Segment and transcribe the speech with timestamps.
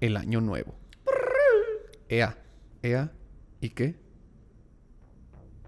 [0.00, 0.74] el año nuevo.
[2.08, 2.38] Ea,
[2.82, 3.12] ea,
[3.60, 3.96] ¿y qué?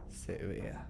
[0.08, 0.88] Se vea.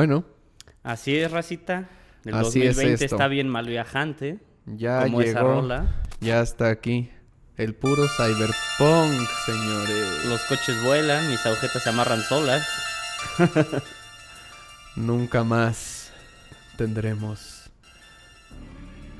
[0.00, 0.24] Bueno,
[0.82, 1.90] Así es, racita.
[2.24, 3.16] El Así es 2020 esto.
[3.16, 4.38] está bien mal viajante.
[4.64, 5.60] ya como esa llegó.
[5.60, 5.94] rola.
[6.22, 7.10] Ya está aquí.
[7.58, 10.24] El puro cyberpunk, señores.
[10.24, 12.66] Los coches vuelan, mis agujetas se amarran solas.
[14.96, 16.10] Nunca más
[16.78, 17.70] tendremos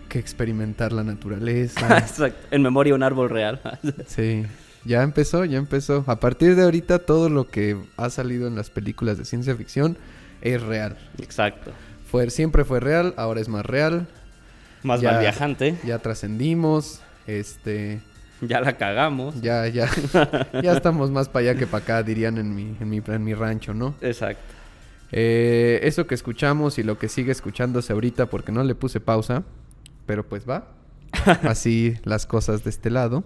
[0.08, 1.98] que experimentar la naturaleza.
[1.98, 2.48] Exacto.
[2.50, 3.60] En memoria un árbol real.
[4.06, 4.46] sí,
[4.86, 6.04] ya empezó, ya empezó.
[6.06, 9.98] A partir de ahorita todo lo que ha salido en las películas de ciencia ficción
[10.42, 10.96] es real.
[11.18, 11.72] Exacto.
[12.10, 14.06] Fue, siempre fue real, ahora es más real.
[14.82, 15.12] Más Ya.
[15.12, 15.76] mal viajante.
[15.84, 18.00] Ya trascendimos, este,
[18.40, 19.40] Ya la cagamos.
[19.42, 19.88] ya, ya,
[20.62, 23.34] ya estamos más para allá que para acá, dirían en mi, en mi, en mi
[23.34, 23.94] rancho, ¿no?
[24.00, 24.42] Exacto.
[25.12, 29.42] Eh, eso que escuchamos y lo que sigue escuchándose ahorita porque no le puse pausa,
[30.06, 30.68] pero pues va.
[31.42, 33.24] Así las cosas de este lado.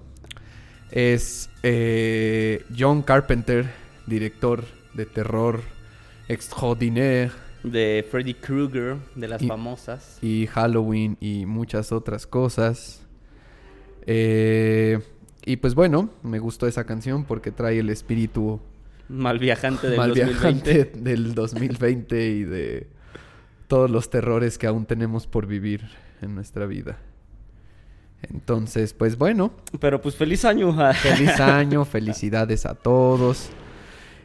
[0.91, 3.67] Es eh, John Carpenter,
[4.07, 4.65] director
[4.95, 5.61] de terror
[6.29, 7.31] extraordinaire
[7.63, 10.19] De Freddy Krueger, de las Y- famosas.
[10.23, 13.07] y Halloween y muchas otras cosas.
[14.07, 14.99] Eh,
[15.47, 18.61] y pues bueno, me gustó esa canción porque trae el espíritu
[19.09, 20.73] Mal viajante del mal 2020.
[20.73, 22.87] viajante del 2020 y de
[23.69, 25.83] todos los terrores que aún tenemos por vivir
[26.23, 26.99] en nuestra vida.
[28.31, 30.75] Entonces, pues bueno, Pero pues feliz año.
[30.95, 33.51] feliz año, felicidades a todos.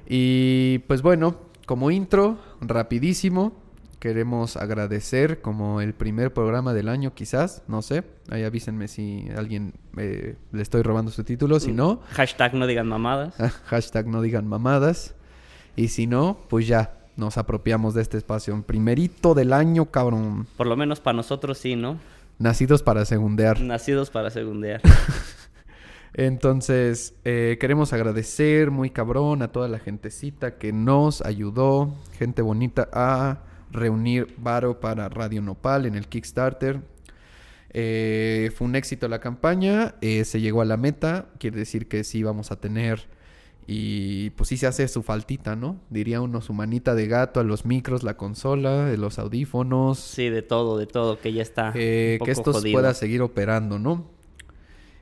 [0.08, 1.38] Y pues bueno,
[1.70, 3.54] como intro, rapidísimo,
[4.00, 9.74] queremos agradecer como el primer programa del año quizás, no sé, ahí avísenme si alguien
[9.96, 13.40] eh, le estoy robando su título, si no, Hashtag no digan mamadas.
[13.40, 15.14] Ah, Hashtag no digan mamadas.
[15.76, 18.60] Y si no, pues ya nos apropiamos de este espacio.
[18.64, 20.48] Primerito del año, cabrón.
[20.58, 22.00] Por lo menos para nosotros sí, ¿no?
[22.40, 23.62] Nacidos para segundear.
[23.62, 24.82] Nacidos para segundear.
[26.14, 32.90] Entonces, eh, queremos agradecer muy cabrón a toda la gentecita que nos ayudó, gente bonita,
[32.94, 36.82] a reunir varo para Radio Nopal en el Kickstarter.
[37.72, 42.04] Eh, fue un éxito la campaña, eh, se llegó a la meta, quiere decir que
[42.04, 43.08] sí vamos a tener
[43.68, 45.80] y pues sí se hace su faltita, ¿no?
[45.92, 50.42] Diría uno su manita de gato a los micros, la consola, los audífonos, Sí, de
[50.42, 51.72] todo, de todo, que ya está.
[51.76, 54.18] eh, un que esto pueda seguir operando, ¿no?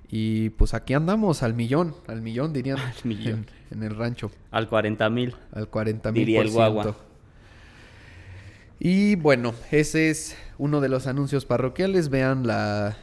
[0.09, 3.45] Y pues aquí andamos al millón, al millón dirían Al millón.
[3.71, 5.35] En, en el rancho, Al 40 mil.
[5.51, 6.95] al 40 mil Diría el guagua.
[8.79, 12.09] Y bueno, ese es uno de los anuncios parroquiales.
[12.09, 12.95] Vean la,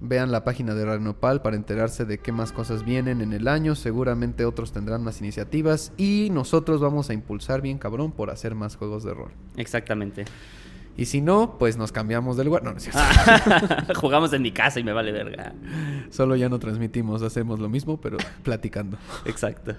[0.00, 3.74] vean la página de Ranopal para enterarse de qué más cosas vienen en el año.
[3.76, 5.92] Seguramente otros tendrán más iniciativas.
[5.96, 9.30] Y nosotros vamos a impulsar bien cabrón por hacer más juegos de rol.
[9.56, 10.24] Exactamente.
[10.96, 12.62] Y si no, pues nos cambiamos del lugar.
[12.62, 13.00] No, no es cierto.
[14.00, 15.54] Jugamos en mi casa y me vale verga.
[16.10, 18.98] Solo ya no transmitimos, hacemos lo mismo, pero platicando.
[19.24, 19.74] Exacto.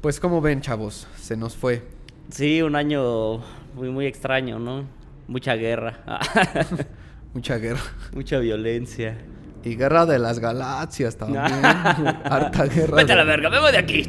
[0.00, 1.82] Pues como ven, chavos, se nos fue.
[2.30, 3.38] Sí, un año
[3.74, 4.84] muy, muy extraño, ¿no?
[5.26, 6.00] Mucha guerra.
[7.34, 7.80] Mucha guerra.
[8.14, 9.18] Mucha violencia.
[9.64, 11.42] Y guerra de las galaxias también.
[11.44, 12.96] Harta guerra.
[12.96, 14.02] Vete a la verga, me voy de aquí.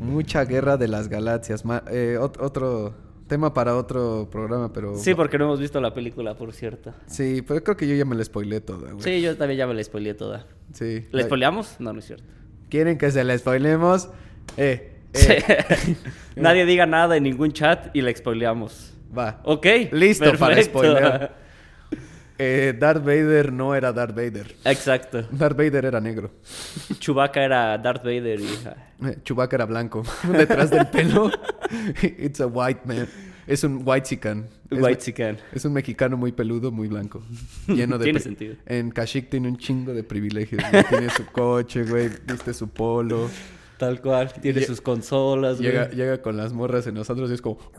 [0.00, 1.64] Mucha guerra de las galaxias.
[1.64, 2.94] Ma- eh, ot- otro
[3.28, 4.96] tema para otro programa, pero...
[4.96, 6.92] Sí, porque no hemos visto la película, por cierto.
[7.06, 9.02] Sí, pero creo que yo ya me la spoileé toda, güey.
[9.02, 10.46] Sí, yo también ya me la spoileé toda.
[10.72, 11.06] Sí.
[11.12, 11.76] ¿La spoileamos?
[11.78, 12.24] No, no es cierto.
[12.68, 14.08] ¿Quieren que se la spoilemos?
[14.56, 15.26] Eh, Sí.
[15.32, 15.64] eh.
[16.36, 18.92] Nadie diga nada en ningún chat y la spoileamos.
[19.16, 19.40] Va.
[19.44, 19.66] Ok.
[19.92, 21.34] Listo para spoilear.
[22.38, 24.54] Eh, Darth Vader no era Darth Vader.
[24.64, 25.22] Exacto.
[25.30, 26.30] Darth Vader era negro.
[26.98, 28.46] Chewbacca era Darth Vader y...
[29.04, 30.04] Eh, Chewbacca era blanco.
[30.32, 31.30] Detrás del pelo.
[32.18, 33.08] It's a white man.
[33.48, 34.46] Es un white chican.
[34.70, 35.38] White chicken.
[35.52, 37.22] es un mexicano muy peludo, muy blanco.
[37.66, 38.04] Lleno de.
[38.04, 38.56] Tiene sentido.
[38.66, 40.62] En Kashyyyk tiene un chingo de privilegios.
[40.70, 40.84] güey.
[40.84, 42.10] Tiene su coche, güey.
[42.26, 43.30] Viste su polo.
[43.78, 44.32] Tal cual.
[44.42, 45.70] Tiene Lle- sus consolas, güey.
[45.70, 47.58] Llega, llega con las morras en nosotros y es como.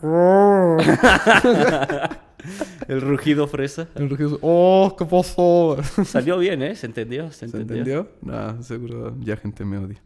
[2.88, 3.88] El rugido fresa.
[3.94, 5.76] El rugido ¡Oh, qué pasó!
[6.04, 6.74] Salió bien, ¿eh?
[6.74, 8.08] Se entendió, se ¿Se entendió.
[8.22, 10.00] No, seguro ya gente me odia.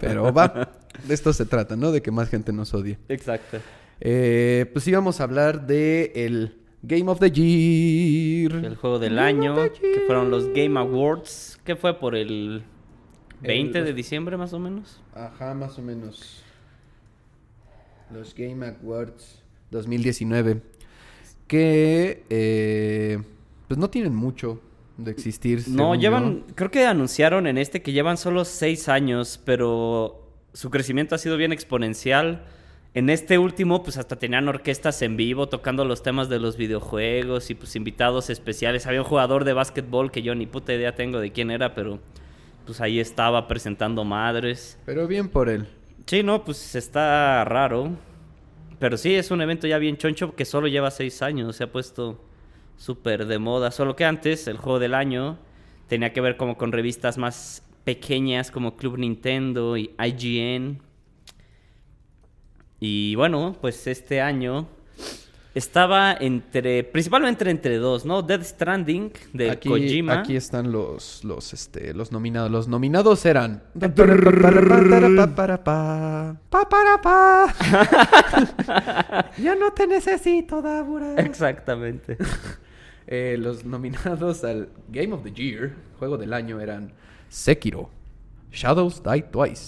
[0.00, 0.70] Pero va.
[1.06, 1.90] De esto se trata, ¿no?
[1.92, 2.98] De que más gente nos odie.
[3.08, 3.58] Exacto.
[4.00, 8.64] Eh, pues íbamos a hablar de el Game of the Year.
[8.64, 10.46] El juego del Game año, que fueron los.
[10.54, 12.62] Game Awards, que fue por el
[13.42, 15.00] 20 El- de diciembre más o menos.
[15.14, 16.42] Ajá, más o menos.
[18.12, 20.60] Los Game Awards 2019.
[21.46, 23.18] Que eh,
[23.68, 24.60] pues no tienen mucho
[24.96, 25.64] de existir.
[25.68, 26.54] No, llevan, yo.
[26.54, 31.36] creo que anunciaron en este que llevan solo seis años, pero su crecimiento ha sido
[31.36, 32.44] bien exponencial.
[32.92, 37.48] En este último, pues hasta tenían orquestas en vivo tocando los temas de los videojuegos
[37.50, 38.86] y pues invitados especiales.
[38.88, 42.00] Había un jugador de básquetbol que yo ni puta idea tengo de quién era, pero
[42.66, 44.78] pues ahí estaba presentando madres.
[44.86, 45.66] Pero bien por él.
[46.06, 47.90] Sí, no, pues está raro.
[48.78, 51.56] Pero sí, es un evento ya bien choncho que solo lleva seis años.
[51.56, 52.24] Se ha puesto
[52.76, 53.70] súper de moda.
[53.70, 55.38] Solo que antes, el juego del año
[55.88, 60.80] tenía que ver como con revistas más pequeñas como Club Nintendo y IGN.
[62.80, 64.68] Y bueno, pues este año
[65.54, 68.22] estaba entre, principalmente entre dos, ¿no?
[68.22, 70.20] Death Stranding de aquí, Kojima.
[70.20, 72.50] aquí están los, los, este, los nominados.
[72.50, 73.62] Los nominados eran.
[79.38, 81.14] Ya no te necesito, Dabura.
[81.16, 82.16] Exactamente.
[83.12, 86.92] Eh, los nominados al Game of the Year, juego del año, eran
[87.28, 87.90] Sekiro,
[88.52, 89.66] Shadows Die Twice,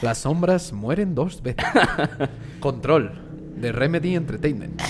[0.00, 1.62] Las sombras mueren dos veces,
[2.60, 3.12] Control,
[3.62, 4.82] de Remedy Entertainment,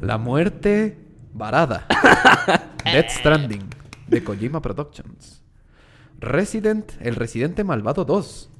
[0.00, 0.98] La muerte
[1.32, 1.86] varada,
[2.84, 3.62] Death Stranding,
[4.08, 5.40] de Kojima Productions,
[6.18, 8.50] Resident, El Residente Malvado 2,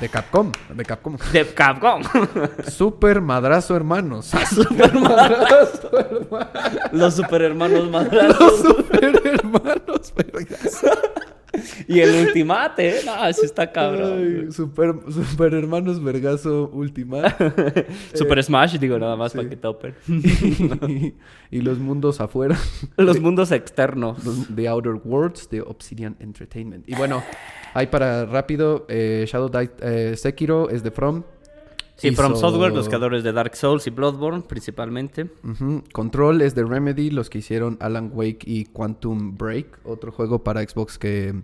[0.00, 2.00] de Capcom, de Capcom, De Capcom.
[2.66, 6.48] Super Madrazo Hermanos, Super Madrazo Hermanos.
[6.92, 8.56] Los super hermanos Los madrazos.
[8.62, 10.12] super hermanos.
[11.92, 13.00] Y el Ultimate, ¿eh?
[13.04, 14.18] No, eso está cabrón.
[14.46, 17.86] Ay, super, super Hermanos Vergazo Ultimate.
[18.14, 19.94] Super Smash, digo, nada más para que topen.
[20.08, 21.14] y,
[21.50, 22.56] y los mundos afuera.
[22.96, 24.24] Los mundos externos.
[24.24, 26.88] Los- The Outer Worlds de Obsidian Entertainment.
[26.88, 27.22] Y bueno,
[27.74, 31.22] hay para rápido, eh, Shadow Die, eh, Sekiro es de From.
[31.94, 35.30] Sí, From Hizo- Software, los creadores de Dark Souls y Bloodborne, principalmente.
[35.44, 35.84] Ujú.
[35.92, 40.62] Control es de Remedy, los que hicieron Alan Wake y Quantum Break, otro juego para
[40.66, 41.34] Xbox que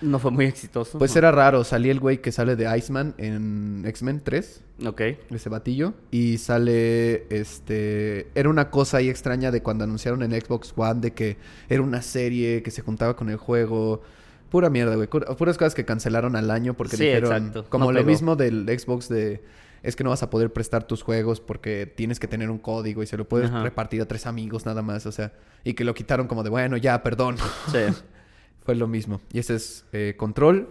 [0.00, 0.98] No fue muy exitoso.
[0.98, 5.00] pues era raro, salía el güey que sale de Iceman en X-Men 3, Ok.
[5.30, 10.72] ese batillo, y sale este era una cosa ahí extraña de cuando anunciaron en Xbox
[10.76, 11.36] One de que
[11.68, 14.02] era una serie que se juntaba con el juego.
[14.50, 15.06] Pura mierda, güey.
[15.08, 17.66] Puras cosas que cancelaron al año porque Sí, dijeron exacto.
[17.68, 18.10] como No lo pegó.
[18.10, 19.42] mismo del Xbox de
[19.82, 23.02] es que no vas a poder prestar tus juegos porque tienes que tener un código
[23.02, 23.62] y se lo puedes Ajá.
[23.62, 25.32] repartir a tres amigos nada más, o sea,
[25.64, 27.36] y que lo quitaron como de, bueno, ya, perdón.
[27.70, 27.78] Sí.
[28.64, 29.20] Fue lo mismo.
[29.32, 30.68] Y ese es eh, Control.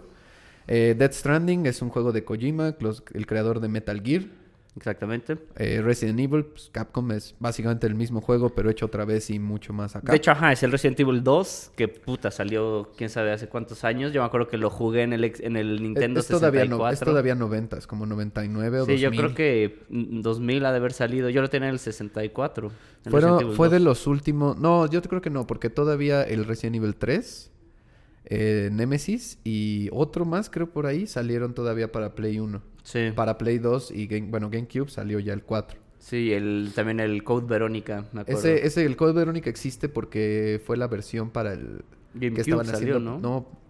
[0.68, 4.22] Eh, Death Stranding es un juego de Kojima, los- el creador de Metal Gear.
[4.76, 5.36] Exactamente.
[5.56, 9.40] Eh, Resident Evil, pues, Capcom es básicamente el mismo juego, pero hecho otra vez y
[9.40, 10.12] mucho más acá.
[10.12, 13.82] De hecho, ajá, es el Resident Evil 2, que puta salió quién sabe hace cuántos
[13.82, 14.12] años.
[14.12, 16.86] Yo me acuerdo que lo jugué en el, en el es, Nintendo es todavía, 64.
[16.86, 19.00] no, es todavía 90, es como 99 o Sí, 2000.
[19.02, 21.28] yo creo que mm, 2000 ha de haber salido.
[21.30, 22.70] Yo lo tenía en el 64.
[23.06, 23.84] el Fueron- fue de 2.
[23.84, 24.56] los últimos...
[24.56, 27.49] No, yo creo que no, porque todavía el Resident Evil 3,
[28.30, 32.62] eh, Nemesis y otro más creo por ahí salieron todavía para Play 1.
[32.82, 33.10] Sí.
[33.14, 35.78] Para Play 2 y Game, bueno, GameCube salió ya el 4.
[35.98, 38.40] Sí, el, también el Code Verónica, me acuerdo.
[38.40, 41.84] Ese, ese, el Code Verónica existe porque fue la versión para el...
[42.14, 43.18] GameCube que estaban salió, haciendo...
[43.18, 43.60] ¿no?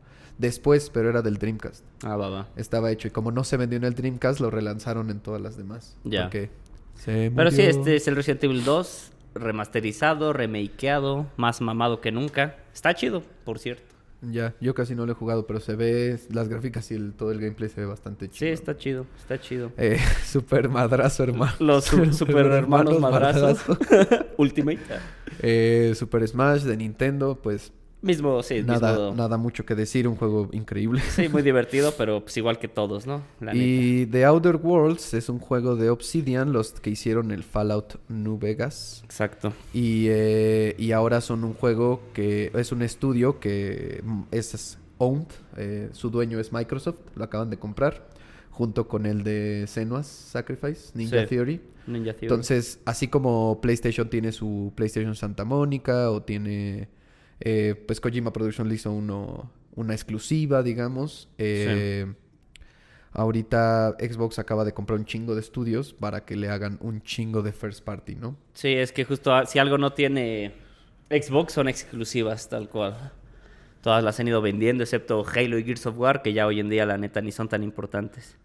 [0.40, 1.84] después, pero era del Dreamcast.
[2.02, 2.48] Ah, va, va.
[2.56, 5.56] Estaba hecho y como no se vendió en el Dreamcast, lo relanzaron en todas las
[5.56, 5.96] demás.
[6.04, 6.22] Ya.
[6.24, 6.50] Porque
[6.94, 12.56] se Pero sí, este es el Resident Evil 2, remasterizado, remakeado, más mamado que nunca.
[12.72, 13.89] Está chido, por cierto.
[14.22, 16.18] Ya, yo casi no lo he jugado, pero se ve...
[16.30, 18.48] Las gráficas y el- todo el gameplay se ve bastante chido.
[18.48, 19.72] Sí, está chido, está chido.
[19.78, 21.52] Eh, super madrazo, hermano.
[21.58, 23.66] Los su- super hermanos madrazos.
[23.66, 24.26] madrazo.
[24.36, 24.78] Ultimate.
[25.40, 27.72] Eh, super Smash de Nintendo, pues
[28.02, 31.00] Mismo, sí, nada, mismo- nada mucho que decir, un juego increíble.
[31.10, 33.22] Sí, muy divertido, pero pues igual que todos, ¿no?
[33.40, 33.64] La neta.
[33.64, 38.38] Y The Outer Worlds es un juego de Obsidian, los que hicieron el Fallout New
[38.38, 39.02] Vegas.
[39.04, 39.52] Exacto.
[39.74, 45.26] Y, eh, y ahora son un juego que es un estudio que mm, es owned,
[45.56, 48.08] eh, su dueño es Microsoft, lo acaban de comprar,
[48.50, 51.26] junto con el de Senua's Sacrifice, Ninja Sí.
[51.28, 51.60] Theory.
[51.86, 52.26] Ninja Theory.
[52.26, 56.88] Entonces, así como PlayStation tiene su PlayStation Santa Mónica o tiene,
[57.40, 61.28] eh, pues Kojima Production le hizo uno, una exclusiva, digamos.
[61.38, 62.12] eh,
[63.12, 67.42] Ahorita Xbox acaba de comprar un chingo de estudios para que le hagan un chingo
[67.42, 68.36] de first party, ¿no?
[68.54, 70.52] Sí, es que justo ah, si algo no tiene
[71.10, 73.12] Xbox son exclusivas, tal cual.
[73.82, 76.68] Todas las han ido vendiendo, excepto Halo y Gears of War, que ya hoy en
[76.68, 78.36] día la neta ni son tan importantes.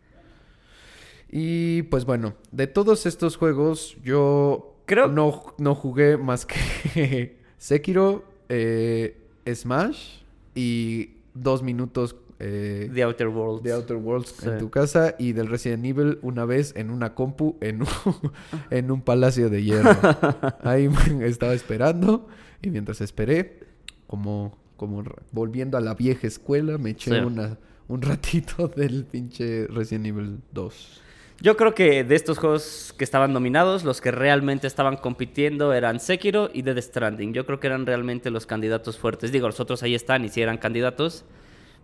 [1.30, 8.24] Y pues bueno, de todos estos juegos, yo Creo- no, no jugué más que Sekiro,
[8.50, 9.18] eh,
[9.52, 10.20] Smash
[10.56, 13.64] y dos minutos eh, The Outer Worlds.
[13.64, 14.50] de Outer Worlds Sí.
[14.50, 17.88] en tu casa y del Resident Evil una vez en una compu en un,
[18.72, 19.92] en un palacio de hierro.
[20.62, 20.90] Ahí
[21.22, 22.28] estaba esperando
[22.62, 23.60] y mientras esperé,
[24.08, 27.18] como, como volviendo a la vieja escuela, me eché Sí.
[27.26, 31.02] una, un ratito del pinche Resident Evil 2.
[31.42, 36.00] Yo creo que de estos juegos que estaban nominados, los que realmente estaban compitiendo eran
[36.00, 37.34] Sekiro y Death Stranding.
[37.34, 39.34] Yo creo que eran realmente los candidatos fuertes.
[39.34, 41.26] Digo, los otros ahí están y sí eran candidatos.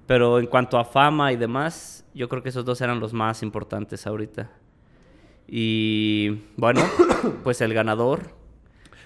[0.07, 3.43] Pero en cuanto a fama y demás, yo creo que esos dos eran los más
[3.43, 4.49] importantes ahorita.
[5.47, 6.81] Y bueno,
[7.43, 8.21] pues el ganador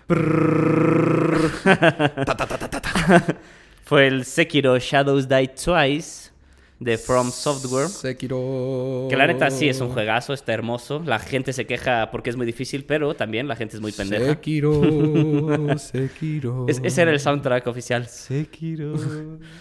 [3.84, 6.32] fue el Sekiro Shadows Die Twice
[6.80, 7.88] de From Software.
[7.88, 9.08] Sekiro.
[9.10, 11.02] Que la neta sí es un juegazo, está hermoso.
[11.06, 14.26] La gente se queja porque es muy difícil, pero también la gente es muy pendeja.
[14.26, 16.66] Sekiro, Sekiro.
[16.68, 18.08] Es- ese era el soundtrack oficial.
[18.08, 18.94] Sekiro.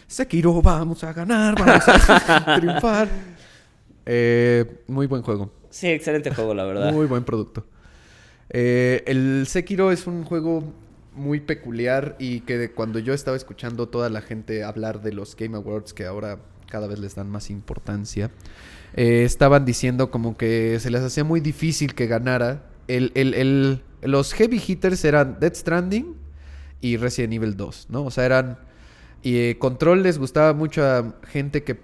[0.06, 3.08] Sekiro, vamos a ganar, vamos a triunfar.
[4.06, 5.52] Eh, muy buen juego.
[5.70, 6.92] Sí, excelente juego, la verdad.
[6.92, 7.66] Muy buen producto.
[8.50, 10.62] Eh, el Sekiro es un juego
[11.14, 15.56] muy peculiar y que cuando yo estaba escuchando toda la gente hablar de los Game
[15.56, 16.38] Awards, que ahora
[16.74, 18.32] cada vez les dan más importancia,
[18.96, 22.64] eh, estaban diciendo como que se les hacía muy difícil que ganara.
[22.88, 26.16] El, el- el- los heavy hitters eran Dead Stranding
[26.80, 28.04] y Resident Evil 2, ¿no?
[28.04, 28.58] O sea, eran...
[29.22, 31.78] Y eh, Control les gustaba mucho a gente que...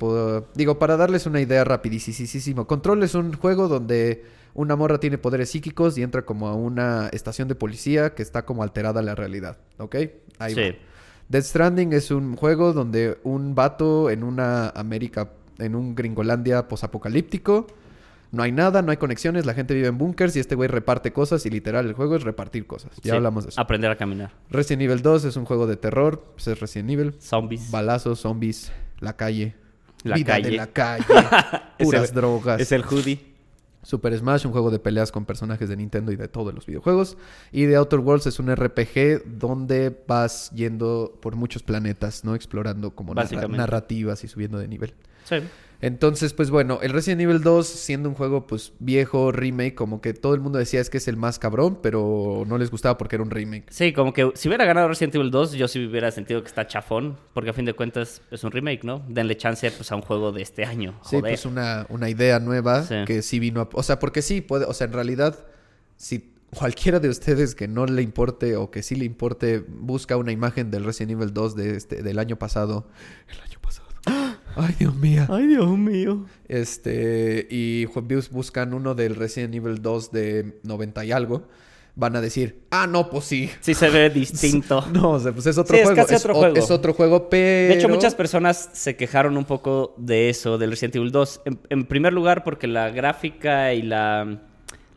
[0.57, 2.67] Digo, para darles una idea rapidísimo.
[2.67, 7.09] Control es un juego donde una morra tiene poderes psíquicos y entra como a una
[7.13, 9.95] estación de policía que está como alterada a la realidad, ¿ok?
[10.41, 10.61] Ahí Sí.
[10.61, 10.90] va.
[11.31, 17.67] Death Stranding es un juego donde un vato en una América, en un Gringolandia posapocalíptico,
[18.33, 21.13] no hay nada, no hay conexiones, la gente vive en bunkers y este güey reparte
[21.13, 22.91] cosas y literal el juego es repartir cosas.
[22.97, 23.61] Ya Sí, hablamos de eso.
[23.61, 24.33] Aprender a caminar.
[24.51, 27.15] Resident Evil 2 es un juego de terror, pues es Resident Evil.
[27.21, 27.71] Zombies.
[27.71, 29.55] Balazos, zombies, la calle.
[30.03, 30.57] La vida de calle.
[30.57, 31.05] la calle.
[31.79, 32.61] Es puras el- drogas.
[32.61, 33.30] Es el hoodie.
[33.83, 37.17] Super Smash, un juego de peleas con personajes de Nintendo y de todos los videojuegos.
[37.51, 42.35] Y The Outer Worlds es un RPG donde vas yendo por muchos planetas, ¿no?
[42.35, 44.95] Explorando como narrativas y subiendo de nivel.
[45.25, 45.37] Sí.
[45.83, 50.13] Entonces, pues bueno, el Resident Evil 2, siendo un juego pues viejo, remake, como que
[50.13, 53.17] todo el mundo decía es que es el más cabrón, pero no les gustaba porque
[53.17, 53.65] era un remake.
[53.71, 56.67] Sí, como que si hubiera ganado Resident Evil 2, yo sí hubiera sentido que está
[56.67, 59.03] chafón, porque a fin de cuentas es un remake, ¿no?
[59.09, 61.01] Denle chance pues, a un juego de este año.
[61.03, 61.33] Sí, Joder.
[61.33, 62.97] pues una, una idea nueva Sí.
[63.07, 63.69] que sí vino a...
[63.73, 64.67] O sea, porque sí, puede...
[64.67, 65.47] O sea, en realidad,
[65.97, 70.33] si cualquiera de ustedes que no le importe o que sí le importe busca una
[70.33, 72.89] imagen del Resident Evil 2 de este, del año pasado...
[73.29, 73.89] El año pasado.
[74.57, 75.27] Ay, Dios mío.
[75.29, 76.27] Ay, Dios mío.
[76.49, 77.47] Este...
[77.51, 81.47] Y bus- buscan uno del Resident Evil 2 de 90 y algo.
[81.97, 83.51] Van a decir, ah, no, pues sí.
[83.61, 84.85] Sí se ve distinto.
[84.93, 86.03] No, o sea, pues es otro Sí, es juego.
[86.07, 86.57] casi otro o- juego.
[86.57, 87.69] Es otro juego, pero...
[87.73, 91.43] De hecho, muchas personas se quejaron un poco de eso, del Resident Evil 2.
[91.45, 94.39] En, en primer lugar, porque la gráfica y la,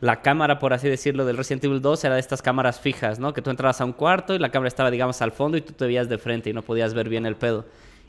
[0.00, 3.34] la cámara, por así decirlo, del Resident Evil 2 era de estas cámaras fijas, ¿no?
[3.34, 5.72] Que tú entrabas a un cuarto y la cámara estaba, digamos, al fondo y tú
[5.72, 7.66] te veías de frente y no podías ver bien el pedo.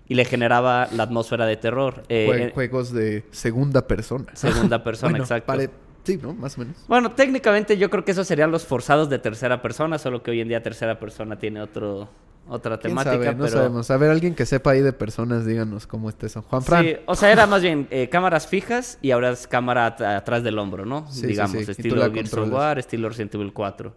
[0.07, 2.03] Y le generaba la atmósfera de terror.
[2.09, 4.25] Eh, jue- juegos de segunda persona.
[4.33, 5.47] Segunda persona, Bueno, exacto.
[5.47, 5.69] pare-
[6.03, 6.33] Sí, ¿no?
[6.35, 6.75] Más o menos.
[6.87, 10.41] Bueno, técnicamente yo creo que esos serían los forzados de tercera persona, solo que hoy
[10.41, 12.07] en día tercera persona tiene otro,
[12.47, 13.13] otra ¿Quién temática.
[13.15, 13.25] sabe?
[13.33, 13.47] No pero...
[13.57, 13.89] sabemos.
[13.89, 16.43] A ver, alguien que sepa ahí de personas, díganos cómo está eso.
[16.43, 16.83] Juan Fran.
[16.85, 20.43] Sí, o sea, era más bien eh, cámaras fijas y ahora es cámara at- atrás
[20.43, 21.11] del hombro, ¿no?
[21.11, 21.71] Sí, Digamos, sí.
[21.71, 22.51] Estilo Gears of.
[22.51, 23.95] War, estilo Resident Evil 4.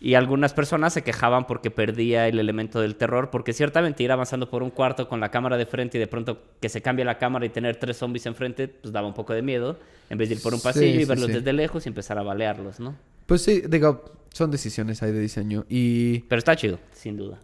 [0.00, 4.48] Y algunas personas se quejaban porque perdía el elemento del terror, porque ciertamente ir avanzando
[4.48, 7.18] por un cuarto con la cámara de frente y de pronto que se cambie la
[7.18, 9.76] cámara y tener tres zombies enfrente, pues daba un poco de miedo,
[10.08, 11.32] en vez de ir por un Sí, pasillo y sí, verlos sí.
[11.32, 12.94] desde lejos y empezar a balearlos, ¿no?
[13.26, 15.66] Pues sí, digo, son decisiones ahí de diseño.
[15.68, 17.40] Y, Pero está chido, sin duda.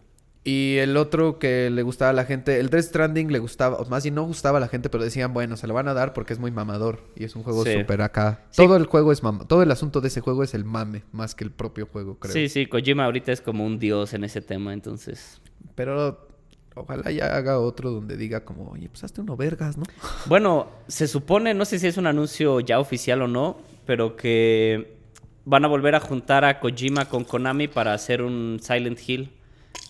[0.47, 3.85] Y el otro que le gustaba a la gente, el Death Stranding le gustaba, o
[3.89, 6.13] más bien no gustaba a la gente, pero decían, bueno, se lo van a dar
[6.13, 6.99] porque es muy mamador.
[7.15, 7.73] Y es un juego Sí.
[7.73, 8.43] súper acá.
[8.51, 8.63] Sí.
[8.63, 9.47] Todo el juego es mama.
[9.47, 12.31] Todo el asunto de ese juego es el mame, más que el propio juego, creo.
[12.31, 15.41] Sí, sí, Kojima ahorita es como un dios en ese tema, entonces...
[15.73, 16.27] Pero
[16.75, 19.83] ojalá ya haga otro donde diga como, oye, pues hazte uno vergas, ¿no?
[20.27, 24.95] Bueno, se supone, no sé si es un anuncio ya oficial o no, pero que
[25.43, 29.31] van a volver a juntar a Kojima con Konami para hacer un Silent Hill,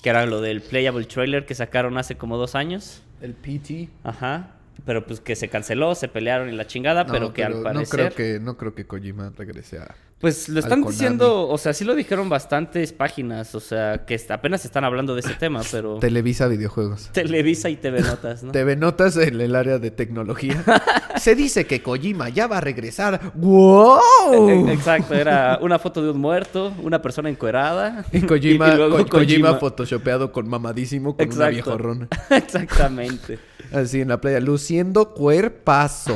[0.06, 3.02] que era lo del playable trailer que sacaron hace como dos años.
[3.22, 3.90] El PT.
[4.04, 4.52] Ajá.
[4.86, 7.64] Pero pues que se canceló, se pelearon y la chingada, No, pero que al no
[7.64, 8.14] parecer...
[8.14, 11.86] creo que no creo que Kojima regrese a Pues lo están diciendo, o sea, sí
[11.86, 16.00] lo dijeron bastantes páginas, o sea, que apenas están hablando de ese tema, pero...
[16.00, 17.10] Televisa Videojuegos.
[17.12, 18.52] Televisa y TV Notas, ¿no?
[18.54, 20.64] TV Notas en el área de tecnología.
[21.18, 23.34] Se dice que Kojima ya va a regresar.
[23.36, 24.50] ¡Wow!
[24.50, 28.04] Eh, Exacto, era una foto de un muerto, una persona encuerada.
[28.12, 31.52] Y Kojima, y luego Ko- Kojima photoshopeado con mamadísimo con una Exacto.
[31.52, 32.08] viejorrona.
[32.32, 33.38] Exactamente.
[33.72, 36.16] Así en la playa, luciendo cuerpazo.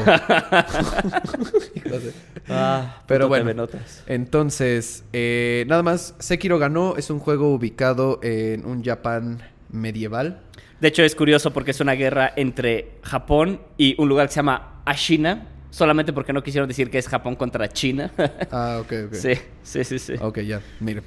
[2.47, 3.45] Ah, Pero bueno.
[3.45, 3.98] TV Notas.
[4.07, 6.95] Entonces, eh, nada más, Sekiro ganó.
[6.97, 10.41] Es un juego ubicado en un Japón medieval.
[10.79, 14.37] De hecho, es curioso porque es una guerra entre Japón y un lugar que se
[14.37, 15.47] llama Ashina.
[15.71, 18.11] Solamente porque no quisieron decir que es Japón contra China.
[18.51, 19.13] Ah, ok, ok.
[19.13, 20.13] Sí, sí, sí, sí.
[20.19, 21.03] Ok, ya, mire.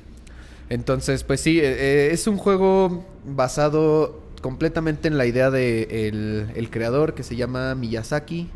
[0.68, 6.50] Entonces, pues sí, eh, eh, es un juego basado completamente en la idea de el,
[6.54, 8.48] el creador que se llama Miyazaki.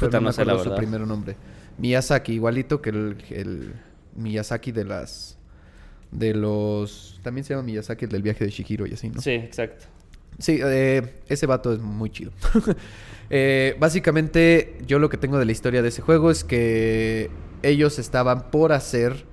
[0.00, 1.36] Pero no me acuerdo su primer nombre.
[1.78, 3.72] Miyazaki, igualito que el, el
[4.16, 5.38] Miyazaki de las...
[6.10, 7.18] De los...
[7.22, 9.20] También se llama Miyazaki el del viaje de Shihiro y así, ¿no?
[9.20, 9.86] Sí, exacto.
[10.38, 12.32] Sí, eh, ese vato es muy chido.
[13.34, 17.30] Eh, básicamente, yo lo que tengo de la historia de ese juego es que
[17.62, 19.24] ellos estaban por hacer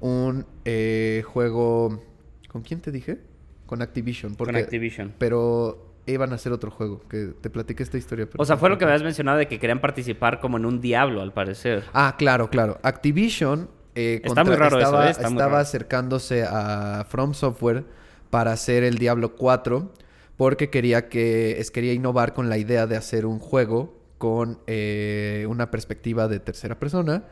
[0.00, 2.00] un eh, juego...
[2.46, 3.18] ¿Con quién te dije?
[3.66, 4.34] Con Activision.
[4.36, 5.14] Con porque- Activision.
[5.18, 8.26] Pero iban a hacer otro juego, que te platiqué esta historia.
[8.26, 10.66] pero O sea, fue lo que me habías mencionado de que querían participar como en
[10.66, 11.84] un diablo, al parecer.
[11.92, 12.78] Ah, claro, claro.
[12.82, 15.10] Activision eh, Está muy raro eso, estaba, ¿eh?
[15.10, 15.62] Está muy estaba raro.
[15.62, 17.84] acercándose a From Software
[18.30, 19.92] para hacer el Diablo 4
[20.36, 25.46] porque quería que es quería innovar con la idea de hacer un juego con eh,
[25.48, 27.24] una perspectiva de tercera persona,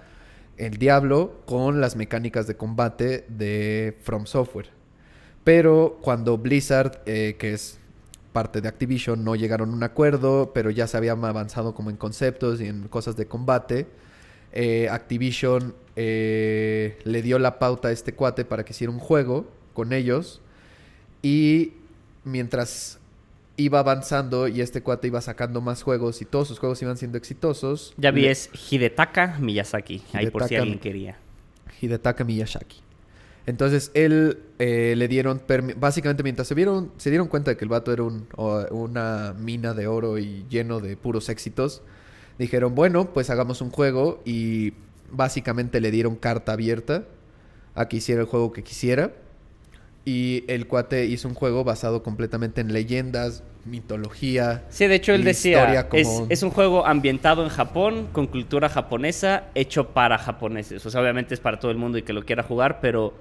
[0.57, 4.71] el Diablo con las mecánicas de combate de From Software.
[5.45, 7.79] Pero cuando Blizzard, eh, que es
[8.33, 11.97] parte de Activision, no llegaron a un acuerdo, pero ya se habían avanzado como en
[11.97, 13.87] conceptos y en cosas de combate,
[14.53, 19.47] eh, Activision eh, le dio la pauta a este cuate para que hiciera un juego
[19.75, 20.41] con ellos
[21.23, 21.73] y
[22.25, 22.99] mientras
[23.57, 27.19] iba avanzando y este cuate iba sacando más juegos y todos sus juegos iban siendo
[27.19, 27.93] exitosos.
[27.97, 30.03] Ya vi, le- es Hidetaka Miyazaki.
[30.13, 31.17] Ahí por si Hidetaka alguien quería.
[31.81, 32.81] Hidetaka Miyazaki.
[33.49, 35.41] Entonces él eh, le dieron,
[35.79, 38.27] básicamente mientras se vieron, se dieron cuenta de que el vato era un-
[38.71, 41.81] una mina de oro y lleno de puros éxitos,
[42.39, 44.75] dijeron, bueno, pues hagamos un juego y
[45.11, 47.05] básicamente le dieron carta abierta
[47.75, 49.13] a que hiciera el juego que quisiera.
[50.05, 54.65] Y el cuate hizo un juego basado completamente en leyendas, mitología.
[54.71, 58.27] Sí, de hecho él decía, historia es, como- es un juego ambientado en Japón, con
[58.27, 60.85] cultura japonesa, hecho para japoneses.
[60.85, 63.15] O sea, obviamente es para todo el mundo y que lo quiera jugar, pero...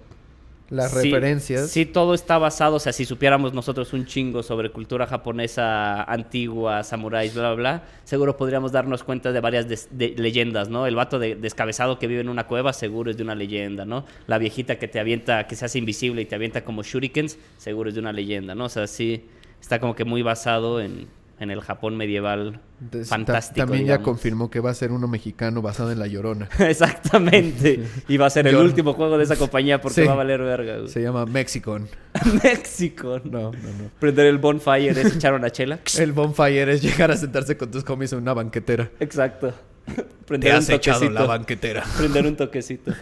[0.69, 1.69] Las sí- referencias.
[1.69, 6.84] Sí, todo está basado, o sea, si supiéramos nosotros un chingo sobre cultura japonesa antigua,
[6.84, 10.86] samuráis, bla, bla, bla, seguro podríamos darnos cuenta de varias des- de- leyendas, ¿no?
[10.86, 14.06] El vato de- descabezado que vive en una cueva, seguro es de una leyenda, ¿no?
[14.27, 17.89] La viejita que te avienta, que se hace invisible y te avienta como shurikens, seguro
[17.89, 18.65] es de una leyenda, ¿no?
[18.65, 19.23] O sea, sí,
[19.62, 21.08] está como que muy basado en,
[21.39, 23.65] en el Japón medieval Entonces, fantástico.
[23.67, 26.50] también ya confirmó que va a ser uno mexicano basado en La Llorona.
[26.60, 27.84] Exactamente.
[28.08, 30.08] Y va a ser el último juego de esa compañía porque Sí.
[30.08, 30.78] va a valer verga.
[30.78, 30.88] güey.
[30.89, 31.88] Se llama Mexicon.
[32.43, 33.21] México.
[33.23, 33.91] No, no, no.
[34.00, 35.80] Prender el bonfire es echar una chela.
[36.00, 38.89] El bonfire es llegar a sentarse con tus homies en una banquetera.
[39.00, 39.54] Exacto.
[39.86, 41.19] Te Prender un has echado toquecito.
[41.21, 41.84] la banquetera.
[41.97, 42.93] Prender un toquecito.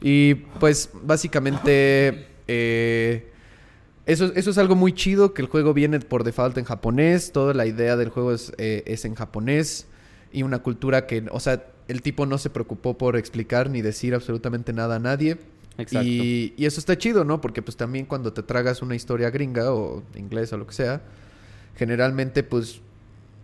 [0.00, 3.30] Y pues básicamente eh,
[4.10, 7.54] eso, eso es algo muy chido, que el juego viene por default en japonés, toda
[7.54, 9.86] la idea del juego es, eh, es en japonés
[10.32, 14.14] y una cultura que, o sea, el tipo no se preocupó por explicar ni decir
[14.14, 15.38] absolutamente nada a nadie.
[15.78, 16.06] Exacto.
[16.06, 17.40] Y, y eso está chido, ¿no?
[17.40, 21.02] Porque pues también cuando te tragas una historia gringa o inglés o lo que sea,
[21.76, 22.80] generalmente pues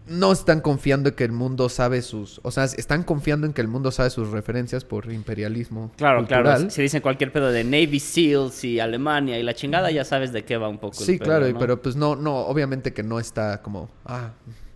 [0.09, 2.41] no están confiando en que el mundo sabe sus...
[2.45, 6.43] O sea, están confiando en que el mundo sabe sus referencias por imperialismo Claro, cultural.
[6.45, 6.71] claro.
[6.71, 10.45] Si dicen cualquier pedo de Navy SEALs y Alemania y la chingada, ya sabes de
[10.45, 10.97] qué va un poco.
[11.01, 14.31] el Sí, pedo, claro, pero pues no, no, obviamente que no está como, ah,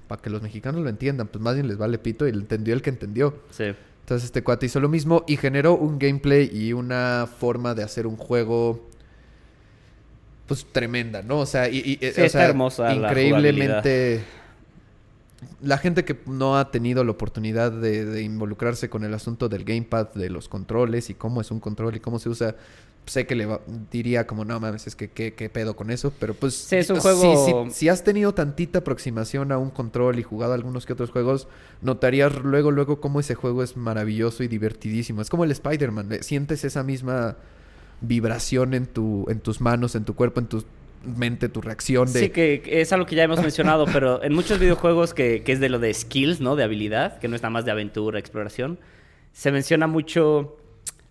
[0.09, 2.75] para que los mexicanos lo entiendan, pues más bien les vale pito y lo entendió
[2.75, 3.35] el que entendió.
[3.51, 3.67] Sí.
[4.01, 8.09] Entonces este cuate hizo lo mismo y generó un gameplay y una forma de hacer
[8.09, 8.89] un juego
[10.47, 11.39] pues tremenda, ¿no?
[11.39, 14.40] O sea, y, y- Sí, o está sea, hermosa increíblemente la
[15.79, 20.09] gente que no ha tenido la oportunidad de, de involucrarse con el asunto del gamepad,
[20.15, 22.57] de los controles y cómo es un control y cómo se usa,
[23.07, 26.13] sé que le va- diría como, no mames, es que qué, qué pedo con eso,
[26.21, 26.55] pero pues...
[26.55, 30.23] Sí, es un si- juego- Si, si has tenido tantita aproximación a un control y
[30.23, 31.49] jugado algunos que otros juegos,
[31.83, 35.23] notarías luego, luego cómo ese juego es maravilloso y divertidísimo.
[35.23, 37.37] Es como el Spider-Man, le- sientes esa misma
[38.03, 40.65] vibración en, tu, en tus manos, en tu cuerpo, en tu
[41.03, 42.21] mente, tu reacción de...
[42.21, 45.53] Sí, que que es algo que ya hemos mencionado, pero en muchos videojuegos que, que
[45.53, 46.57] es de lo de skills, ¿no?
[46.57, 48.79] De habilidad, que no es nada más de aventura, exploración,
[49.33, 50.57] se menciona mucho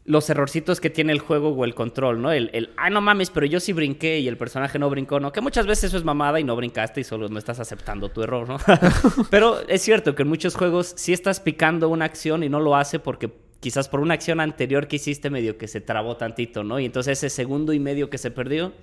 [0.10, 2.32] los errorcitos que tiene el juego o el control, ¿no?
[2.32, 5.32] El, el ah, no mames, pero yo sí brinqué y el personaje no brincó, ¿no?
[5.32, 8.24] Que muchas veces eso es mamada y no brincaste y solo no estás aceptando tu
[8.24, 8.58] error, ¿no?
[9.30, 12.76] pero es cierto que en muchos juegos sí estás picando una acción y no lo
[12.76, 16.80] hace porque quizás por una acción anterior que hiciste medio que se trabó tantito, ¿no?
[16.80, 18.74] Y entonces ese segundo y medio que se perdió,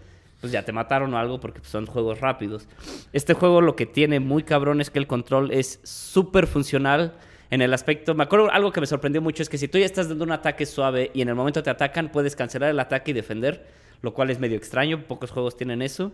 [0.40, 2.68] pues ya te mataron o algo porque son juegos rápidos.
[3.12, 7.14] Este juego lo que tiene muy cabrón es que el control es súper funcional
[7.50, 8.14] en el aspecto...
[8.14, 10.32] Me acuerdo algo que me sorprendió mucho es que si tú ya estás dando un
[10.32, 13.66] ataque suave y en el momento te atacan, puedes cancelar el ataque y defender,
[14.02, 16.12] lo cual es medio extraño, pocos juegos tienen eso.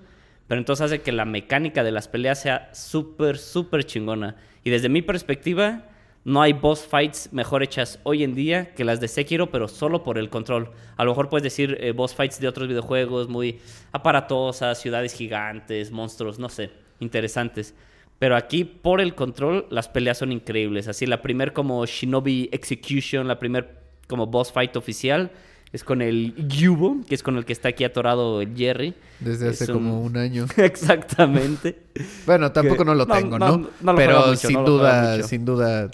[0.49, 4.37] Pero entonces hace que la mecánica de las peleas sea súper, súper chingona.
[4.65, 5.85] Y desde mi perspectiva,
[6.25, 10.05] no hay boss fights mejor hechas hoy en día que las de Sekiro, pero solo
[10.05, 10.71] por el control.
[10.97, 13.59] A lo mejor puedes decir eh, boss fights de otros videojuegos muy
[13.91, 17.75] aparatosas, ciudades gigantes, monstruos, no sé, interesantes.
[18.19, 20.87] Pero aquí, por el control, las peleas son increíbles.
[20.87, 25.33] Así, la primer como Shinobi Execution, la primer como boss fight oficial,
[25.73, 28.95] es con el Gyubo, que es con el que está aquí atorado el Jerry.
[29.19, 30.47] Desde hace Es como un año.
[30.57, 31.83] Exactamente.
[32.27, 33.71] Bueno, tampoco Que- no lo tengo, no, ¿no?
[33.81, 35.91] no lo Pero mucho, sin duda, sin duda,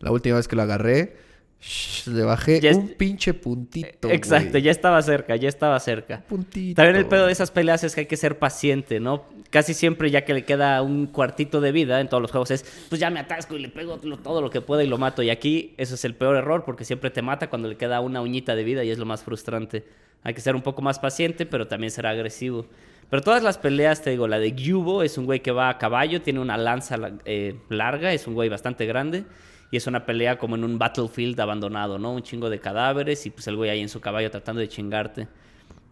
[0.00, 1.16] la última vez que lo agarré,
[1.60, 4.08] shh, le bajé Ya es- un pinche puntito.
[4.10, 4.62] Exacto, güey.
[4.62, 6.22] ya estaba cerca, ya estaba cerca.
[6.28, 6.76] Puntito.
[6.76, 9.24] También el pedo de esas peleas es que hay que ser paciente, ¿no?
[9.50, 12.64] Casi siempre ya que le queda un cuartito de vida en todos los juegos es,
[12.88, 15.22] pues ya me atasco y le pego todo lo que pueda y lo mato.
[15.22, 18.20] Y aquí eso es el peor error porque siempre te mata cuando le queda una
[18.20, 19.84] uñita de vida y es lo más frustrante.
[20.22, 22.66] Hay que ser un poco más paciente, pero también ser agresivo.
[23.08, 25.78] Pero todas las peleas, te digo, la de Gyubo es un güey que va a
[25.78, 29.24] caballo, tiene una lanza la- eh, larga, es un güey bastante grande.
[29.70, 32.12] Y es una pelea como en un battlefield abandonado, ¿no?
[32.12, 35.28] Un chingo de cadáveres y pues el güey ahí en su caballo tratando de chingarte.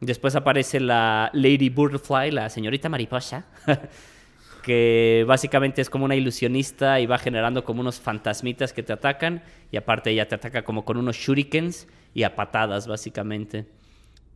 [0.01, 3.47] Después aparece la Lady Butterfly, la señorita mariposa,
[4.63, 9.43] que básicamente es como una ilusionista y va generando como unos fantasmitas que te atacan
[9.71, 13.67] y aparte ella te ataca como con unos shurikens y a patadas básicamente.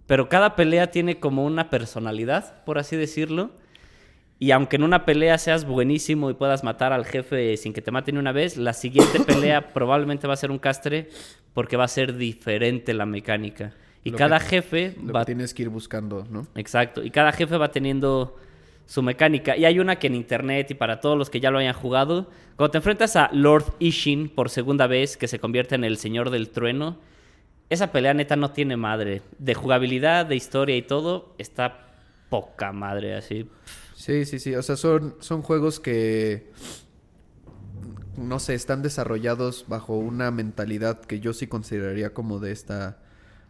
[0.07, 3.53] Pero cada pelea tiene como una personalidad, por así decirlo.
[4.40, 7.90] Y aunque en una pelea seas buenísimo y puedas matar al jefe sin que te
[7.90, 11.09] maten una vez, la siguiente pelea probablemente va a ser un castre
[11.53, 13.74] porque va a ser diferente la mecánica.
[14.03, 15.20] Y Lo cada que- jefe Lo va...
[15.20, 16.46] que tienes que ir buscando, ¿no?
[16.55, 17.05] Exacto.
[17.05, 18.38] Y cada jefe va teniendo
[18.87, 19.59] su mecánica.
[19.59, 22.31] Y hay una que en internet y para todos los que ya lo hayan jugado,
[22.57, 26.31] cuando te enfrentas a Lord Ishin por segunda vez, que se convierte en el Señor
[26.31, 26.96] del Trueno,
[27.68, 29.20] esa pelea neta no tiene madre.
[29.38, 31.88] De jugabilidad, de historia y todo, está
[32.31, 33.46] poca madre así.
[34.00, 34.54] Sí, sí, sí.
[34.54, 36.50] O sea, son, son juegos que,
[38.16, 42.96] no sé, están desarrollados bajo una mentalidad que yo sí consideraría como de esta,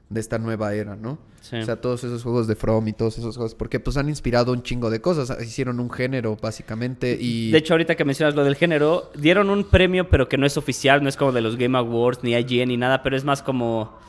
[0.09, 1.21] de esta nueva era, ¿no?
[1.41, 1.55] Sí.
[1.55, 4.53] O sea, todos esos juegos de From y todos esos juegos, porque pues han inspirado
[4.53, 5.41] un chingo de cosas.
[5.41, 7.53] Hicieron un género, básicamente, y...
[7.53, 10.57] De hecho, ahorita que mencionas lo del género, dieron un premio, pero que no es
[10.57, 13.41] oficial, no es como de los Game Awards, ni IGN, ni nada, pero es más
[13.41, 14.01] como.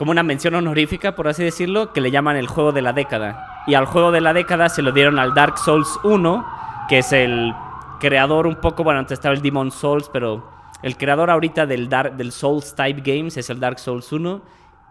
[0.00, 3.62] Como una mención honorífica, por así decirlo, que le llaman el juego de la década.
[3.66, 6.46] Y al juego de la década se lo dieron al Dark Souls 1,
[6.88, 7.52] que es el
[8.00, 10.50] creador un poco, bueno, antes estaba el Demon Souls, pero
[10.82, 14.42] el creador ahorita del, Dark, del Souls Type Games es el Dark Souls 1,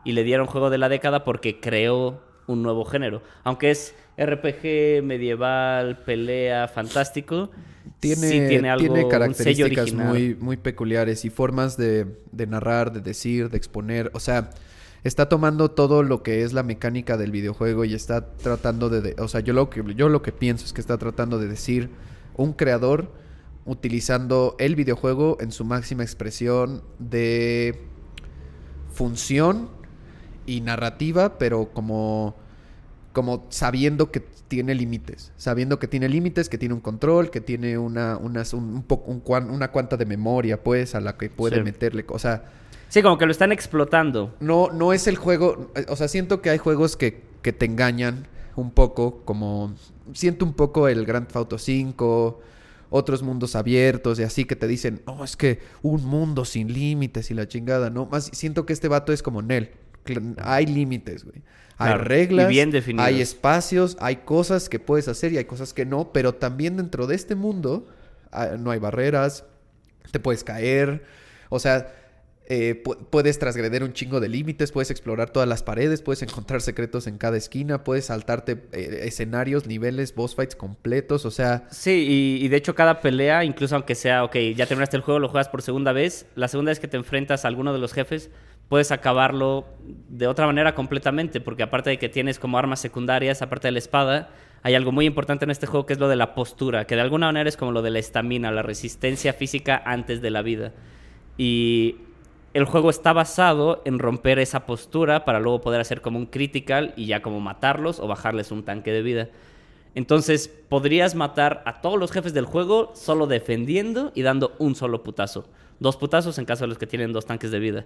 [0.03, 3.23] y le dieron juego de la década porque creó un nuevo género.
[3.43, 7.49] Aunque es RPG, medieval, pelea, fantástico,
[7.99, 13.01] Tiene, sí tiene algo, tiene características muy, muy peculiares y formas de, de narrar, de
[13.01, 14.11] decir, de exponer.
[14.13, 14.51] O sea,
[15.03, 19.01] está tomando todo lo que es la mecánica del videojuego y está tratando de...
[19.01, 21.47] de- o sea, yo lo, que, yo lo que pienso es que está tratando de
[21.47, 21.89] decir
[22.35, 23.11] un creador
[23.65, 27.79] utilizando el videojuego en su máxima expresión de
[28.91, 29.69] función
[30.45, 32.35] y narrativa, pero como
[33.13, 37.77] como sabiendo que tiene límites, sabiendo que tiene límites, que tiene un control, que tiene
[37.77, 41.63] una unas- un, un una cuanta de memoria, pues, a la que puede Sí.
[41.63, 42.45] meterle, o sea,
[42.89, 44.35] Sí, como que lo están explotando.
[44.39, 48.27] no no es el juego, o sea, siento que hay juegos que, que te engañan
[48.55, 49.73] un poco, como
[50.13, 52.41] siento un poco el Grand Theft Auto 5,
[52.89, 57.29] otros mundos abiertos y así que te dicen, "No, es que un mundo sin límites
[57.31, 59.71] y la chingada", no, más siento que este vato es como Nel.
[60.41, 61.43] Hay límites, güey.
[61.77, 65.85] Hay Claro, reglas, bien hay espacios, hay cosas que puedes hacer y hay cosas que
[65.85, 67.87] no, pero también dentro de este mundo
[68.31, 69.45] ah, no hay barreras,
[70.11, 71.05] te puedes caer,
[71.49, 71.93] o sea,
[72.49, 76.61] eh, pu- puedes transgreder un chingo de límites, puedes explorar todas las paredes, puedes encontrar
[76.61, 82.05] secretos en cada esquina, puedes saltarte eh, escenarios, niveles, boss fights completos, o sea, Sí,
[82.39, 85.29] y, y de hecho cada pelea, incluso aunque sea, ok, ya terminaste el juego, lo
[85.29, 88.31] juegas por segunda vez, la segunda vez que te enfrentas a alguno de los jefes,
[88.67, 89.65] puedes acabarlo
[90.09, 93.79] de otra manera completamente, porque aparte de que tienes como armas secundarias, aparte de la
[93.79, 94.29] espada,
[94.61, 97.01] hay algo muy importante en este juego que es lo de la postura, que de
[97.01, 100.73] alguna manera es como lo de la estamina, la resistencia física antes de la vida.
[101.37, 101.95] Y
[102.53, 106.93] el juego está basado en romper esa postura para luego poder hacer como un critical
[106.95, 109.29] y ya como matarlos o bajarles un tanque de vida.
[109.95, 115.03] Entonces podrías matar a todos los jefes del juego solo defendiendo y dando un solo
[115.03, 115.47] putazo.
[115.79, 117.85] Dos putazos en caso de los que tienen dos tanques de vida.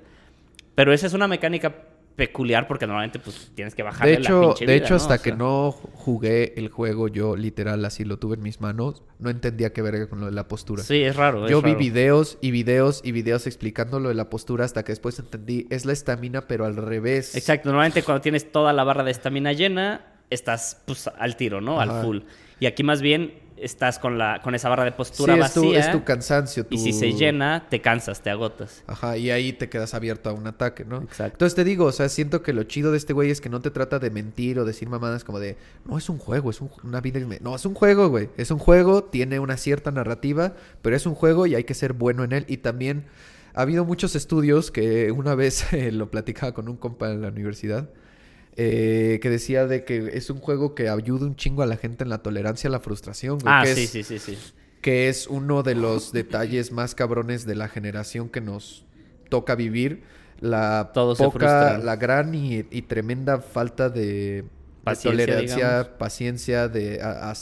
[0.75, 1.75] Pero esa es una mecánica
[2.15, 4.97] peculiar porque normalmente pues tienes que bajarle de la hecho, pinche de vida, hecho ¿no?
[4.97, 9.03] hasta O que no jugué el juego, yo literal así lo tuve en mis manos,
[9.19, 10.83] no entendía qué verga con lo de la postura.
[10.83, 11.47] Sí, es raro.
[11.47, 11.79] Yo es vi raro.
[11.79, 15.85] videos y videos y videos explicando lo de la postura hasta que después entendí, es
[15.85, 17.35] la estamina pero al revés.
[17.35, 21.79] Exacto, normalmente cuando tienes toda la barra de estamina llena, estás pues, al tiro, ¿no?
[21.79, 21.99] Ajá.
[21.99, 22.19] Al full.
[22.59, 25.61] Y aquí más bien estás con, la, con esa barra de Sí, postura es tu,
[25.63, 25.79] vacía.
[25.79, 26.65] es tu cansancio.
[26.69, 28.83] Y tu- si se llena, te cansas, te agotas.
[28.87, 30.97] Ajá, y ahí te quedas abierto a un ataque, ¿no?
[31.01, 31.33] Exacto.
[31.35, 33.61] Entonces te digo, o sea, siento que lo chido de este güey es que no
[33.61, 36.69] te trata de mentir o decir mamadas como de, no es un juego, es un-
[36.83, 37.19] una vida.
[37.19, 37.39] inme-".
[37.41, 38.29] No, es un juego, güey.
[38.37, 41.93] Es un juego, tiene una cierta narrativa, pero es un juego y hay que ser
[41.93, 42.45] bueno en él.
[42.47, 43.05] Y también
[43.55, 47.29] ha habido muchos estudios que una vez eh, lo platicaba con un compa en la
[47.29, 47.89] universidad.
[48.55, 52.03] Eh, que decía de que es un juego que ayuda un chingo a la gente
[52.03, 53.39] en la tolerancia a la frustración.
[53.39, 54.37] güey, Ah, que sí, es- sí, sí, sí.
[54.81, 58.85] que es uno de los detalles más cabrones de la generación que nos
[59.29, 60.03] toca vivir.
[60.39, 64.43] La Todos se poca, la gran y, y tremenda falta de,
[65.01, 65.87] tolerancia, digamos.
[65.97, 67.33] paciencia, de a-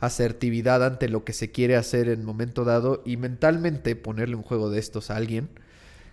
[0.00, 4.70] asertividad ante lo que se quiere hacer en momento dado y mentalmente ponerle un juego
[4.70, 5.48] de estos a alguien.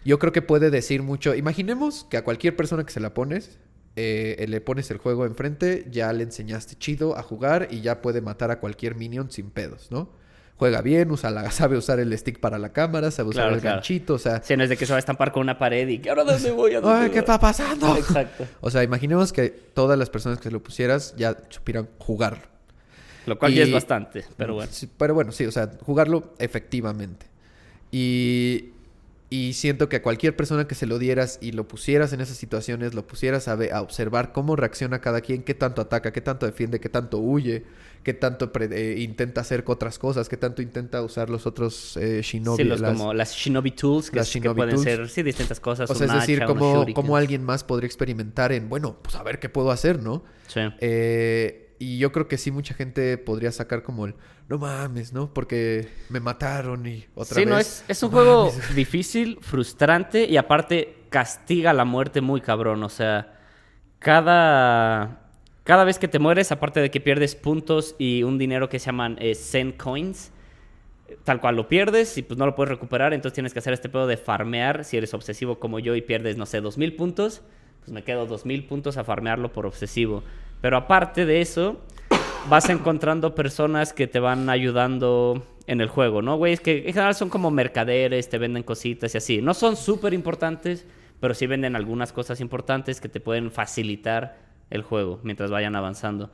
[0.04, 1.36] Yo creo que puede decir mucho.
[1.36, 3.58] Imaginemos que a cualquier persona que se la pones,
[3.96, 8.22] eh, le pones el juego enfrente, ya le enseñaste chido a jugar y ya puede
[8.22, 10.10] matar a cualquier minion sin pedos, ¿no?
[10.58, 13.62] Juega bien, usa la, sabe usar el stick para la cámara, sabe usar Claro, el
[13.62, 13.76] claro.
[13.78, 15.88] ganchito, o sea, Sí, no es de que se va a estampar con una pared
[15.88, 17.96] y que ahora dónde voy a dónde ¡ay, voy?" qué está pasando!
[17.98, 18.46] Exacto.
[18.62, 22.44] O sea, imaginemos que todas las personas que lo pusieras ya supieran jugarlo.
[23.26, 24.72] Lo cual ya es bastante, pero bueno.
[24.98, 27.26] Pero bueno, sí, o sea, jugarlo efectivamente.
[27.92, 28.72] Y,
[29.36, 32.38] y siento que a cualquier persona que se lo dieras y lo pusieras en esas
[32.38, 36.46] situaciones, lo pusieras a, a observar cómo reacciona cada quien, qué tanto ataca, qué tanto
[36.46, 37.66] defiende, qué tanto huye,
[38.04, 42.64] qué tanto eh, intenta hacer otras cosas, qué tanto intenta usar los otros eh, shinobi.
[42.64, 44.22] Sí, como las shinobi tools, que,
[44.54, 45.90] pueden ser sí, distintas cosas.
[45.90, 49.40] O sea, es decir, cómo, cómo alguien más podría experimentar en, bueno, pues a ver
[49.40, 50.24] qué puedo hacer, ¿no?
[50.48, 50.62] Sí.
[50.80, 54.16] Eh, y yo creo que sí, mucha gente podría sacar como el,
[54.50, 55.32] no mames, ¿no?
[55.32, 57.44] Porque me mataron y otra vez.
[57.44, 62.82] Sí, no, es, es un juego difícil, frustrante y aparte castiga la muerte muy cabrón.
[62.82, 63.38] O sea,
[64.00, 65.30] cada,
[65.64, 68.88] cada vez que te mueres, aparte de que pierdes puntos y un dinero que se
[68.88, 70.32] llaman eh, Zen Coins,
[71.24, 73.90] tal cual lo pierdes y pues no lo puedes recuperar, entonces tienes que hacer este
[73.90, 74.86] pedo de farmear.
[74.86, 77.44] Si eres obsesivo como yo y pierdes, no sé, dos mil puntos,
[77.82, 80.24] pues me quedo dos mil puntos a farmearlo por obsesivo.
[80.62, 81.82] Pero aparte de eso,
[82.50, 86.54] vas encontrando personas que te van ayudando en el juego, ¿no, güey?
[86.54, 89.42] Es que en general son como mercaderes, te venden cositas y así.
[89.42, 90.86] No son súper importantes,
[91.20, 94.38] pero sí venden algunas cosas importantes que te pueden facilitar
[94.70, 96.30] el juego mientras vayan avanzando.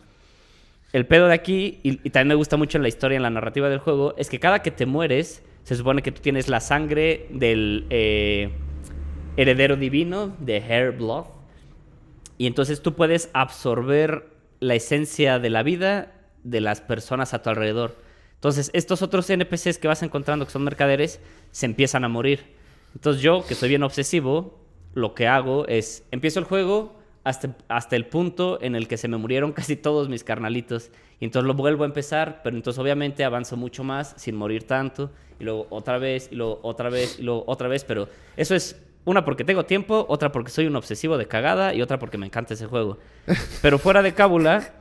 [0.94, 3.80] El pedo de aquí, y, también me gusta mucho la historia, en la narrativa del
[3.80, 7.86] juego, es que cada que te mueres, se supone que tú tienes la sangre del
[7.90, 8.50] eh,
[9.38, 11.26] heredero divino de Hair Blood
[12.42, 14.26] y entonces tú puedes absorber
[14.60, 16.12] la esencia de la vida
[16.44, 17.98] de las personas a tu alrededor.
[18.34, 21.20] Entonces, estos otros NPCs que vas encontrando que son mercaderes
[21.52, 22.56] se empiezan a morir.
[22.96, 24.60] Entonces, yo, que soy bien obsesivo,
[24.96, 29.08] lo que hago es empiezo el juego hasta, hasta el punto en el que se
[29.08, 30.90] me murieron casi todos mis carnalitos.
[31.20, 35.12] Y entonces lo vuelvo a empezar, pero entonces obviamente avanzo mucho más sin morir tanto.
[35.40, 37.84] Y luego otra vez, y luego otra vez, y luego otra vez.
[37.84, 41.82] Pero eso es una porque tengo tiempo, otra porque soy un obsesivo de cagada y
[41.82, 43.00] otra porque me encanta ese juego.
[43.62, 44.74] Pero fuera de Cábula,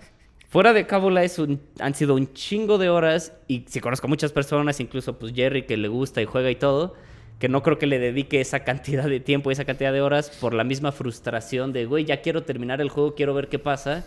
[0.48, 4.09] fuera de Cábula es un, han sido un chingo de horas y si conozco a
[4.09, 6.94] muchas personas, incluso pues Jerry que le gusta y juega y todo,
[7.38, 10.30] que no creo que le dedique esa cantidad de tiempo y esa cantidad de horas
[10.40, 14.04] por la misma frustración de, güey, ya quiero terminar el juego, quiero ver qué pasa.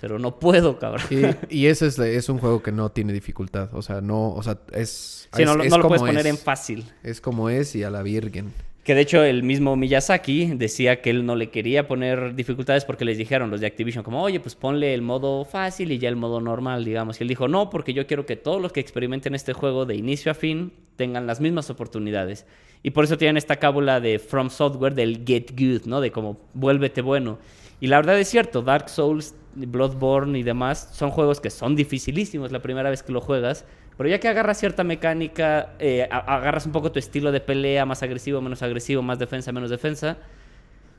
[0.00, 1.06] Pero no puedo, cabrón.
[1.48, 3.70] Y, ese es, es, un juego que no tiene dificultad.
[3.72, 5.28] O sea, no, o sea, es.
[5.34, 6.84] Sí, no, lo puedes poner en fácil.
[7.02, 8.52] Es como es y a la virgen.
[8.84, 13.06] Que de hecho el mismo Miyazaki decía que él no le quería poner dificultades porque
[13.06, 16.16] les dijeron los de Activision como, oye, pues ponle el modo fácil y ya el
[16.16, 17.18] modo normal, digamos.
[17.18, 19.96] Y él dijo, no, porque yo quiero que todos los que experimenten este juego de
[19.96, 22.44] inicio a fin tengan las mismas oportunidades.
[22.82, 26.02] Y por eso tienen esta cábula de From Software del Get Good, ¿no?
[26.02, 27.38] De como, vuélvete bueno.
[27.80, 32.52] Y la verdad es cierto, Dark Souls, Bloodborne y demás son juegos que son dificilísimos
[32.52, 33.64] la primera vez que lo juegas
[33.96, 38.02] pero ya que agarras cierta mecánica, eh, agarras un poco tu estilo de pelea, más
[38.02, 40.18] agresivo, menos agresivo, más defensa, menos defensa,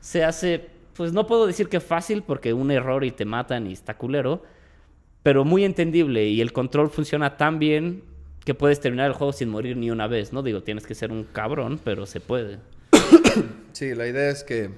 [0.00, 3.72] se hace, pues no puedo decir que fácil porque un error y te matan y
[3.72, 4.42] está culero,
[5.22, 8.02] pero muy entendible y el control funciona tan bien
[8.44, 10.42] que puedes terminar el juego sin morir ni una vez, ¿no?
[10.42, 12.58] Digo, tienes que ser un cabrón, pero se puede.
[13.72, 14.70] Sí, la idea es que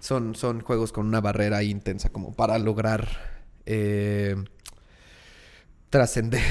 [0.00, 3.06] son, son juegos con una barrera intensa como para lograr...
[3.66, 4.34] Eh,
[5.90, 6.42] trascender.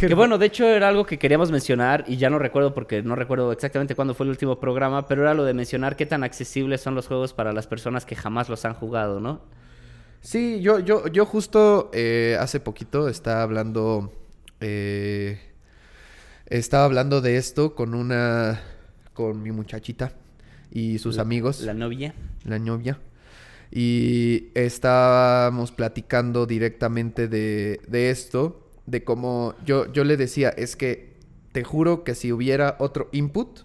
[0.00, 3.16] que bueno, de hecho era algo que queríamos mencionar y ya no recuerdo porque no
[3.16, 6.80] recuerdo exactamente cuándo fue el último programa, pero era lo de mencionar qué tan accesibles
[6.80, 9.40] son los juegos para las personas que jamás los han jugado, ¿no?
[10.20, 14.10] Sí, yo, yo, yo justo eh, hace poquito estaba hablando,
[14.60, 15.38] eh,
[16.46, 18.62] estaba hablando de esto con una,
[19.12, 20.12] con mi muchachita
[20.70, 21.60] y sus amigos.
[21.60, 22.14] La novia.
[22.44, 22.98] La novia.
[23.70, 31.14] Y estábamos platicando directamente de, de esto de cómo yo, yo le decía, es que
[31.52, 33.60] te juro que si hubiera otro input,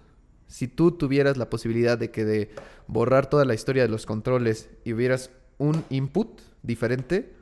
[0.47, 2.49] si tú tuvieras la posibilidad de que de
[2.88, 7.34] borrar toda la historia de los controles y hubieras un input diferente,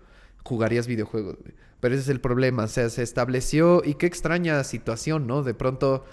[0.44, 1.38] jugarías videojuegos.
[1.80, 5.44] Pero ese es el problema, o sea, se estableció y qué extraña situación, ¿no?
[5.44, 6.06] De pronto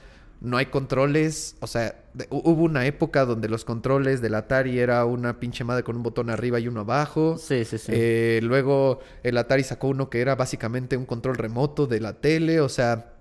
[0.44, 5.40] no hay controles, o sea, hubo una época donde los controles del Atari era una
[5.40, 7.38] pinche madre con un botón arriba y uno abajo.
[7.38, 7.90] Sí, sí, sí.
[7.94, 12.60] Eh, luego el Atari sacó uno que era básicamente un control remoto de la tele,
[12.60, 13.14] o sea,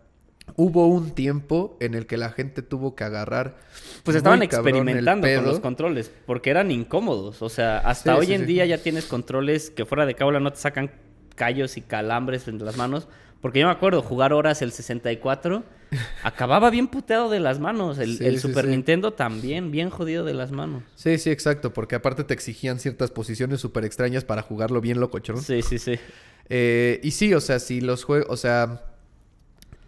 [0.57, 3.55] hubo un tiempo en el que la gente tuvo que agarrar.
[4.03, 7.41] Pues estaban experimentando con los controles, porque eran incómodos.
[7.41, 10.59] O sea, hasta hoy en día ya tienes controles que fuera de cábula no te
[10.59, 10.91] sacan
[11.35, 13.07] callos y calambres entre las manos.
[13.43, 15.65] Porque yo me acuerdo jugar horas el 64,
[16.23, 17.99] acababa bien puteado de las manos.
[17.99, 20.81] El, Super Nintendo también, bien jodido de las manos.
[20.95, 21.73] Sí, sí, exacto.
[21.73, 25.41] Porque aparte te exigían ciertas posiciones súper extrañas para jugarlo bien locochón.
[25.41, 25.99] Sí, sí, sí.
[26.47, 28.85] Eh, y sí, o sea, si los juegos, o sea,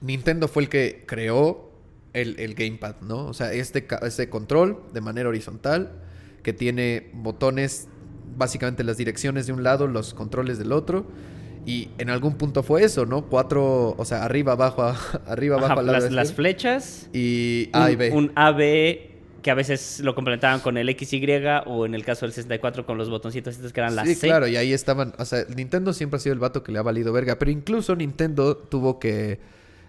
[0.02, 1.72] Nintendo fue el que creó
[2.12, 3.28] el, el gamepad, ¿no?
[3.28, 5.94] O sea, este, este control de manera horizontal
[6.44, 7.88] que tiene botones,
[8.36, 11.08] básicamente las direcciones de un lado, los controles del otro
[11.66, 13.24] y en algún punto fue eso, ¿no?
[13.26, 14.84] Cuatro, o sea, arriba, abajo,
[15.28, 17.10] arriba, abajo, las, las, flechas.
[17.14, 18.12] Y A y B.
[18.12, 19.12] Un A, B,
[19.42, 21.22] que a veces lo complementaban con el XY
[21.66, 24.28] o en el caso del 64 con los botoncitos estos que eran las Sí, C.
[24.28, 25.14] claro, y ahí estaban.
[25.18, 27.38] O sea, Nintendo siempre ha sido el vato que le ha valido verga.
[27.40, 29.40] Pero incluso Nintendo tuvo que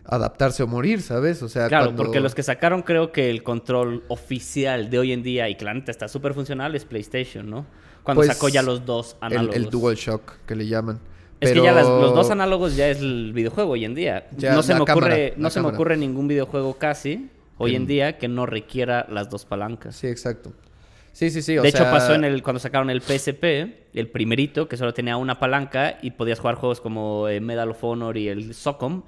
[0.04, 1.42] adaptarse o morir, ¿sabes?
[1.42, 5.12] O sea, Claro, cuando- porque los que sacaron creo que el control oficial de hoy
[5.12, 7.66] en día y que la neta está súper funcional es PlayStation, ¿no?
[8.04, 9.56] Cuando Pues, sacó ya los dos el, análogos.
[9.56, 11.00] el DualShock que le llaman.
[11.47, 14.26] Es que ya las- los dos análogos ya es el videojuego hoy en día.
[14.36, 18.18] Ya, no se, me ocurre, no se me ocurre ningún videojuego casi hoy en día
[18.18, 19.97] que no requiera las dos palancas.
[19.97, 20.53] Sí, exacto.
[21.12, 21.57] Sí, sí, sí.
[21.57, 25.16] o de hecho, pasó en el cuando sacaron el PSP, el primerito, que solo tenía
[25.16, 29.03] una palanca y podías jugar juegos como eh, Medal of Honor y el Socom.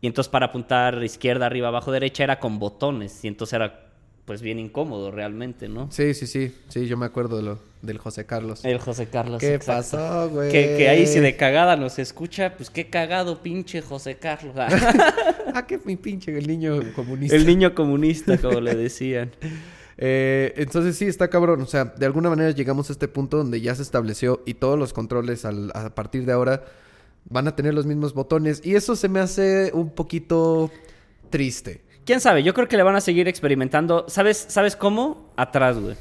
[0.00, 3.24] Y entonces para apuntar izquierda, arriba, abajo, derecha era con botones.
[3.24, 3.83] Y entonces era
[4.24, 5.90] pues bien incómodo realmente, ¿no?
[5.90, 6.54] Sí, sí, sí.
[6.68, 8.64] Sí, yo me acuerdo de lo, del José Carlos.
[8.64, 9.40] El José Carlos.
[9.40, 9.96] ¿Qué exacto.
[9.98, 10.50] pasó, güey?
[10.50, 14.54] Que, que ahí si de cagada nos escucha, pues qué cagado pinche José Carlos.
[15.54, 17.36] ah, qué mi pinche, el niño comunista.
[17.36, 19.30] el niño comunista, como le decían.
[19.96, 21.60] Eh, entonces sí, está cabrón.
[21.62, 24.76] O sea, de alguna manera llegamos a este punto donde ya se estableció y todos
[24.76, 26.64] los controles al- a partir de ahora
[27.28, 28.60] van a tener los mismos botones.
[28.64, 30.72] Y eso se me hace un poquito
[31.30, 31.82] triste.
[32.04, 32.42] ¿Quién sabe?
[32.42, 34.04] Yo creo que le van a seguir experimentando.
[34.08, 35.32] ¿Sabes, ¿sabes cómo?
[35.36, 35.94] Atrás, güey.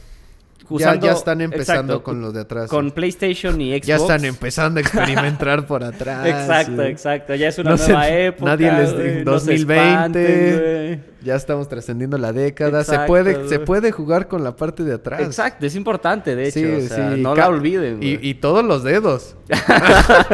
[0.64, 2.70] Ya, Usando- ya están empezando exacto, con los de atrás.
[2.70, 2.92] Con.
[2.92, 3.86] PlayStation y Xbox.
[3.86, 6.26] Ya están empezando a experimentar por atrás.
[6.26, 6.92] Exacto, güey.
[6.92, 7.36] exacto.
[7.36, 8.52] Ya es una No nueva época.
[8.52, 9.82] nadie les- güey, no se 2020.
[9.92, 11.14] espanten, güey.
[11.22, 12.80] Ya estamos trascendiendo la década.
[12.80, 13.50] Exacto, se puede, güey.
[13.50, 15.22] se puede jugar con la parte de atrás.
[15.22, 16.60] Exacto, es importante, de hecho.
[16.60, 17.22] Sí, o sea, sí.
[17.22, 17.98] No la olviden.
[17.98, 18.20] güey.
[18.22, 19.36] Y, y todos los dedos.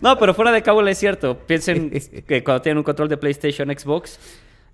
[0.00, 1.38] No, pero fuera de cabo es cierto.
[1.46, 1.90] Piensen
[2.28, 4.18] que cuando tienen un control de PlayStation, Xbox,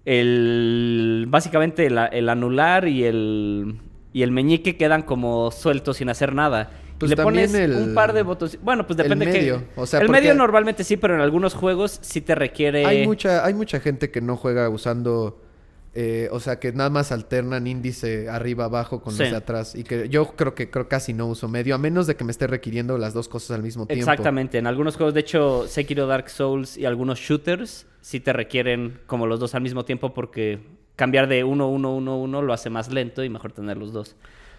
[0.05, 3.77] el básicamente el, el anular y el
[4.13, 6.71] y el meñique quedan como sueltos sin hacer nada.
[6.73, 8.59] Y Pues le pones el- un par de botones.
[8.63, 11.55] Bueno, pues el depende que medio, o sea, el medio normalmente sí, pero en algunos
[11.55, 15.41] juegos sí te requiere Hay mucha, hay mucha gente que no juega usando,
[15.95, 19.23] eh, o sea, que nada más alternan índice arriba abajo con Sí.
[19.25, 22.07] los de atrás y que yo creo que creo casi no uso medio a menos
[22.07, 24.01] de que me esté requiriendo las dos cosas al mismo tiempo.
[24.01, 29.01] Exactamente, en algunos juegos, de hecho, Sekiro Dark Souls y algunos shooters sí te requieren
[29.07, 30.61] como los dos al mismo tiempo porque
[30.97, 34.17] cambiar de 1, 1, 1, 1 lo hace más lento y mejor tener los dos.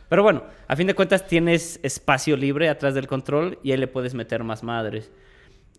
[0.09, 3.87] Pero bueno, a fin de cuentas tienes espacio libre atrás del control y ahí le
[3.87, 5.09] puedes meter más madres.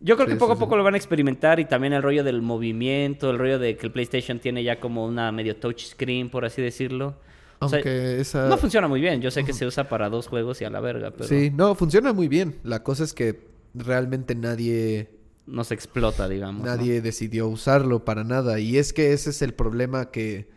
[0.03, 0.79] Yo creo Sí, que poco sí, a poco sí.
[0.79, 3.93] lo van a experimentar y también el rollo del movimiento, el rollo de que el
[3.93, 7.15] PlayStation tiene ya como una medio touchscreen, por así decirlo.
[7.61, 9.21] O sea, Aunque esa no funciona muy bien.
[9.23, 11.75] Yo sé que se usa para dos juegos y a la verga, pero Sí, no,
[11.75, 12.59] funciona muy bien.
[12.65, 13.41] La cosa es que
[13.75, 15.11] realmente nadie
[15.47, 16.65] no se explota, digamos.
[16.65, 16.67] ¿no?
[16.69, 20.51] nadie decidió usarlo para nada y es que ese es el problema que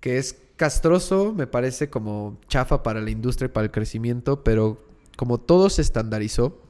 [0.00, 4.82] que es castroso, me parece como chafa para la industria y para el crecimiento, pero
[5.16, 6.62] como todo se estandarizó,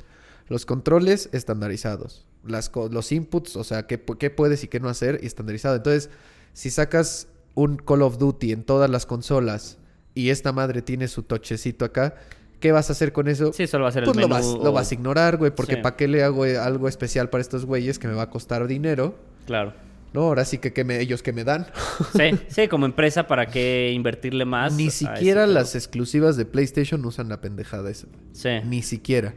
[0.50, 4.80] los controles estandarizados, las co- los inputs, o sea, qué, pu- qué puedes y qué
[4.80, 5.76] no hacer, estandarizado.
[5.76, 6.10] Entonces,
[6.52, 9.78] si sacas un Call of Duty en todas las consolas
[10.14, 12.16] y esta madre tiene su tochecito acá,
[12.60, 13.52] ¿qué vas a hacer con eso?
[13.52, 14.34] Sí, solo va a ser Pues el lo menú.
[14.54, 15.80] vas, lo vas a ignorar, güey, porque Sí.
[15.82, 18.66] ¿para qué le hago eh, algo especial para estos güeyes que me va a costar
[18.66, 19.16] dinero?
[19.46, 19.72] Claro.
[20.12, 21.68] No, ahora sí que, que me, ellos que me dan.
[22.16, 24.72] Sí, sí, como empresa, ¿para qué invertirle más?
[24.72, 28.08] Ni siquiera las exclusivas de PlayStation usan la pendejada esa.
[28.32, 28.48] Sí.
[28.66, 29.34] Ni siquiera.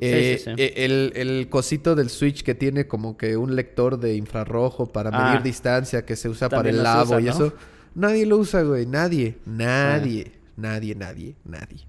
[0.00, 0.50] Eh, sí, sí.
[0.56, 5.10] eh, El, el cosito del Switch que tiene como que un lector de infrarrojo para
[5.12, 5.30] Ah.
[5.30, 7.30] medir distancia que se usa para el usan, y ¿no?
[7.30, 7.52] eso.
[7.94, 8.86] Nadie lo usa, güey.
[8.86, 9.36] Nadie.
[9.44, 10.32] Nadie.
[10.56, 11.86] Nadie, nadie, nadie.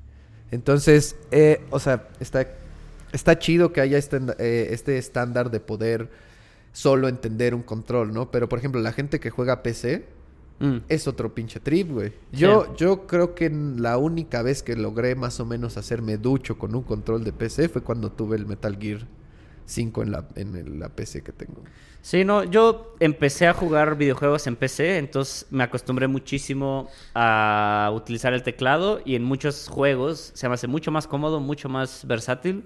[0.52, 2.48] Entonces, eh, o sea, está,
[3.12, 6.10] está chido que haya este, eh, este estándar de poder
[6.72, 8.32] solo entender un control, ¿no?
[8.32, 10.06] Pero, por ejemplo, la gente que juega PC,
[10.60, 10.78] Mm.
[10.90, 12.14] es otro pinche trip, güey.
[12.32, 16.76] Yo, yo creo que la única vez que logré más o menos hacerme ducho con
[16.76, 19.08] un control de PC fue cuando tuve el Metal Gear
[19.66, 21.64] 5 en la, en la PC que tengo.
[22.02, 28.34] Sí, no, yo empecé a jugar videojuegos en PC, entonces me acostumbré muchísimo a utilizar
[28.34, 32.64] el teclado y en muchos juegos se me hace mucho más cómodo, mucho más versátil,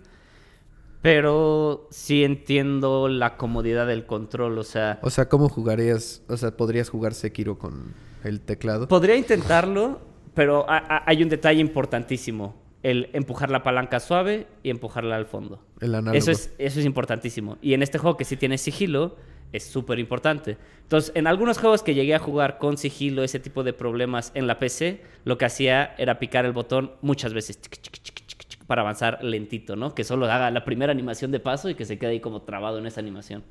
[1.03, 6.23] pero sí entiendo la comodidad del control, o sea, O sea, ¿cómo jugarías?
[6.29, 7.93] O sea, ¿podrías jugar Sekiro con
[8.23, 8.87] el teclado?
[8.87, 9.99] podría intentarlo,
[10.33, 15.25] pero ha- ha- hay un detalle importantísimo, el empujar la palanca suave y empujarla al
[15.25, 15.59] fondo.
[15.81, 16.17] El análogo.
[16.17, 17.57] Eso es, eso es importantísimo.
[17.61, 19.17] Y en este juego que sí tiene sigilo,
[19.51, 20.57] es súper importante.
[20.83, 24.47] Entonces, en algunos juegos que llegué a jugar con sigilo, ese tipo de problemas en
[24.47, 28.22] la PC, lo que hacía era picar el botón muchas veces chic, chic, chic,
[28.67, 29.93] para avanzar lentito, ¿no?
[29.93, 32.77] Que solo haga la primera animación de paso y que se quede ahí como trabado
[32.77, 33.43] en esa animación.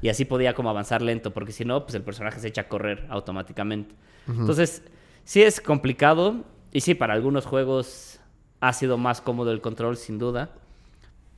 [0.00, 2.68] Y así podía como avanzar lento, porque si no, pues el personaje se echa a
[2.68, 3.94] correr automáticamente.
[4.26, 4.82] Entonces,
[5.24, 6.44] sí es complicado.
[6.72, 8.20] Y sí, para algunos juegos
[8.60, 10.50] ha sido más cómodo el control, sin duda.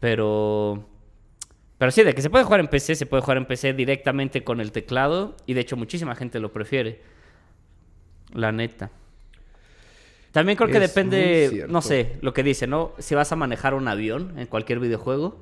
[0.01, 0.85] Pero.
[1.79, 4.43] Pero sí, de que se puede jugar en PC, se puede jugar en PC directamente
[4.43, 5.37] con el teclado.
[5.47, 7.03] Y de hecho, muchísima gente lo prefiere.
[8.33, 8.91] La neta.
[10.37, 12.93] También creo que Es depende, no sé, lo que dice, ¿no?
[12.99, 15.39] Si vas a manejar un avión en cualquier videojuego,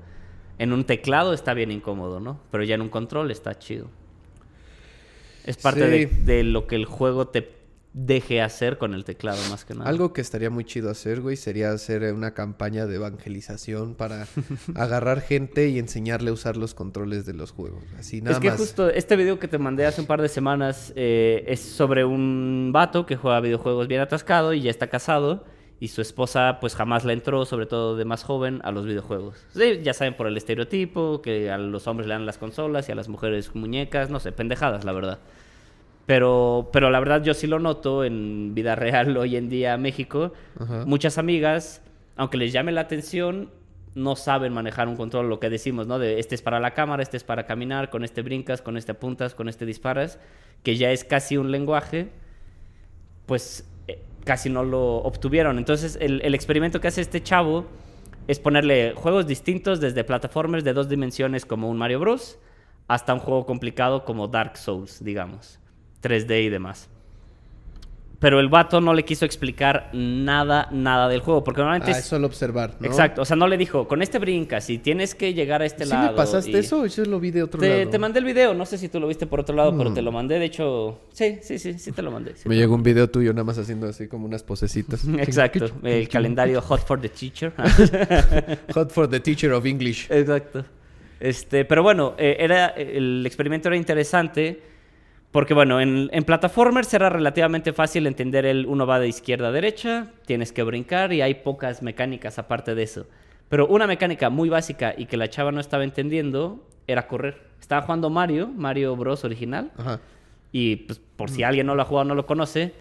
[0.60, 2.38] en un teclado está bien incómodo, ¿no?
[2.52, 3.88] Pero ya en un control está chido.
[5.44, 7.42] Es parte de lo que el juego te
[7.94, 9.88] deje hacer con el teclado, más que nada.
[9.88, 14.26] Algo que estaría muy chido hacer, güey, sería hacer una campaña de evangelización para
[14.74, 17.84] agarrar gente y enseñarle a usar los controles de los juegos.
[17.96, 18.58] Así nada es que más.
[18.58, 22.70] justo este video que te mandé hace un par de semanas eh, es sobre un
[22.72, 25.44] vato que juega videojuegos bien atascado y ya está casado.
[25.80, 29.44] Y su esposa pues jamás le entró, sobre todo de más joven, a los videojuegos.
[29.54, 32.92] Sí, ya saben por el estereotipo, que a los hombres le dan las consolas y
[32.92, 35.18] a las mujeres muñecas, no sé, pendejadas, la verdad.
[36.06, 40.32] Pero, pero la verdad yo sí lo noto en vida real hoy en día México.
[40.58, 40.84] Ajá.
[40.86, 41.82] Muchas amigas,
[42.16, 43.50] aunque les llame la atención,
[43.94, 45.98] no saben manejar un control, lo que decimos, ¿no?
[45.98, 48.92] De este es para la cámara, este es para caminar, con este brincas, con este
[48.92, 50.18] apuntas, con este disparas,
[50.62, 52.08] que ya es casi un lenguaje,
[53.26, 55.58] pues eh, casi no lo obtuvieron.
[55.58, 57.66] Entonces el, el experimento que hace este chavo
[58.26, 62.38] es ponerle juegos distintos desde plataformas de dos dimensiones como un Mario Bros.
[62.88, 65.58] hasta un juego complicado como Dark Souls, digamos.
[66.04, 66.88] 3D y demás.
[68.20, 71.44] Pero el vato no le quiso explicar nada, nada del juego.
[71.44, 72.06] Porque normalmente Ah, es...
[72.06, 72.86] solo observar, ¿no?
[72.86, 75.84] Exacto, o sea, no le dijo, con este brincas y tienes que llegar a este
[75.84, 76.12] ¿Sí lado.
[76.12, 76.86] me pasaste y- eso?
[76.86, 77.90] Yo lo vi de otro Te, lado.
[77.90, 79.94] te mandé el video, no sé si tú lo viste por otro lado, pero Mm.
[79.94, 81.00] te lo mandé, de hecho...
[81.12, 82.34] Sí, sí, sí, sí te lo mandé.
[82.36, 85.04] sí Me llegó un video tuyo nada más haciendo así como unas posecitas.
[85.18, 87.52] Exacto, el calendario Hot for the Teacher.
[88.74, 90.06] Hot for the teacher of English.
[90.10, 90.64] Exacto.
[91.20, 94.62] Este, pero bueno, eh, era, el experimento era interesante
[95.34, 99.50] porque, bueno, en, en plataformers era relativamente fácil entender el uno va de izquierda a
[99.50, 103.08] derecha, tienes que brincar y hay pocas mecánicas aparte de eso.
[103.48, 107.42] Pero una mecánica muy básica y que la chava no estaba entendiendo era correr.
[107.58, 109.24] Estaba jugando Mario, Mario Bros.
[109.24, 109.98] original, Ajá.
[110.52, 112.72] y pues, por si alguien no lo ha jugado no lo conoce,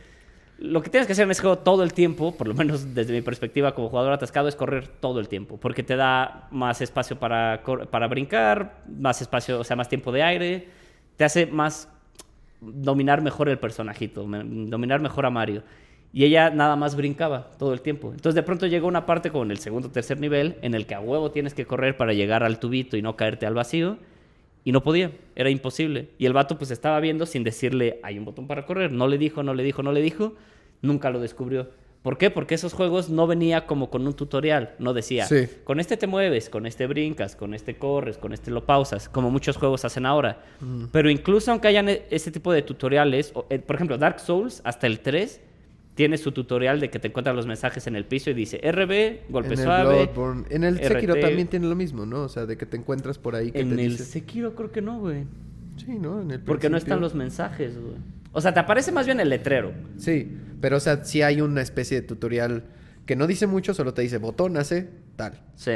[0.59, 3.13] lo que tienes que hacer en ese juego todo el tiempo, por lo menos desde
[3.13, 5.57] mi perspectiva como jugador atascado, es correr todo el tiempo.
[5.59, 10.21] Porque te da más espacio para, para brincar, más espacio, o sea, más tiempo de
[10.21, 10.67] aire,
[11.17, 11.89] te hace más
[12.73, 15.63] dominar mejor el personajito, dominar mejor a Mario.
[16.11, 18.11] Y ella nada más brincaba todo el tiempo.
[18.11, 20.85] Entonces de pronto llegó una parte como en el segundo o tercer nivel en el
[20.85, 23.97] que a huevo tienes que correr para llegar al tubito y no caerte al vacío.
[24.63, 26.09] Y no podía, era imposible.
[26.19, 28.91] Y el vato pues estaba viendo sin decirle, hay un botón para correr.
[28.91, 30.35] No le dijo, no le dijo, no le dijo.
[30.81, 31.69] Nunca lo descubrió.
[32.03, 32.29] ¿Por qué?
[32.29, 34.75] Porque esos juegos no venía como con un tutorial.
[34.77, 35.47] No decía, Sí.
[35.63, 39.31] con este te mueves, con este brincas, con este corres, con este lo pausas, como
[39.31, 40.43] muchos juegos hacen ahora.
[40.91, 44.61] Pero incluso aunque hayan e- ese tipo de tutoriales, o, eh, por ejemplo, Dark Souls,
[44.65, 45.39] hasta el 3,
[45.95, 49.21] tiene su tutorial de que te encuentran los mensajes en el piso y dice RB,
[49.31, 49.95] golpe en el suave.
[50.03, 50.43] Bloodborne.
[50.49, 51.21] En el Sekiro RT.
[51.21, 52.23] también tiene lo mismo, ¿no?
[52.23, 54.03] O sea, de que te encuentras por ahí que En te el dice...
[54.03, 55.23] Sekiro creo que no, güey.
[55.77, 56.21] Sí, ¿no?
[56.21, 57.95] En el Porque no están los mensajes, güey.
[58.33, 59.73] O sea, te aparece más bien el letrero.
[59.97, 62.65] Sí, pero o sea, sí hay una especie de tutorial
[63.05, 65.73] que no dice mucho, solo te dice botón hace tal, Sí,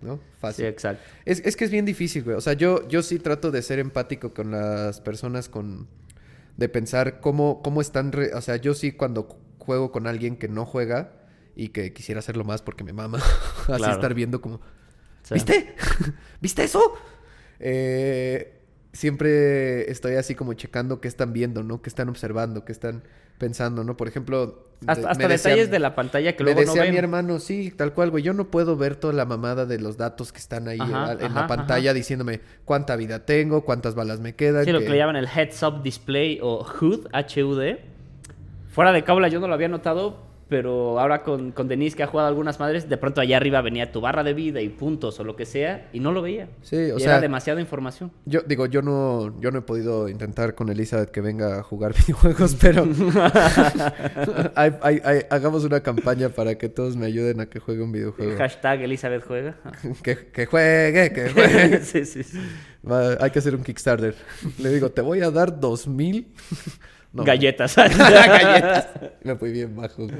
[0.00, 0.16] ¿no?
[0.16, 0.64] sí, Fácil.
[0.66, 1.02] exacto.
[1.24, 2.36] Es, es que es bien difícil, güey.
[2.36, 5.86] O sea, yo, yo sí trato de ser empático con las personas, con...
[6.56, 8.10] De pensar cómo, cómo están...
[8.12, 11.12] re- O sea, yo sí cuando cu- juego con alguien que no juega
[11.54, 13.18] y que quisiera hacerlo más porque me mama.
[13.68, 13.92] Así Claro.
[13.92, 14.60] estar viendo como...
[15.24, 15.34] Sí.
[15.34, 15.74] ¿Viste?
[16.40, 16.80] ¿Viste eso?
[17.60, 18.57] Eh,
[18.98, 21.80] siempre estoy así como checando qué están viendo, ¿no?
[21.82, 23.02] Qué están observando, qué están
[23.38, 23.96] pensando, ¿no?
[23.96, 24.66] Por ejemplo...
[24.86, 26.92] Hasta, de- hasta me decía- detalles de la pantalla que me luego no decía ven.
[26.92, 28.22] mi hermano, sí, tal cual, güey.
[28.22, 31.20] Yo no puedo ver toda la mamada de los datos que están ahí Ajá, en,
[31.20, 34.64] en ajá, la pantalla diciéndome cuánta vida tengo, cuántas balas me quedan.
[34.64, 37.80] Sí, lo que- que le llaman el Heads Up Display o HUD, H-U-D.
[38.70, 40.18] Fuera de cábula yo no lo había notado,
[40.48, 43.92] pero ahora con, con Denise que ha jugado algunas madres, de pronto allá arriba venía
[43.92, 46.48] tu barra de vida y puntos o lo que sea, y no lo veía.
[46.62, 48.10] Sí, o Y sea, era demasiada información.
[48.24, 51.92] yo digo, yo no, yo no he podido intentar con Elizabeth que venga a jugar
[52.06, 52.84] videojuegos, pero
[54.54, 57.92] Hay- hay- hay- hagamos una campaña para que todos me ayuden a que juegue un
[57.92, 58.36] videojuego.
[58.38, 59.56] Hashtag Elizabeth juega.
[60.02, 61.80] que, que juegue, que juegue.
[61.84, 62.38] sí, sí, sí.
[62.88, 64.14] Va, hay que hacer un Kickstarter.
[64.58, 66.32] Le digo, te voy a dar dos mil.
[67.18, 67.76] No, Galletas.
[67.76, 68.88] Galletas.
[69.22, 70.04] Me fui bien bajo.
[70.06, 70.16] güey.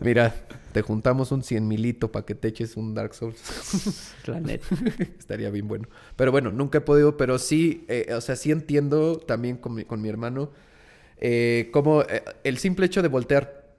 [0.00, 0.34] Mira,
[0.72, 4.12] te juntamos un cien milito para que te eches un Dark Souls.
[4.26, 4.66] La neta.
[5.18, 5.88] Estaría bien bueno.
[6.16, 9.84] Pero bueno, nunca he podido, pero sí, eh, o sea, sí entiendo también con mi,
[9.84, 10.50] con mi hermano
[11.18, 13.74] eh, como eh, el simple hecho de voltear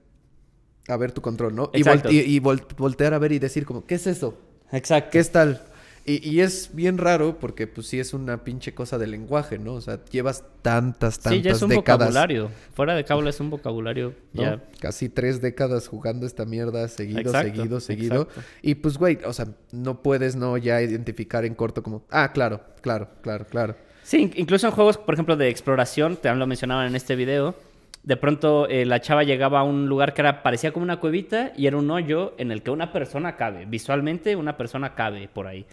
[0.88, 1.70] a ver tu control, ¿no?
[1.72, 2.08] Y, Exacto.
[2.08, 4.38] vol- y- y vol- voltear a ver y decir como, ¿qué es eso?
[4.72, 5.10] Exacto.
[5.12, 5.62] ¿Qué es tal?
[6.04, 9.74] Y, y es bien raro porque pues sí es una pinche cosa de lenguaje, ¿no?
[9.74, 12.08] O sea, llevas tantas, tantas Sí, ya es un décadas.
[12.08, 12.50] vocabulario.
[12.74, 14.42] Fuera de cábula es un vocabulario ¿no?
[14.42, 14.64] ya.
[14.80, 18.22] Casi tres décadas jugando esta mierda seguido, Exacto, seguido, seguido.
[18.22, 18.42] exacto.
[18.62, 22.62] Y pues, güey, o sea, no puedes no ya identificar en corto como, ah, claro,
[22.80, 23.76] claro, claro, claro.
[24.02, 27.54] Sí, in- incluso en juegos, por ejemplo, de exploración, te lo mencionaban en este video,
[28.02, 31.52] de pronto eh, la chava llegaba a un lugar que era, parecía como una cuevita
[31.56, 33.66] y era un hoyo en el que una persona cabe.
[33.66, 35.64] Visualmente una persona cabe por ahí.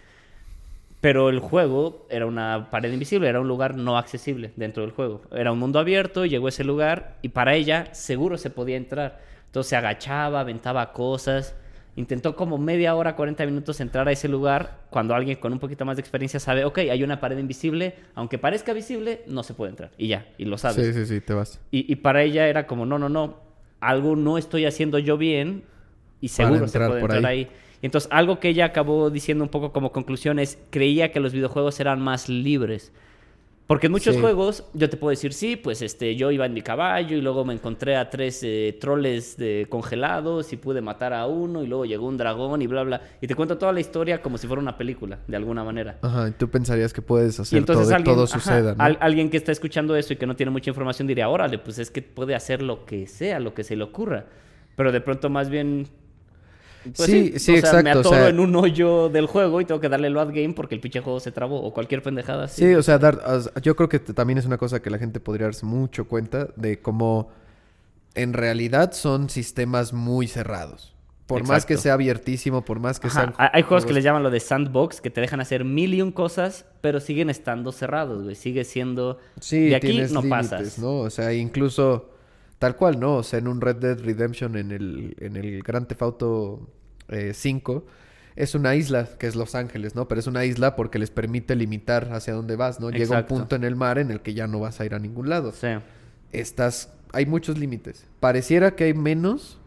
[1.02, 5.22] Pero el juego era una pared invisible, era un lugar no accesible dentro del juego.
[5.32, 9.22] Era un mundo abierto, llegó a ese lugar y para ella seguro se podía entrar.
[9.45, 11.56] Entonces se agachaba, aventaba cosas.
[11.95, 15.86] Intentó como media hora, 40 minutos entrar a ese lugar cuando alguien con un poquito
[15.86, 19.72] más de experiencia sabe, ok, hay una pared invisible, aunque parezca visible, no se puede
[19.72, 19.91] entrar.
[19.97, 20.86] Y ya, y lo sabes.
[20.86, 21.60] Sí, sí, sí, te vas.
[21.72, 23.38] Y, y para ella era como, no, no, no,
[23.80, 25.64] algo no estoy haciendo yo bien
[26.22, 27.39] y seguro se entrar puede por entrar ahí.
[27.39, 27.50] ahí.
[27.82, 31.34] Y entonces algo que ella acabó diciendo un poco como conclusión es, creía que los
[31.34, 32.92] videojuegos eran más libres.
[33.68, 34.22] Porque en muchos Sí.
[34.22, 37.46] juegos yo te puedo decir, sí, pues este, yo iba en mi caballo y luego
[37.46, 41.86] me encontré a tres eh, troles de congelados y pude matar a uno y luego
[41.86, 43.02] llegó un dragón y bla, bla.
[43.22, 46.00] Y te cuento toda la historia como si fuera una película, de alguna manera.
[46.02, 48.84] Ajá, y tú pensarías que puedes Y hacer entonces todo, alguien, todo ajá, suceda, ¿no?
[48.84, 51.78] al- alguien que está escuchando eso y que no tiene mucha información diría, órale, pues
[51.78, 54.26] es que puede hacer lo que sea, lo que se le ocurra.
[54.76, 55.88] Pero de pronto más bien...
[56.84, 59.62] pues Sí, sí, o sea, me exacto, o atoro sea- en un hoyo del juego
[59.62, 62.02] y tengo que darle el ad game porque el pinche juego se trabó o cualquier
[62.02, 62.62] pendejada así.
[62.66, 63.20] Sí, o sea, dar,
[63.62, 66.82] yo creo que también es una cosa que la gente podría darse mucho cuenta de
[66.82, 67.30] cómo
[68.16, 70.96] en realidad son sistemas muy cerrados.
[71.28, 71.84] Por más que Exacto.
[71.84, 73.34] sea abiertísimo, por más que Ajá, sean...
[73.38, 76.12] Hay juegos que les llaman lo de sandbox, que te dejan hacer mil y un
[76.12, 78.34] cosas, pero siguen estando cerrados, güey.
[78.36, 79.20] Sigue siendo...
[79.40, 80.80] Sí, de aquí no límites, pasas.
[80.80, 81.02] ¿no?
[81.02, 82.10] O sea, incluso
[82.60, 83.16] tal cual, ¿no?
[83.18, 86.70] O sea, en un Red Dead Redemption, en el, en el Grand Theft Auto
[87.07, 87.86] eh, 5,
[88.36, 90.07] es una isla, que es Los Ángeles, ¿no?
[90.07, 92.89] Pero es una isla porque les permite limitar hacia dónde vas, ¿no?
[92.89, 94.99] Llega un punto en el mar en el que ya no vas a ir a
[94.99, 95.51] ningún lado.
[95.51, 95.68] Sí.
[96.32, 96.93] Estás...
[97.12, 98.05] Hay muchos límites.
[98.20, 99.59] Pareciera que hay menos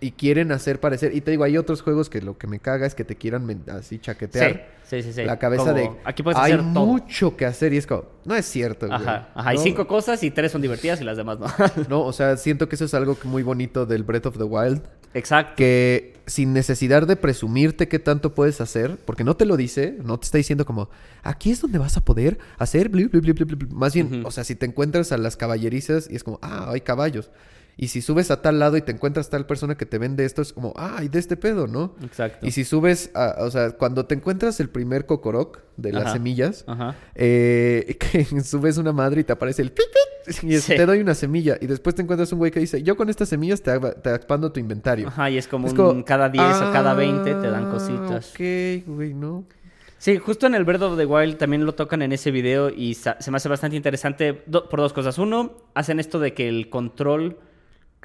[0.00, 1.14] y quieren hacer parecer...
[1.14, 3.62] Y te digo, hay otros juegos que lo que me caga es que te quieran
[3.68, 4.68] así chaquetear.
[4.84, 5.24] Sí, sí, sí.
[5.24, 5.90] La cabeza Como, de...
[6.04, 6.86] Aquí puedes hay hacer todo.
[6.86, 8.04] mucho que hacer y es como...
[8.24, 8.98] No es cierto, güey.
[9.00, 9.30] Ajá.
[9.34, 11.46] Hay No, cinco cosas y tres son divertidas y las demás no.
[11.88, 14.82] No, o sea, siento que eso es algo muy bonito del Breath of the Wild.
[15.14, 15.54] Exacto.
[15.56, 20.18] Que sin necesidad de presumirte qué tanto puedes hacer, porque no te lo dice, no
[20.18, 20.90] te está diciendo como,
[21.22, 23.68] aquí es donde vas a poder hacer, bli, bli, bli, bli, bli, bli".
[23.74, 26.80] más bien, o sea, si te encuentras a las caballerizas y es como, ah, hay
[26.82, 27.30] caballos.
[27.78, 30.40] Y si subes a tal lado y te encuentras tal persona que te vende esto,
[30.40, 31.94] es como, ah, hay de este pedo, ¿no?
[32.02, 32.46] Exacto.
[32.46, 36.12] Y si subes, a, o sea, cuando te encuentras el primer cocoroc de las Ajá.
[36.14, 36.94] semillas, Ajá.
[37.14, 39.84] eh, que subes una madre y te aparece el pip,
[40.42, 40.74] y es- Sí.
[40.74, 41.58] te doy una semilla.
[41.60, 44.50] Y después te encuentras un güey que dice, yo con estas semillas te, te expando
[44.52, 45.08] tu inventario.
[45.08, 47.70] Ajá, y es como Es un como, cada 10 o cada 20 te dan "Ah,
[47.70, 48.30] cositas.
[48.30, 49.44] Ok, güey, ¿no?
[49.98, 52.94] Sí, justo en el Breath of the Wild también lo tocan en ese video y
[52.94, 55.18] se me hace bastante interesante do- por dos cosas.
[55.18, 57.38] Uno, hacen esto de que el control,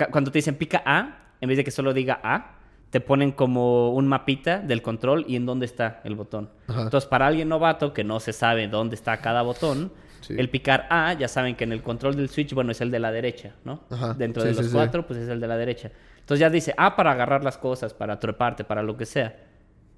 [0.08, 2.56] cuando te dicen pica A, en vez de que solo diga A,
[2.90, 6.50] te ponen como un mapita del control y en dónde está el botón.
[6.68, 6.82] Ajá.
[6.84, 9.92] Entonces, para alguien novato que no se sabe dónde está cada botón,
[10.22, 10.36] Sí.
[10.38, 13.00] el picar A, ya saben que en el control del Switch, bueno, es el de
[13.00, 13.82] la derecha, ¿no?
[13.90, 14.72] Ajá, Dentro sí, de los sí.
[14.72, 15.90] cuatro, pues es el de la derecha.
[16.20, 19.36] Entonces ya dice A para agarrar las cosas, para treparte, para lo que sea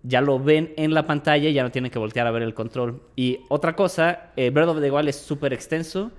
[0.06, 2.54] ya lo ven en la pantalla y ya no tienen que voltear a ver el
[2.54, 3.02] control.
[3.16, 6.12] Y otra cosa, eh, Breath of the Wild es súper extenso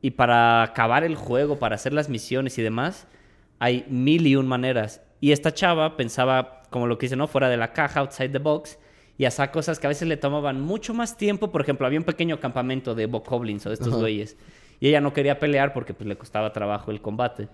[0.00, 3.08] y para acabar el juego, para hacer las misiones y demás,
[3.58, 5.00] hay mil y un maneras.
[5.20, 7.26] Y esta chava pensaba, como lo que dice, ¿no?
[7.26, 8.78] Fuera de la caja, outside the box,
[9.16, 11.50] y hacía cosas que a veces le tomaban mucho más tiempo.
[11.50, 13.98] Por ejemplo, había un pequeño campamento de bokoblins o de estos Ajá.
[13.98, 14.36] güeyes.
[14.80, 17.48] Y ella no quería pelear porque pues, le costaba trabajo el combate.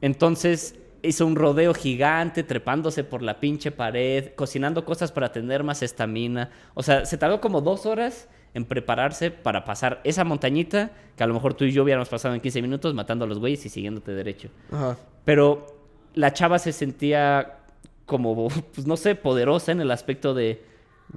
[0.00, 5.82] Entonces hizo un rodeo gigante, trepándose por la pinche pared, cocinando cosas para tener más
[5.82, 6.50] estamina.
[6.74, 11.26] O sea, se tardó como dos horas en prepararse para pasar esa montañita que a
[11.26, 13.68] lo mejor tú y yo hubiéramos pasado en 15 minutos matando a los güeyes y
[13.68, 14.48] siguiéndote derecho.
[14.70, 14.96] Ajá.
[15.24, 15.66] Pero
[16.14, 17.58] la chava se sentía
[18.06, 20.62] como, pues no sé, poderosa en el aspecto de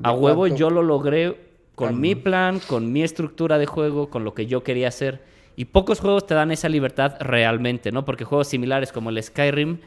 [0.04, 0.56] a ¿De huevo cuánto?
[0.56, 1.38] yo lo logré
[1.76, 5.24] con mi plan, con mi estructura de juego, con lo que yo quería hacer.
[5.58, 8.06] Y pocos juegos te dan esa libertad realmente, ¿no?
[8.06, 9.80] Porque juegos similares como el Skyrim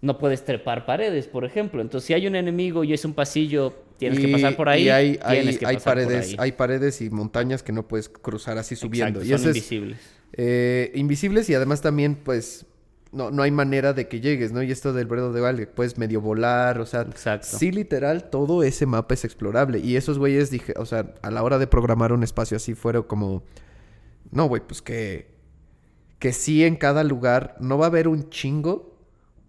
[0.00, 1.80] no puedes trepar paredes, por ejemplo.
[1.80, 4.84] Entonces, si hay un enemigo y es un pasillo, tienes que pasar por ahí.
[4.84, 9.20] Y hay, hay, paredes, hay paredes y montañas que no puedes cruzar así subiendo.
[9.20, 9.98] Exacto, y son ese es, invisibles.
[10.34, 12.66] eh, invisibles y además también, pues,
[13.10, 14.62] no, no hay manera de que llegues, ¿no?
[14.62, 17.46] Y esto del the Wild, que puedes medio volar, o sea, Exacto.
[17.58, 19.78] sí, literal, todo ese mapa es explorable.
[19.78, 23.04] Y esos güeyes, dije, o sea, a la hora de programar un espacio así, fueron
[23.04, 23.42] como,
[24.30, 25.28] no, güey, pues que,
[26.18, 28.87] que sí en cada lugar no va a haber un chingo,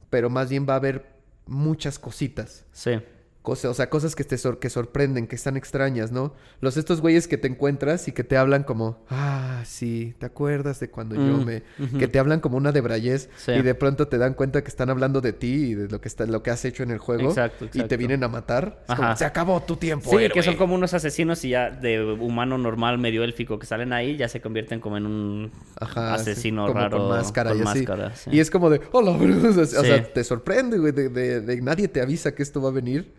[0.09, 1.05] pero más bien va a haber
[1.45, 2.65] muchas cositas.
[2.71, 2.99] Sí.
[3.41, 6.33] Cosas, o sea, cosas que te sor- que sorprenden, que están extrañas, ¿no?
[6.59, 10.81] Los estos güeyes que te encuentras y que te hablan como, ah, sí, ¿te acuerdas
[10.81, 11.63] de cuando yo Mm, me...
[11.97, 13.53] que te hablan como una de Brayez Sí.
[13.53, 16.09] y de pronto te dan cuenta que están hablando de ti y de lo que,
[16.09, 18.83] está, lo que has hecho en el juego Exacto, y te vienen a matar.
[18.89, 20.43] Es como, se acabó tu tiempo, Sí, que héroe".
[20.43, 24.27] son como unos asesinos y ya de humano normal, medio élfico que salen ahí, ya
[24.27, 26.97] se convierten como en un Ajá, sí, asesino como raro.
[26.97, 27.63] con máscara y así.
[27.63, 28.31] máscara, sí.
[28.33, 29.11] Y es como de, hola.
[29.11, 32.73] O sea, te sorprende, güey, de, de- de nadie te avisa que esto va a
[32.73, 33.13] venir.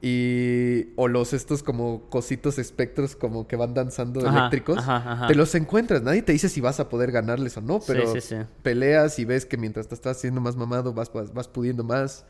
[0.00, 0.92] Y...
[0.96, 4.78] O los estos como cositos espectros como que van danzando Ajá, eléctricos.
[4.78, 5.26] ajá, ajá.
[5.26, 6.02] Te los encuentras.
[6.02, 8.36] Nadie te dice si vas a poder ganarles o no, Sí, pero sí, sí.
[8.62, 12.24] peleas y ves que mientras te estás haciendo más mamado vas, vas, vas pudiendo más.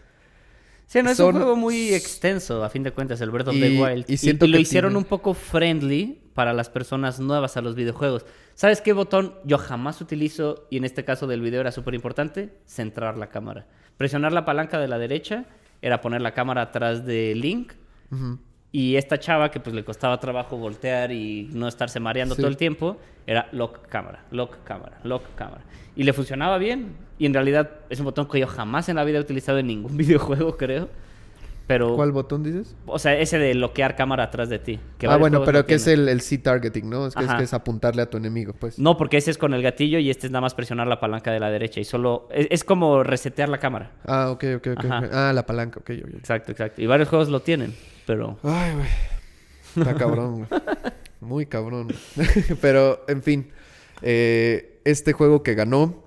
[0.86, 3.54] Sí, no, es son- un juego muy extenso, a fin de cuentas, el Breath of
[3.56, 4.04] Y- the Wild.
[4.08, 7.60] y Y, siento y lo hicieron tiene- un poco friendly para las personas nuevas a
[7.60, 8.24] los videojuegos.
[8.54, 12.54] ¿Sabes qué botón yo jamás utilizo, y en este caso del video era súper importante?
[12.64, 13.66] Centrar la cámara.
[13.98, 15.44] Presionar la palanca de la derecha
[15.82, 17.72] era poner la cámara atrás de Link.
[18.70, 22.42] Y esta chava que pues le costaba trabajo voltear y no estarse mareando Sí.
[22.42, 25.62] todo el tiempo, era lock cámara, lock cámara, lock cámara.
[25.96, 26.92] Y le funcionaba bien.
[27.18, 29.66] Y en realidad es un botón que yo jamás en la vida he utilizado en
[29.68, 30.88] ningún videojuego, creo.
[31.68, 32.74] Pero, ¿Cuál botón dices?
[32.86, 34.80] o sea, ese de bloquear cámara atrás de ti.
[34.96, 37.06] que ah, bueno, pero que es el, el C-targeting, ¿no?
[37.06, 38.78] Es que, es que es apuntarle a tu enemigo, pues.
[38.78, 41.30] No, porque ese es con el gatillo y este es nada más presionar la palanca
[41.30, 41.78] de la derecha.
[41.78, 42.26] Y solo...
[42.32, 43.92] Es, es como resetear la cámara.
[44.06, 44.84] Ah, ok, ok, ok.
[44.86, 45.28] Ajá.
[45.28, 46.14] Ah, la palanca, ok, ok.
[46.14, 46.80] Exacto, exacto.
[46.80, 47.74] Y varios juegos lo tienen,
[48.06, 48.38] pero...
[48.42, 48.88] Ay, güey.
[49.76, 50.60] Está cabrón, güey.
[51.20, 51.88] Muy cabrón.
[52.62, 53.50] Pero, en fin.
[54.02, 56.02] eh, este juego que ganó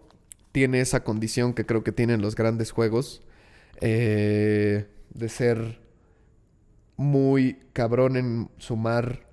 [0.51, 3.21] tiene esa condición que creo que tienen los grandes juegos.
[3.79, 5.79] eh, de ser
[6.97, 9.25] muy cabrón en sumar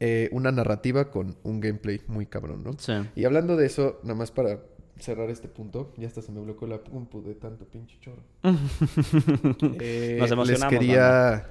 [0.00, 2.72] eh, una narrativa con un gameplay muy cabrón, ¿no?
[2.78, 2.92] Sí.
[3.14, 4.60] Y hablando de eso, nada más para
[4.98, 8.22] cerrar este punto, ya hasta se me bloqueó la compu de tanto pinche choro.
[9.80, 11.50] Eh, Nos emocionamos, Les quería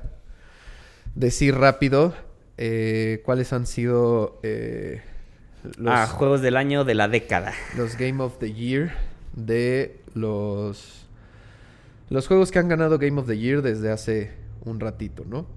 [1.16, 2.14] decir rápido
[2.58, 5.02] eh, cuáles han sido eh,
[5.78, 7.54] los, Ah, juegos del año de la década.
[7.78, 8.94] los Game of the Year
[9.34, 11.05] de los
[12.10, 14.32] los juegos que han ganado Game of the Year desde hace
[14.64, 15.48] un ratito, ¿no?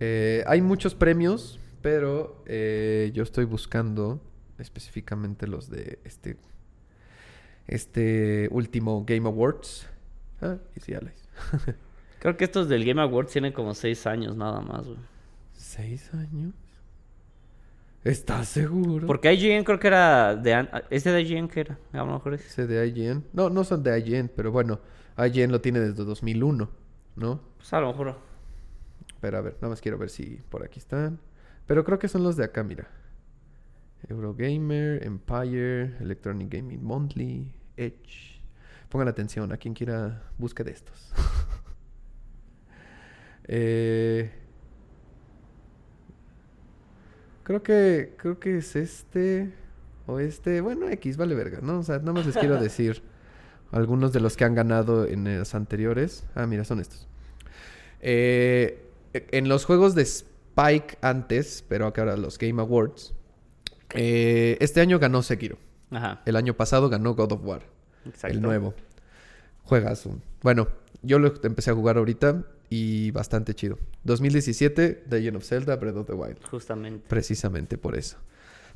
[0.00, 4.20] Eh, hay muchos premios, pero eh, yo estoy buscando
[4.58, 6.36] específicamente los de este
[7.66, 9.86] este último Game Awards.
[10.40, 11.28] Ah, Easy Allies.
[12.18, 14.98] Creo que estos del Game Awards tienen como seis años nada más, güey.
[15.54, 16.52] ¿Seis años?
[18.04, 19.06] ¿Estás seguro?
[19.06, 20.54] Porque IGN creo que era de...
[20.54, 21.78] an- ¿Es de IGN que era?
[21.92, 22.44] A lo mejor es.
[22.46, 23.24] Ese de IGN.
[23.32, 24.80] No, no son de IGN, pero bueno,
[25.18, 26.70] IGN lo tiene desde 2001,
[27.16, 27.40] ¿no?
[27.56, 28.16] Pues a lo mejor.
[29.20, 31.20] Pero a ver, nada más quiero ver si por aquí están.
[31.66, 32.88] Pero creo que son los de acá, mira.
[34.08, 38.40] Eurogamer, Empire, Electronic Gaming Monthly, Edge.
[38.88, 41.12] Pongan atención a quien quiera busque de estos.
[43.48, 44.30] Eh,
[47.42, 49.52] creo que creo que es este
[50.06, 51.80] o este, bueno, X vale verga, ¿no?
[51.80, 53.02] O sea, nada más les quiero decir
[53.72, 56.24] algunos de los que han ganado en los anteriores.
[56.34, 57.08] Ah, mira, son estos.
[58.00, 63.14] Eh, en los juegos de Spike antes, pero acá ahora los Game Awards,
[63.94, 65.58] eh, este año ganó Sekiro.
[65.90, 66.22] Ajá.
[66.24, 67.62] El año pasado ganó God of War,
[68.06, 68.28] Exacto.
[68.28, 68.74] el nuevo.
[69.64, 70.22] Juegas un.
[70.42, 70.68] Bueno,
[71.02, 73.78] yo lo empecé a jugar ahorita y bastante chido.
[74.04, 76.38] 2017, The Legend of Zelda, Breath of the Wild.
[76.50, 77.04] Justamente.
[77.08, 78.16] Precisamente por eso.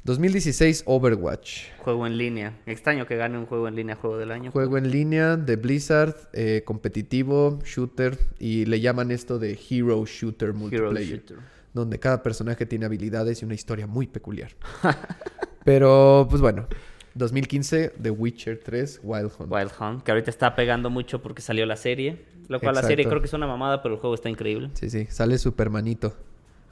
[0.07, 1.64] 2016, Overwatch.
[1.78, 2.57] Juego en línea.
[2.64, 4.52] Extraño que gane un juego en línea juego del año.
[4.52, 10.50] Juego en línea de Blizzard, eh, competitivo, shooter, y le llaman esto de Hero Shooter
[10.50, 11.38] Hero Multiplayer, Shooter.
[11.74, 14.52] donde cada personaje tiene habilidades y una historia muy peculiar.
[15.64, 16.68] Pero, pues bueno,
[17.14, 19.52] 2015, The Witcher 3, Wild Hunt.
[19.52, 22.24] Wild Hunt, que ahorita está pegando mucho porque salió la serie.
[22.46, 24.70] Lo cual la serie creo que es una mamada, pero el juego está increíble.
[24.74, 26.14] Sí, sí, sale Supermanito.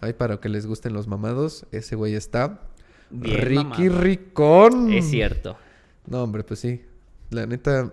[0.00, 2.60] Ay, para que les gusten los mamados, ese güey está
[3.14, 3.88] Bien Ricky.
[3.88, 4.92] Ricón.
[4.92, 5.56] Es cierto.
[6.06, 6.82] No, hombre, pues sí.
[7.30, 7.92] La neta,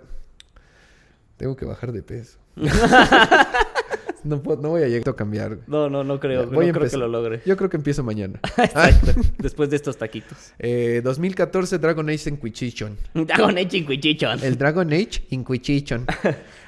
[1.37, 2.37] tengo que bajar de peso.
[4.23, 5.59] no, puedo- no voy a llegar a cambiar.
[5.67, 6.45] No, no, no creo.
[6.45, 7.41] No voy a creo que lo logre.
[7.45, 8.39] Yo creo que empiezo mañana.
[8.57, 9.13] Exacto.
[9.37, 10.53] Después de estos taquitos.
[10.59, 12.97] Eh, 2014 Dragon Age Inquisition.
[13.13, 14.39] Dragon Age Inquisition.
[14.43, 16.05] El Dragon Age Inquisition.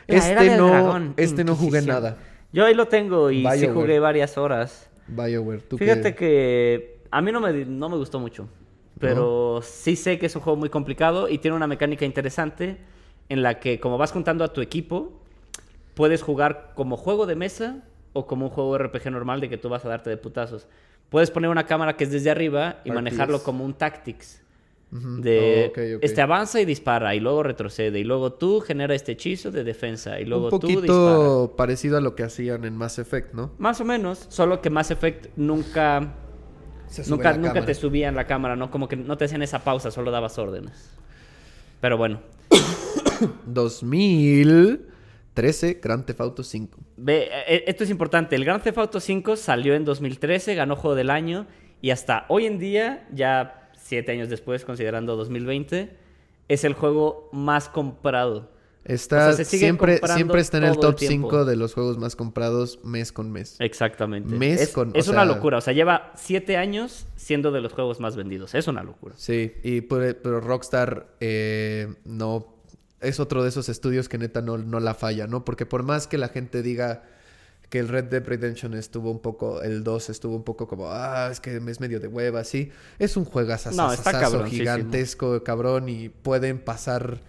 [0.07, 2.17] Este no, dragón, este no jugué nada.
[2.51, 3.73] Yo ahí lo tengo y sí BioWare.
[3.73, 4.87] jugué varias horas.
[5.07, 8.47] BioWare, tú Fíjate que a mí no me, no me gustó mucho.
[8.99, 12.77] Pero sí sé que es un juego muy complicado y tiene una mecánica interesante
[13.29, 15.11] en la que como vas juntando a tu equipo,
[15.93, 17.83] puedes jugar como juego de mesa
[18.13, 20.67] o como un juego RPG normal de que tú vas a darte de putazos.
[21.09, 24.41] Puedes poner una cámara que es desde arriba y manejarlo como un tactics.
[24.91, 29.49] De Oh, este avanza y dispara, y luego retrocede, y luego tú genera este hechizo
[29.49, 30.81] de defensa, y luego Un tú dispara.
[30.85, 33.51] poquito parecido a lo que hacían en Mass Effect, ¿no?
[33.57, 36.13] Más o menos, solo que Mass Effect nunca,
[36.93, 37.65] Se sube nunca, la nunca cámara.
[37.65, 38.69] te subían la cámara, ¿no?
[38.69, 40.91] Como que no te hacían esa pausa, solo dabas órdenes.
[41.81, 42.21] Pero bueno,
[43.47, 46.77] 2013, Grand Theft Auto 5.
[46.97, 48.35] Ve, eh, esto es importante.
[48.35, 51.47] El Grand Theft Auto 5 salió en 2013, ganó Juego del Año
[51.81, 55.97] y hasta hoy en día, ya siete años después, considerando 2020,
[56.47, 58.52] es el juego más comprado.
[58.85, 61.29] Está, O sea, se sigue siempre, siempre está en el el top tiempo.
[61.29, 63.55] 5 de los juegos más comprados mes con mes.
[63.59, 64.35] Exactamente.
[64.35, 65.57] Mes es con- o es una sea- locura.
[65.59, 68.53] O sea, lleva siete años siendo de los juegos más vendidos.
[68.55, 69.15] Es una locura.
[69.17, 72.53] Sí, y por- pero Rockstar eh, no
[72.99, 75.45] es otro de esos estudios que neta no, no la falla, ¿no?
[75.45, 77.03] Porque por más que la gente diga
[77.69, 81.29] que el Red Dead Redemption estuvo un poco, el 2 estuvo un poco como, ah,
[81.31, 82.69] es que es medio de hueva, sí.
[82.99, 84.59] Es un No, juegazazazazo cabroncísimo.
[84.59, 87.21] gigantesco, cabrón, y pueden pasar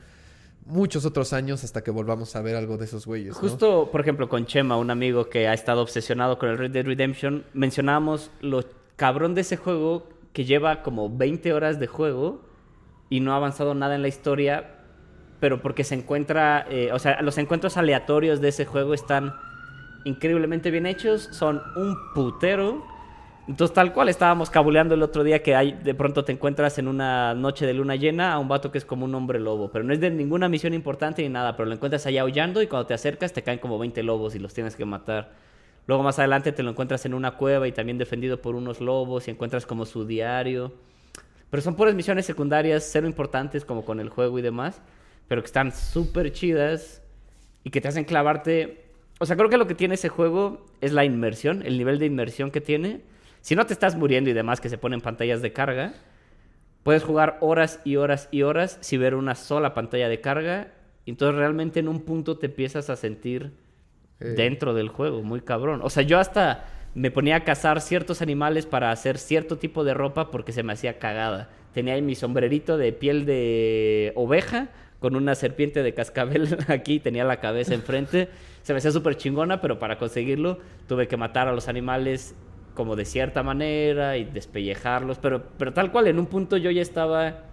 [0.67, 3.35] muchos otros años hasta que volvamos a ver algo de esos güeyes.
[3.37, 6.85] Justo, por ejemplo, con Chema, un amigo que ha estado obsesionado con el Red Dead
[6.85, 8.65] Redemption, mencionábamos lo
[8.97, 12.43] cabrón de ese juego que lleva como 20 horas de juego
[13.11, 14.81] y no ha avanzado nada en la historia,
[15.41, 19.35] pero porque se encuentra, eh, o sea, los encuentros aleatorios de ese juego están
[20.05, 22.85] increíblemente bien hechos, son un putero.
[23.47, 26.89] Entonces, tal cual, estábamos cabuleando el otro día que hay, de pronto te encuentras en
[26.89, 29.85] una noche de luna llena a un vato que es como un hombre lobo, pero
[29.85, 32.87] no es de ninguna misión importante ni nada, pero lo encuentras allá aullando y cuando
[32.87, 35.33] te acercas te caen como 20 lobos y los tienes que matar.
[35.87, 39.29] Luego más adelante te lo encuentras en una cueva y también defendido por unos lobos
[39.29, 40.73] y encuentras como su diario.
[41.51, 44.81] Pero son puras misiones secundarias, cero importantes como con el juego y demás,
[45.29, 47.03] pero que están súper chidas
[47.63, 48.87] y que te hacen clavarte.
[49.21, 52.07] O sea, creo que lo que tiene ese juego es la inmersión, el nivel de
[52.07, 53.03] inmersión que tiene.
[53.45, 55.93] Si no te estás muriendo y demás, que se ponen pantallas de carga,
[56.83, 60.69] puedes jugar horas y horas y horas sin ver una sola pantalla de carga.
[61.05, 63.53] Y entonces realmente en un punto te empiezas a sentir
[64.19, 64.29] Eh.
[64.35, 65.81] dentro del juego, muy cabrón.
[65.83, 66.65] O sea, yo hasta
[66.95, 70.73] me ponía a cazar ciertos animales para hacer cierto tipo de ropa porque se me
[70.73, 71.51] hacía cagada.
[71.75, 74.69] Tenía ahí mi sombrerito de piel de oveja
[75.01, 78.31] con una serpiente de cascabel aquí, tenía la cabeza enfrente.
[78.63, 82.35] Se me hacía súper chingona, pero para conseguirlo tuve que matar a los animales
[82.75, 85.19] como de cierta manera y despellejarlos.
[85.19, 87.45] Pero, pero tal cual, en un punto yo ya estaba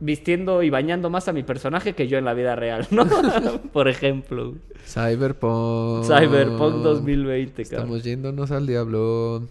[0.00, 3.06] vistiendo y bañando más a mi personaje que yo en la vida real, ¿no?
[3.72, 4.54] Por ejemplo.
[4.86, 6.04] Cyberpunk.
[6.04, 7.80] Cyberpunk 2020, cabrón.
[7.80, 9.48] Estamos yéndonos al diablo.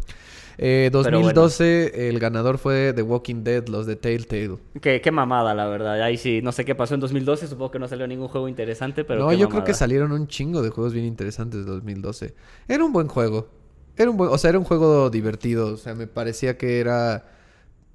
[0.60, 1.20] Eh, Pero bueno.
[1.20, 4.58] 2012, el ganador fue The Walking Dead, los de Telltale.
[4.82, 6.00] Qué, qué mamada, la verdad.
[6.02, 7.48] Ahí sí, no sé qué pasó en 2012.
[7.48, 9.22] Supongo que no salió ningún juego interesante, pero.
[9.22, 12.36] no, qué yo creo que salieron un chingo de juegos bien interesantes de 2012.
[12.68, 13.63] Era un buen juego.
[13.98, 15.74] Era un buen, o sea, era un juego divertido.
[15.74, 17.26] O sea, me parecía que era.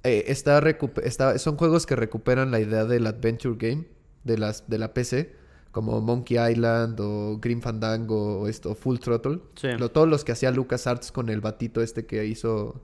[0.03, 3.85] eh, está son juegos que recuperan la idea del adventure game
[4.23, 5.33] de las de la PC,
[5.71, 9.39] como Monkey Island o Grim Fandango o esto, Full Throttle.
[9.55, 9.67] Sí.
[9.77, 12.81] Lo- todos los que hacía LucasArts con el batito este que hizo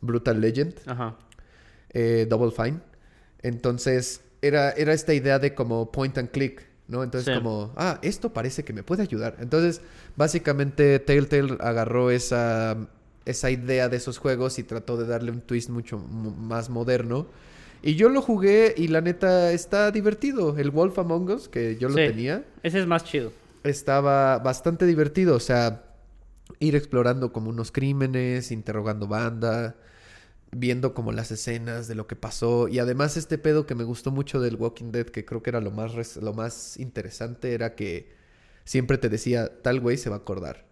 [0.00, 0.74] Brutal Legend.
[0.86, 1.16] Ajá.
[1.90, 2.80] eh, Double Fine.
[3.42, 7.02] Entonces, era, era esta idea de como point and click, ¿no?
[7.02, 7.40] Entonces, Sí.
[7.40, 9.36] como, ah, esto parece que me puede ayudar.
[9.40, 9.80] Entonces,
[10.16, 12.76] básicamente, Telltale agarró esa,
[13.24, 17.26] esa idea de esos juegos y trató de darle un twist mucho más moderno.
[17.82, 20.58] Y yo lo jugué y la neta está divertido.
[20.58, 22.06] El Wolf Among Us, que yo lo Sí.
[22.06, 23.32] tenía, Ese es más chido.
[23.64, 25.34] estaba bastante divertido.
[25.36, 25.84] O sea,
[26.58, 29.76] ir explorando como unos crímenes, interrogando banda,
[30.52, 32.68] viendo como las escenas de lo que pasó.
[32.68, 35.60] Y además este pedo que me gustó mucho del Walking Dead, que creo que era
[35.60, 38.12] lo más, lo más interesante, era que
[38.64, 40.66] siempre te decía, tal güey se va a acordar.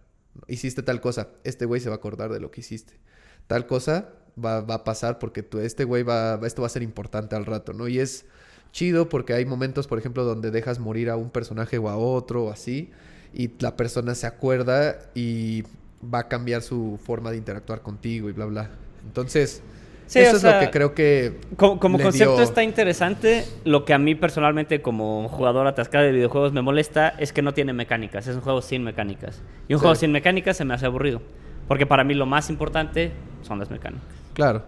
[0.47, 2.99] Hiciste tal cosa, este güey se va a acordar de lo que hiciste.
[3.47, 4.13] Tal cosa
[4.43, 7.45] va, va a pasar porque tú, este güey va, esto va a ser importante al
[7.45, 7.87] rato, ¿no?
[7.87, 8.25] Y es
[8.71, 12.45] chido porque hay momentos, por ejemplo, donde dejas morir a un personaje o a otro
[12.45, 12.91] o así,
[13.33, 15.63] y la persona se acuerda y
[16.03, 18.71] va a cambiar su forma de interactuar contigo y bla, bla.
[19.05, 19.61] Entonces,
[20.07, 21.39] Sí, eso o es lo que creo que...
[21.55, 23.45] Como, como le concepto dio- está interesante.
[23.63, 27.53] Lo que a mí personalmente, como jugador atascado de videojuegos, me molesta es que no
[27.53, 28.25] tiene mecánicas.
[28.25, 29.43] Es un juego sin mecánicas.
[29.67, 29.83] Y un Sí.
[29.83, 31.21] juego sin mecánicas se me hace aburrido.
[31.67, 33.11] Porque para mí lo más importante
[33.43, 34.07] son las mecánicas.
[34.33, 34.63] Claro.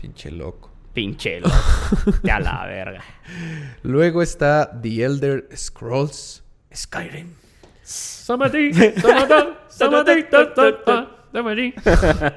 [0.00, 0.72] Pinche loco.
[0.92, 1.54] Pinche loco.
[2.24, 3.04] Ya la verga.
[3.84, 6.42] Luego está The Elder Scrolls
[6.74, 7.28] Skyrim.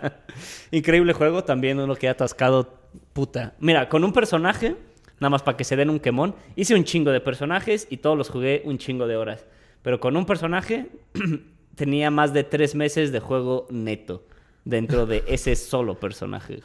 [0.72, 2.80] Increíble juego, también uno que ha atascado
[3.14, 3.54] puta.
[3.60, 4.76] Mira, con un personaje,
[5.20, 8.18] nada más para que se den un quemón, hice un chingo de personajes y todos
[8.18, 9.46] los jugué un chingo de horas.
[9.82, 10.88] Pero con un personaje
[11.76, 14.26] tenía más de tres meses de juego neto
[14.66, 16.62] dentro de ese solo personaje.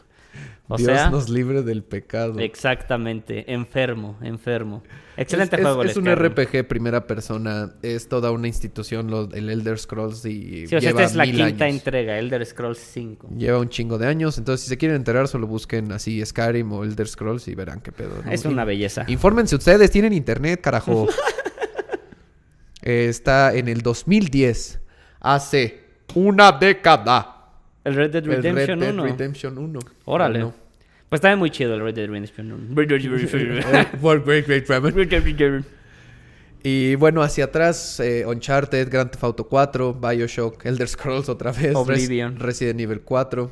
[0.70, 2.38] O Dios sea, nos libre del pecado.
[2.40, 4.82] exactamente, enfermo, enfermo.
[5.16, 5.82] Excelente es, juego.
[5.82, 6.06] Es, es un.
[6.14, 7.72] RPG primera persona.
[7.82, 11.14] Es toda una institución, lo- el Elder Scrolls, y Sí, o sea, lleva esta es
[11.16, 11.76] la quinta años.
[11.76, 13.30] entrega, Elder Scrolls 5.
[13.38, 14.36] Lleva un chingo de años.
[14.36, 17.90] Entonces, si se quieren enterar, solo busquen así Skyrim o Elder Scrolls y verán qué
[17.90, 18.22] pedo.
[18.22, 18.30] ¿no?
[18.30, 19.04] Es una belleza.
[19.08, 21.08] Infórmense ustedes, tienen internet, carajo.
[22.82, 24.80] Eh, está en el 2010.
[25.20, 25.80] Hace
[26.14, 27.37] una década.
[27.88, 29.04] El Red Dead El Red Redemption Dead 1.
[29.04, 29.80] Redemption 1.
[30.04, 30.52] Órale.
[31.08, 32.82] Pues también muy chido el Red Dead Redemption 1.
[32.82, 35.64] Eh, great, great ramen.
[36.62, 41.74] Y bueno, hacia atrás, eh, Uncharted, Grand Theft Auto 4, Bioshock, Elder Scrolls otra vez,
[41.74, 42.38] Oblivion.
[42.38, 43.50] Resident Evil 4,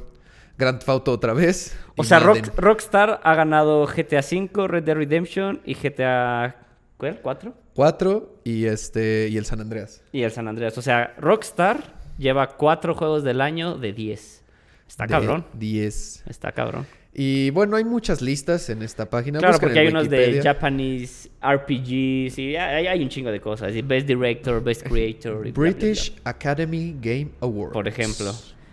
[0.59, 1.77] Grand Theft Auto otra vez.
[1.97, 2.19] O sea.
[2.19, 6.57] Rock- Rockstar ha ganado GTA V, Red Dead Redemption y GTA
[6.99, 7.21] ¿cuál?
[7.23, 10.03] 4 4 y este y el San Andreas.
[10.13, 10.77] y el San Andreas.
[10.77, 14.45] O sea, Rockstar lleva cuatro juegos del año de 10.
[14.89, 15.45] Está De cabrón.
[15.55, 16.25] 10.
[16.29, 16.87] Está cabrón.
[17.19, 19.39] Y bueno, hay muchas listas en esta página.
[19.39, 20.41] Claro, porque hay unos de.
[20.43, 23.73] Japanese RPGs y hay, hay un chingo de cosas.
[23.87, 25.47] Best Director, Best Creator.
[25.47, 26.31] y bla, bla, British bla.
[26.31, 27.73] Academy Game Awards.
[27.73, 28.33] Por ejemplo.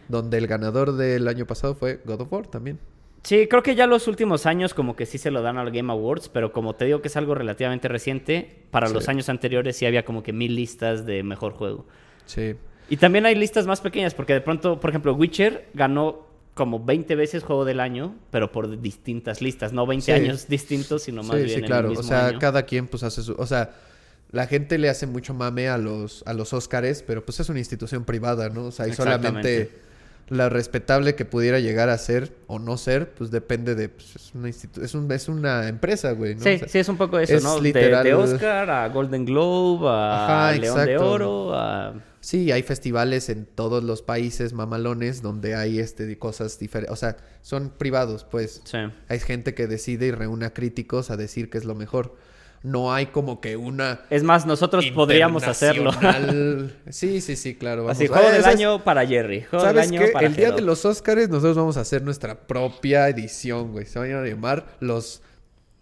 [0.10, 2.78] Donde el ganador del año pasado fue God of War también.
[3.24, 5.90] Sí, creo que ya los últimos años como que sí se lo dan al Game
[5.94, 8.94] Awards, pero como te digo que es algo relativamente reciente, para Sí.
[8.94, 11.86] los años anteriores sí había como que mil listas de mejor juego.
[12.26, 12.56] Sí.
[12.90, 17.16] Y también hay listas más pequeñas, porque de pronto, por ejemplo, Witcher ganó como 20
[17.16, 20.12] veces juego del año, pero por distintas listas, no 20 Sí.
[20.12, 21.92] años distintos, sino más sí, bien sí, en claro.
[21.92, 22.40] O sea, año.
[22.40, 23.34] cada quien pues hace su...
[23.34, 23.72] O sea,
[24.32, 27.60] la gente le hace mucho mame a los, a los Óscares, pero pues es una
[27.60, 28.66] institución privada, ¿no?
[28.66, 29.72] O sea, y solamente.
[30.30, 33.90] La respetable que pudiera llegar a ser o no ser, pues depende de...
[33.90, 36.42] Pues, es, una institu- es, un- es una empresa, güey, ¿no?
[36.44, 37.60] Sí, O sea, sí, es un poco eso, es ¿no?
[37.60, 40.98] Literal- De, Oscar a Golden Globe, a Ajá, León de.
[40.98, 41.94] Oro, a...
[42.22, 46.94] Sí, hay festivales en todos los países mamalones donde hay este cosas diferentes.
[46.94, 48.62] O sea, son privados, pues.
[48.64, 48.78] Sí.
[49.10, 52.16] Hay gente que decide y reúne a críticos a decir que es lo mejor.
[52.64, 55.92] No hay como que una Es más, nosotros podríamos hacerlo.
[56.90, 57.90] sí, sí, sí, claro.
[57.90, 58.18] Así, vamos.
[58.18, 59.42] juego Eh, del ¿sabes- año para Jerry.
[59.42, 60.08] Juego del ¿Sabes año qué?
[60.12, 63.86] para El día de los Óscares nosotros vamos a hacer nuestra propia edición, güey.
[63.86, 65.22] Se van a llamar los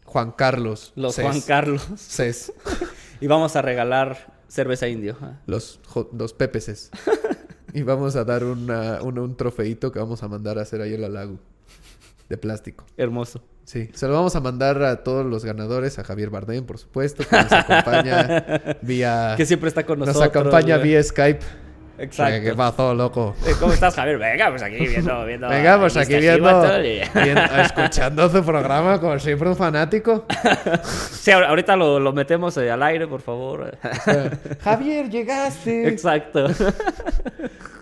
[0.05, 0.91] Juan Carlos.
[0.95, 1.15] Los.
[1.15, 1.87] Juan Carlos.
[1.97, 2.51] Ces.
[3.21, 5.15] Y vamos a regalar cerveza indio.
[5.45, 5.79] Los,
[6.17, 6.89] los Pepeses.
[7.75, 10.95] y vamos a dar una, una- un trofeito que vamos a mandar a hacer ahí
[10.95, 11.37] en la lago.
[12.31, 12.85] De plástico.
[12.95, 13.43] Hermoso.
[13.65, 17.23] Sí, se lo vamos a mandar a todos los ganadores, a Javier Bardem, por supuesto,
[17.29, 18.43] que nos acompaña
[18.81, 19.33] vía...
[19.35, 20.29] Que siempre está con nos nosotros.
[20.35, 20.89] acompaña güey.
[20.91, 21.39] vía Skype.
[21.97, 22.41] Exacto.
[22.43, 23.35] ¿Qué pasó, loco?
[23.45, 24.17] Eh, ¿Cómo estás, Javier?
[24.17, 25.47] Venga, pues aquí viendo, viendo.
[25.49, 26.49] Venga, pues aquí viendo,
[27.61, 30.25] escuchando su programa como siempre un fanático.
[31.11, 33.77] Sí, ahor- ahorita lo, lo metemos eh, al aire, por favor.
[34.63, 35.87] Javier, llegaste.
[35.89, 36.47] Exacto.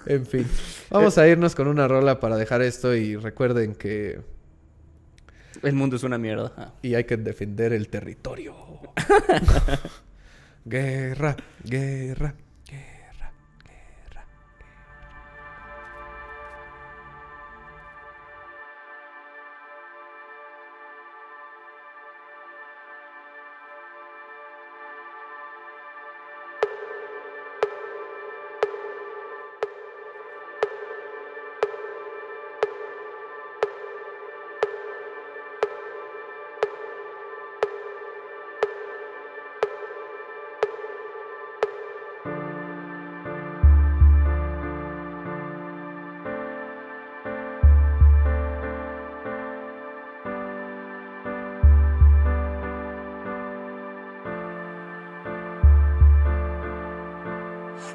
[0.06, 0.46] En fin,
[0.90, 4.20] vamos a irnos con una rola para dejar esto y recuerden que
[5.64, 6.54] El mundo es una mierda.
[6.58, 6.74] Ah.
[6.82, 8.56] y hay que defender el territorio.
[9.46, 9.78] guerra,
[10.66, 12.36] guerra, guerra,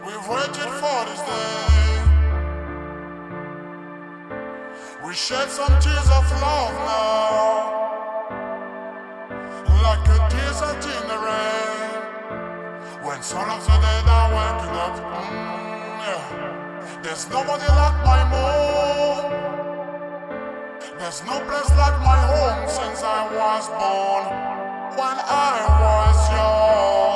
[0.07, 2.05] We've waited for this day.
[5.03, 7.81] We shed some tears of love now,
[9.83, 12.03] like a desert in the rain.
[13.03, 17.01] When some of the dead are waking up, mm, yeah.
[17.03, 19.55] there's nobody like my mom.
[20.99, 24.25] There's no place like my home since I was born.
[24.99, 27.14] When I was young,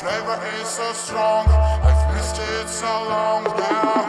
[0.00, 1.46] flavor is so strong.
[1.48, 4.01] I've missed it so long now.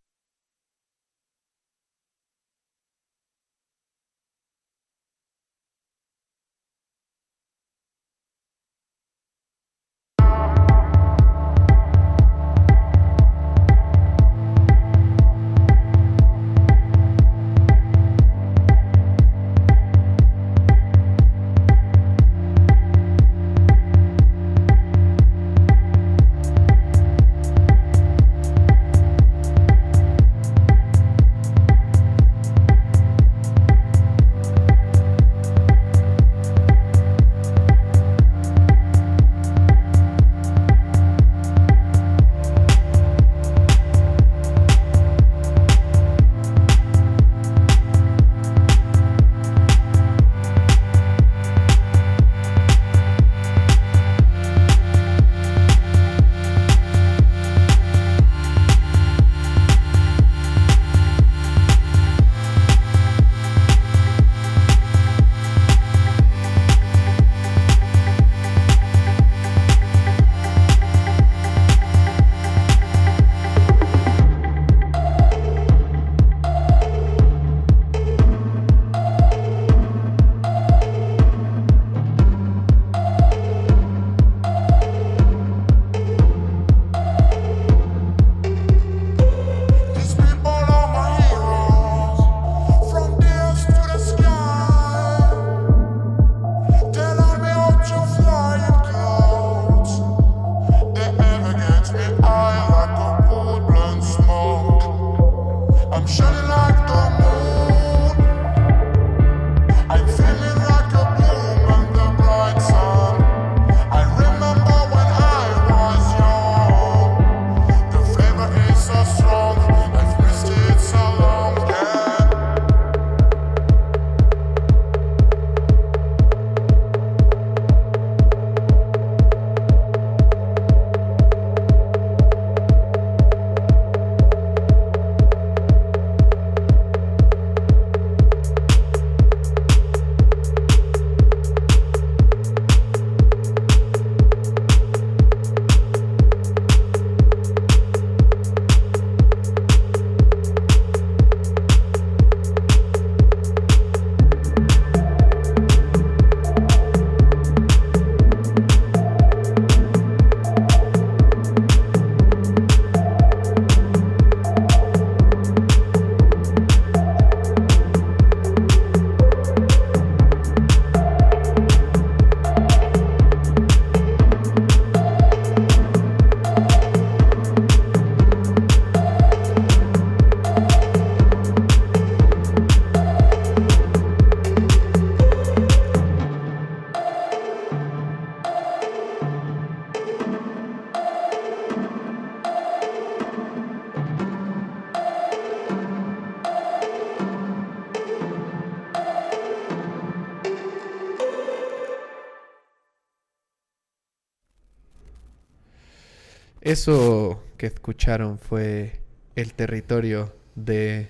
[206.74, 209.00] Eso que escucharon fue
[209.36, 211.10] el territorio de...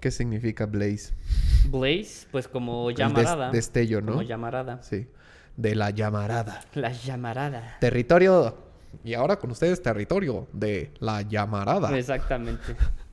[0.00, 1.14] ¿Qué significa Blaze?
[1.70, 3.50] Blaze, pues como des- llamarada.
[3.50, 4.12] destello, ¿no?
[4.12, 4.82] Como llamarada.
[4.82, 5.08] Sí.
[5.56, 6.60] De la llamarada.
[6.74, 7.78] La llamarada.
[7.80, 8.54] Territorio.
[9.02, 11.96] Y ahora con ustedes, territorio de la llamarada.
[11.98, 12.76] Exactamente.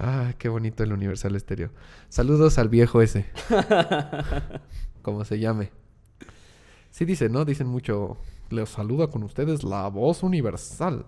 [0.00, 1.70] Ah, qué bonito el Universal Estéreo.
[2.08, 3.24] Saludos al viejo ese.
[5.02, 5.72] Como se llame.
[6.90, 7.44] Sí dice, ¿no?
[7.44, 8.16] Dicen mucho.
[8.50, 11.04] Les saluda con ustedes la voz universal.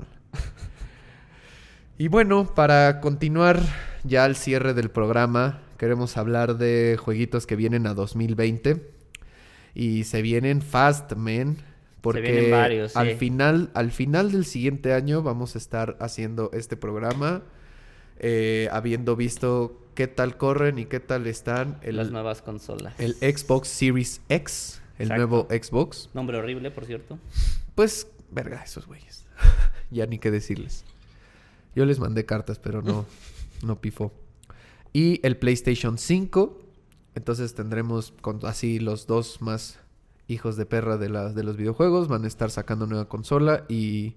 [1.98, 3.60] Y bueno, para continuar
[4.04, 8.82] ya al cierre del programa, queremos hablar de jueguitos que vienen a 2020.
[9.74, 11.58] Y se vienen fast, men.
[12.00, 13.14] Porque vienen varios, al sí.
[13.16, 17.42] final, al final del siguiente año vamos a estar haciendo este programa.
[18.22, 22.94] eh, habiendo visto qué tal corren y qué tal están el, Las nuevas consolas.
[22.98, 25.26] el Xbox Series X, el Exacto.
[25.26, 26.10] nuevo Xbox.
[26.14, 27.18] Nombre horrible, por cierto.
[27.74, 29.24] Pues, verga, esos güeyes.
[29.90, 30.84] ya ni qué decirles.
[31.74, 33.06] Yo les mandé cartas, pero no,
[33.64, 34.12] no pifó.
[34.92, 36.58] Y el PlayStation 5.
[37.14, 39.78] Entonces tendremos con- así los dos más
[40.28, 42.08] hijos de perra de, de los videojuegos.
[42.08, 44.16] Van a estar sacando nueva consola y...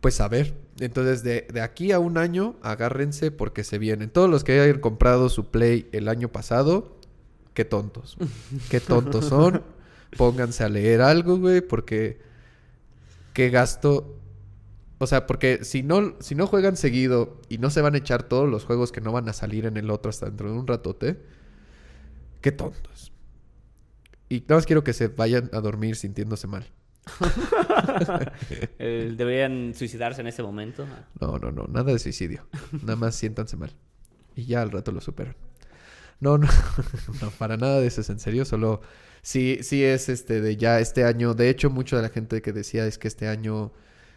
[0.00, 4.10] Pues a ver, entonces de, de aquí a un año, agárrense porque se vienen.
[4.10, 6.98] Todos los que hayan comprado su Play el año pasado,
[7.54, 8.18] qué tontos.
[8.68, 9.62] Qué tontos son.
[10.16, 12.20] Pónganse a leer algo, güey, porque
[13.32, 14.20] qué gasto.
[14.98, 18.22] O sea, porque si no, si no juegan seguido y no se van a echar
[18.22, 20.66] todos los juegos que no van a salir en el otro hasta dentro de un
[20.66, 21.20] ratote,
[22.40, 23.12] qué tontos.
[24.28, 26.66] Y nada más quiero que se vayan a dormir sintiéndose mal.
[28.78, 30.86] Eh, deberían suicidarse en este momento.
[31.20, 32.46] No, no, no, nada de suicidio.
[32.72, 33.72] Nada más siéntanse mal.
[34.34, 35.36] Y ya al rato lo superan.
[36.20, 36.48] No, no,
[37.22, 38.80] no, para nada de eso es en serio, solo
[39.24, 41.34] sí, sí es este de ya este año.
[41.34, 43.72] De hecho, mucho de la gente que decía es que este año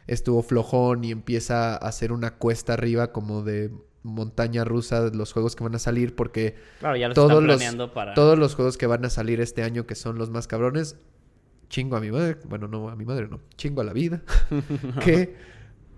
[0.05, 3.71] estuvo flojón y empieza a hacer una cuesta arriba como de
[4.03, 7.89] montaña rusa de los juegos que van a salir porque Claro, ya lo todos los,
[7.91, 8.13] para...
[8.13, 10.97] todos los juegos que van a salir este año que son los más cabrones,
[11.69, 14.23] chingo a mi madre, bueno, no a mi madre, no, chingo a la vida,
[15.03, 15.35] que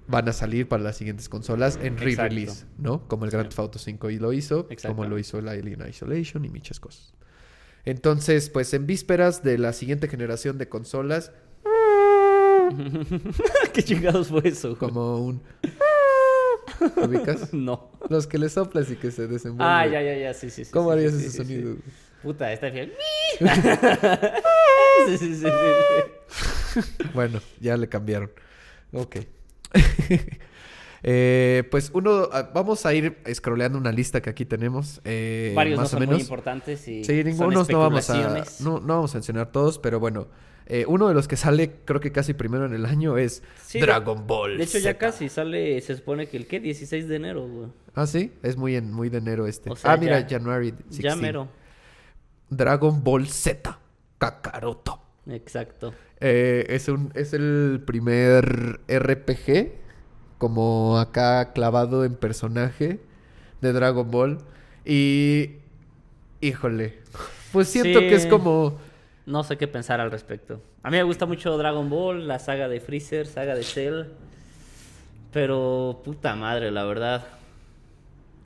[0.08, 3.08] van a salir para las siguientes consolas en re-release, ¿no?
[3.08, 3.50] Como el Grand.
[3.50, 7.14] Theft Auto 5 y lo hizo, como lo hizo el Alien Isolation y muchas cosas.
[7.86, 11.32] Entonces, pues en vísperas de la siguiente generación de consolas,
[13.74, 14.70] ¿Qué chingados fue eso?
[14.70, 14.80] güey?
[14.80, 15.42] como un...
[16.98, 17.54] ¿Ubicas?
[17.54, 17.92] No.
[18.10, 19.68] Los que le soplas y que se desenvuelven.
[19.76, 20.66] Ah, ya, ya, ya, sí, sí.
[20.66, 21.76] sí, ¿Cómo sí, harías sí, ese sonido?
[22.22, 22.92] Puta, está bien.
[25.08, 25.48] sí, sí, sí.
[27.14, 28.32] Bueno, ya le cambiaron.
[28.94, 29.18] Ok.
[31.04, 35.02] Eh, pues uno, ah, vamos a ir scrolleando una lista que aquí tenemos.
[35.06, 36.22] eh, Varios no más o son muy menos.
[36.22, 40.00] importantes y Sí, son ninguno no vamos a no, no vamos a mencionar todos, pero
[40.00, 40.28] bueno,
[40.66, 43.80] eh, uno de los que sale creo que casi primero en el año es Sí,
[43.80, 44.58] Dragon Ball.
[44.58, 47.70] De hecho, ya casi sale, se supone que el qué, 16 de enero, güey.
[47.96, 49.72] Ah, sí, es muy en muy de enero este.
[49.72, 51.02] O sea, ah, mira, January 16.
[51.04, 51.48] Ya mero.
[52.50, 53.80] Dragon Ball Z,
[54.18, 55.02] Kakaroto.
[55.28, 55.94] Exacto.
[56.20, 59.72] Eh, es un es el primer RPG
[60.40, 63.00] como acá clavado en personaje
[63.62, 64.40] de Dragon Ball
[64.86, 65.52] y
[66.42, 66.98] híjole,
[67.54, 68.08] pues siento Sí.
[68.08, 68.80] que es como
[69.28, 70.60] No sé qué pensar al respecto.
[70.82, 74.06] A mí me gusta mucho Dragon Ball, la saga de Freezer, saga de Cell.
[75.32, 77.26] Pero puta madre, la verdad.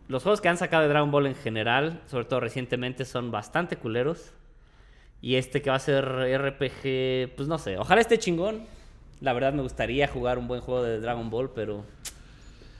[0.10, 3.78] Los juegos que han sacado de Dragon Ball en general, sobre todo recientemente, son bastante
[3.78, 4.34] culeros.
[5.22, 7.78] Y este que va a ser RPG, pues no sé.
[7.78, 8.64] Ojalá esté chingón.
[9.24, 11.86] La verdad me gustaría jugar un buen juego de Dragon Ball, pero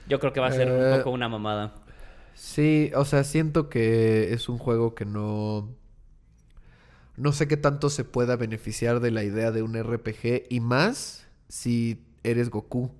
[0.06, 1.74] yo creo que va a ser un Eh, poco una mamada.
[2.34, 5.74] Sí, o sea, siento que es un juego que no...
[7.16, 11.26] No sé qué tanto se pueda beneficiar de la idea de un RPG y más
[11.48, 12.90] si eres Goku.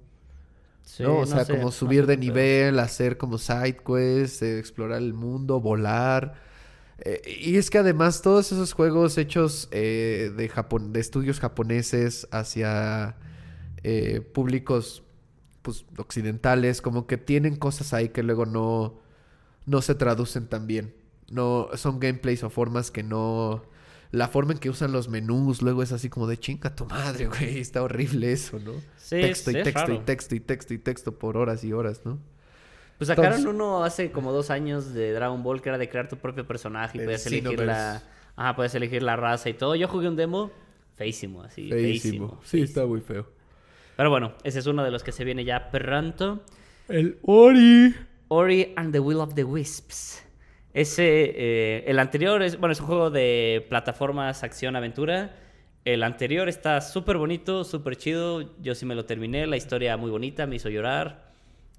[0.82, 1.20] Sí, ¿no?
[1.20, 4.58] O no sea, sé, como no subir sé de nivel, hacer como side quests, eh,
[4.58, 6.34] explorar el mundo, volar.
[6.98, 12.28] Eh, y es que además todos esos juegos hechos eh, de, Japón, de estudios japoneses
[12.30, 13.16] hacia
[13.84, 15.02] eh, públicos
[15.62, 18.98] pues, occidentales, como que tienen cosas ahí que luego no,
[19.66, 20.94] no se traducen tan bien.
[21.30, 23.62] No, son gameplays o formas que no...
[24.10, 27.26] La forma en que usan los menús luego es así como de chinga tu madre,
[27.28, 27.58] güey.
[27.58, 28.72] Está horrible eso, ¿no?
[28.96, 32.18] Sí, texto y texto y texto y texto y texto por horas y horas, ¿no?
[32.96, 36.08] Pues sacaron Entonces- uno hace como dos años de Dragon Ball que era de crear
[36.08, 38.02] tu propio personaje y El podías elegir la...
[38.36, 39.74] Ajá, podías elegir la raza y todo.
[39.74, 40.50] Yo jugué un demo
[40.96, 42.40] feísimo, así, feísimo.
[42.44, 42.64] Sí, feísimo.
[42.64, 43.33] está muy feo.
[43.96, 46.42] Pero bueno, ese es uno de los que se viene ya pronto.
[46.88, 47.94] El Ori.
[48.28, 50.24] Ori and the Will of the Wisps.
[50.72, 55.36] Ese, eh, el anterior es, bueno, es un juego de plataformas, acción, aventura.
[55.84, 58.56] El anterior está súper bonito, súper chido.
[58.60, 59.46] Yo sí me lo terminé.
[59.46, 61.30] La historia muy bonita, me hizo llorar.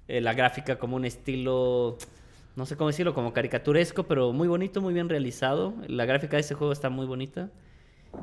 [0.08, 1.98] Eh, la gráfica como un estilo,
[2.54, 5.74] no sé cómo decirlo, como caricaturesco, pero muy bonito, muy bien realizado.
[5.88, 7.50] La gráfica de este juego está muy bonita.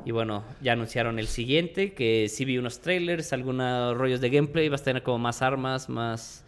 [0.04, 4.68] Y bueno, ya anunciaron el siguiente, que sí vi unos trailers, algunos rollos de gameplay.
[4.68, 6.44] Vas a tener como más armas, más,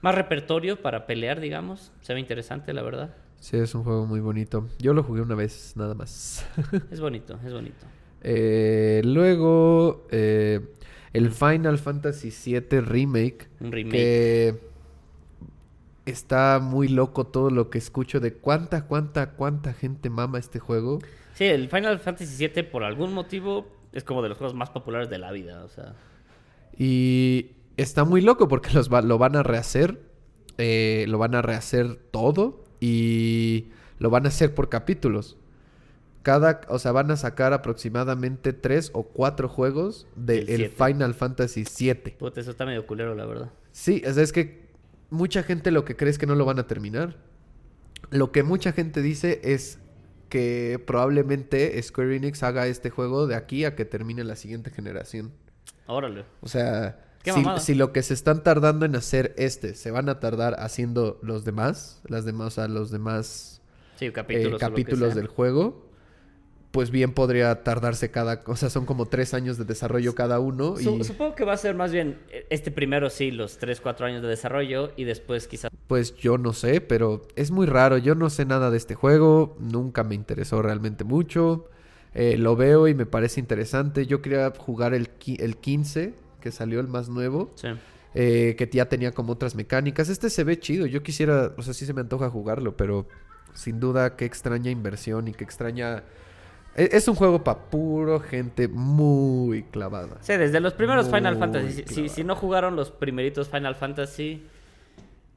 [0.00, 1.92] más repertorio para pelear, digamos.
[2.00, 3.14] Se ve interesante, la verdad.
[3.40, 4.68] Sí, es un juego muy bonito.
[4.78, 6.46] Yo lo jugué una vez, nada más.
[6.90, 7.86] Es bonito, es bonito.
[8.22, 10.60] Eh, luego, eh,
[11.12, 13.48] el Final Fantasy VII Remake.
[13.60, 13.92] Un remake.
[13.92, 14.68] Que
[16.06, 20.98] está muy loco todo lo que escucho de cuánta, cuánta, cuánta gente mama este juego.
[21.38, 25.08] Sí, el Final Fantasy VII por algún motivo es como de los juegos más populares
[25.08, 25.94] de la vida, o sea.
[26.76, 30.00] Y está muy loco porque los va- lo van a rehacer.
[30.60, 32.64] eh, lo van a rehacer todo.
[32.80, 33.66] Y
[34.00, 35.36] lo van a hacer por capítulos.
[36.24, 40.68] Cada, o sea, van a sacar aproximadamente tres o cuatro juegos del.
[40.70, 42.14] Final Fantasy VII.
[42.18, 43.50] Puta, eso está medio culero, la verdad.
[43.70, 44.66] Sí, o sea, es que
[45.10, 47.16] mucha gente lo que cree es que no lo van a terminar.
[48.10, 49.78] Lo que mucha gente dice es
[50.28, 55.32] que probablemente Square Enix haga este juego de aquí a que termine la siguiente generación.
[55.86, 56.24] Órale.
[56.40, 57.00] O sea,
[57.58, 61.44] si, lo que se están tardando en hacer este, se van a tardar haciendo los
[61.44, 63.58] demás, las demás, o sea, los demás
[63.96, 65.14] Sí, eh, capítulos.
[65.14, 65.87] del juego,
[66.78, 70.76] pues bien podría tardarse cada, o sea, son como tres años de desarrollo cada uno.
[70.78, 74.06] Y Supongo que va a ser más bien eh, este primero, sí, los 3, 4
[74.06, 75.72] años de desarrollo y después quizás.
[75.88, 77.98] Pues yo no sé, pero es muy raro.
[77.98, 79.56] Yo no sé nada de este juego.
[79.58, 81.68] Nunca me interesó realmente mucho.
[82.14, 84.06] Eh, lo veo y me parece interesante.
[84.06, 87.50] Yo quería jugar el, el 15, que salió el más nuevo.
[87.56, 87.70] Sí.
[88.14, 90.10] eh, que ya tenía como otras mecánicas.
[90.10, 90.86] Este se ve chido.
[90.86, 93.08] Yo quisiera, o sea, sí se me antoja jugarlo, pero
[93.52, 96.04] sin duda qué extraña inversión y qué extraña...
[96.78, 100.16] e- Es un juego para puro gente muy clavada.
[100.20, 102.08] Sí, desde los primeros Final Fantasy.
[102.08, 104.42] Si- no jugaron los primeritos Final Fantasy,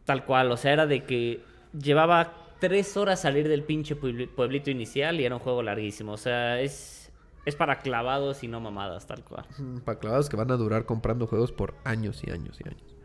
[0.05, 0.51] tal cual.
[0.51, 1.41] O sea, era de que
[1.77, 6.13] llevaba 3 horas salir del pinche puebli- pueblito inicial y era un juego larguísimo.
[6.13, 7.11] O sea, es,
[7.45, 9.45] es para clavados y no mamadas, tal cual.
[9.83, 12.95] Para clavados que van a durar comprando juegos por años y años y años.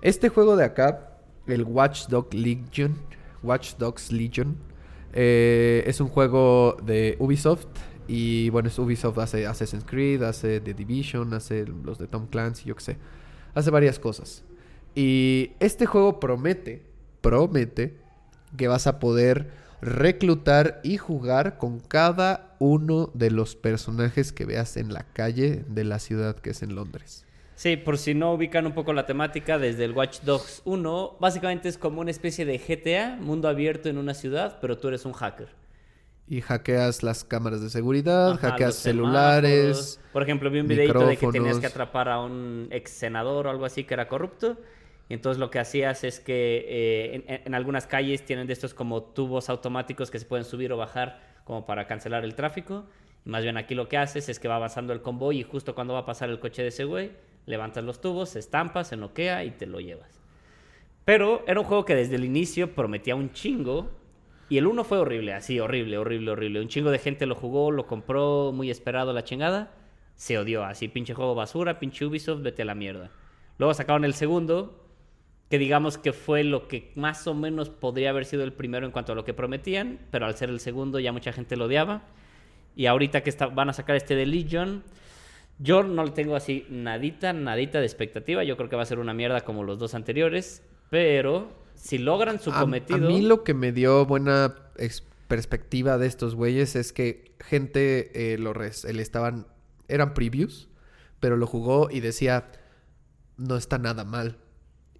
[0.00, 1.10] Este juego de acá,
[1.46, 2.96] el Watch Dogs Legion,
[3.42, 4.56] Watch Dogs Legion,
[5.12, 7.66] eh, es un juego de Ubisoft.
[8.08, 12.64] Y bueno, es Ubisoft hace Assassin's Creed, hace The Division, hace los de Tom Clancy,
[12.66, 12.96] yo qué sé.
[13.54, 14.44] Hace varias cosas.
[14.94, 16.82] Y este juego promete,
[17.20, 17.96] promete
[18.56, 24.76] que vas a poder reclutar y jugar con cada uno de los personajes que veas
[24.76, 27.24] en la calle de la ciudad que es en Londres.
[27.62, 31.68] Sí, por si no ubican un poco la temática, desde el Watch Dogs 1, básicamente
[31.68, 35.12] es como una especie de GTA, mundo abierto en una ciudad, pero tú eres un
[35.12, 35.46] hacker.
[36.26, 40.00] Y hackeas las cámaras de seguridad, Ajá, hackeas celulares.
[40.12, 43.50] Por ejemplo, vi un videito de que tenías que atrapar a un ex senador o
[43.50, 44.58] algo así que era corrupto.
[45.08, 49.04] Y entonces lo que hacías es que eh, en algunas calles tienen de estos como
[49.04, 52.86] tubos automáticos que se pueden subir o bajar como para cancelar el tráfico.
[53.24, 55.76] Y más bien aquí lo que haces es que va avanzando el convoy y justo
[55.76, 57.12] cuando va a pasar el coche de ese güey,
[57.46, 60.20] levantas los tubos, se estampa, se noquea y te lo llevas.
[61.04, 63.90] Pero era un juego que desde el inicio prometía un chingo.
[64.48, 66.60] Y el uno fue horrible, así, horrible, horrible, horrible.
[66.60, 69.72] Un chingo de gente lo jugó, lo compró, muy esperado la chingada.
[70.14, 73.10] Se odió, así, pinche juego basura, pinche Ubisoft, vete a la mierda.
[73.58, 74.86] Luego sacaron el segundo,
[75.48, 78.92] que digamos que fue lo que más o menos podría haber sido el primero en
[78.92, 82.02] cuanto a lo que prometían, pero al ser el segundo ya mucha gente lo odiaba.
[82.76, 84.82] Y ahorita que está- van a sacar este de Legion,
[85.58, 88.44] yo no le tengo así nadita, nadita de expectativa.
[88.44, 92.40] Yo creo que va a ser una mierda como los dos anteriores, pero si logran
[92.40, 93.06] su cometido...
[93.06, 94.54] A, mí lo que me dio buena
[95.28, 99.46] perspectiva de estos güeyes es que gente eh, lo res- le estaban
[99.88, 100.68] eran previews,
[101.20, 102.46] pero lo jugó y decía
[103.36, 104.38] no está nada mal.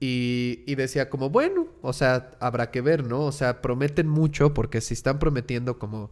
[0.01, 3.21] Y, y decía como, bueno, o sea, habrá que ver, ¿no?
[3.21, 6.11] O sea, prometen mucho porque si están prometiendo como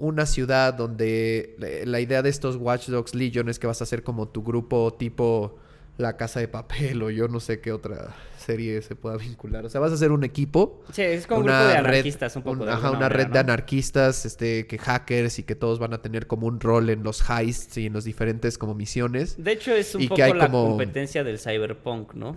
[0.00, 1.54] una ciudad donde
[1.86, 4.92] la- idea de estos Watch Dogs Legion es que vas a ser como tu grupo
[4.98, 5.58] tipo
[5.98, 9.66] La Casa de Papel o yo no sé qué otra serie se pueda vincular.
[9.66, 10.82] O sea, vas a ser un equipo.
[10.92, 12.60] Sí, es como un grupo de anarquistas un poco.
[12.60, 15.92] un- de ajá, una manera, red de anarquistas, este, que hackers y que todos van
[15.92, 19.42] a tener como un rol en los heists y en los diferentes como misiones.
[19.42, 22.34] De hecho, es un y que poco hay la como- competencia del cyberpunk, ¿no?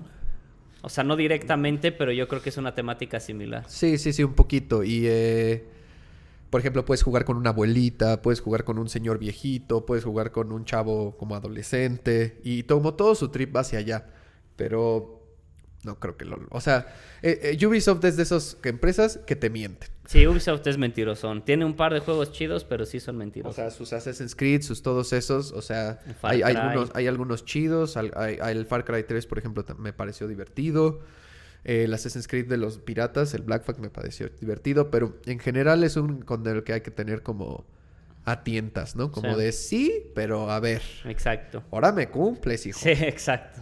[0.82, 3.64] O sea, no directamente, pero yo creo que es una temática similar.
[3.70, 4.84] Sí, sí, sí, un poquito.
[4.84, 5.64] Y, eh,
[6.54, 10.32] por ejemplo, puedes jugar con una abuelita, puedes jugar con un señor viejito, puedes jugar
[10.32, 12.40] con un chavo como adolescente.
[12.44, 14.06] Y como todo su trip va hacia allá.
[14.56, 15.20] Pero
[15.84, 16.38] No creo que lo...
[16.52, 16.86] O sea,
[17.24, 19.90] eh, eh, Ubisoft es de esas empresas que te mienten.
[20.06, 21.44] Sí, Ubisoft es mentirosón.
[21.44, 23.56] Tiene un par de juegos chidos, pero sí son O mentirosos.
[23.56, 28.14] sea, sus Assassin's Creed, sus todos esos, o sea, hay, algunos, hay algunos chidos, al-
[28.16, 31.00] hay, hay el Far Cry 3, por ejemplo, me pareció divertido.
[31.66, 35.40] Eh, el Assassin's Creed de los piratas, el Black Flag me pareció divertido, pero en
[35.40, 37.66] general es un con el que hay que tener como
[38.26, 39.12] a tientas, ¿no?
[39.12, 39.40] Como Sí.
[39.42, 41.64] de sí, pero a ver, Exacto.
[41.72, 42.80] ahora me cumples, hijo.
[42.80, 43.62] Sí, exacto.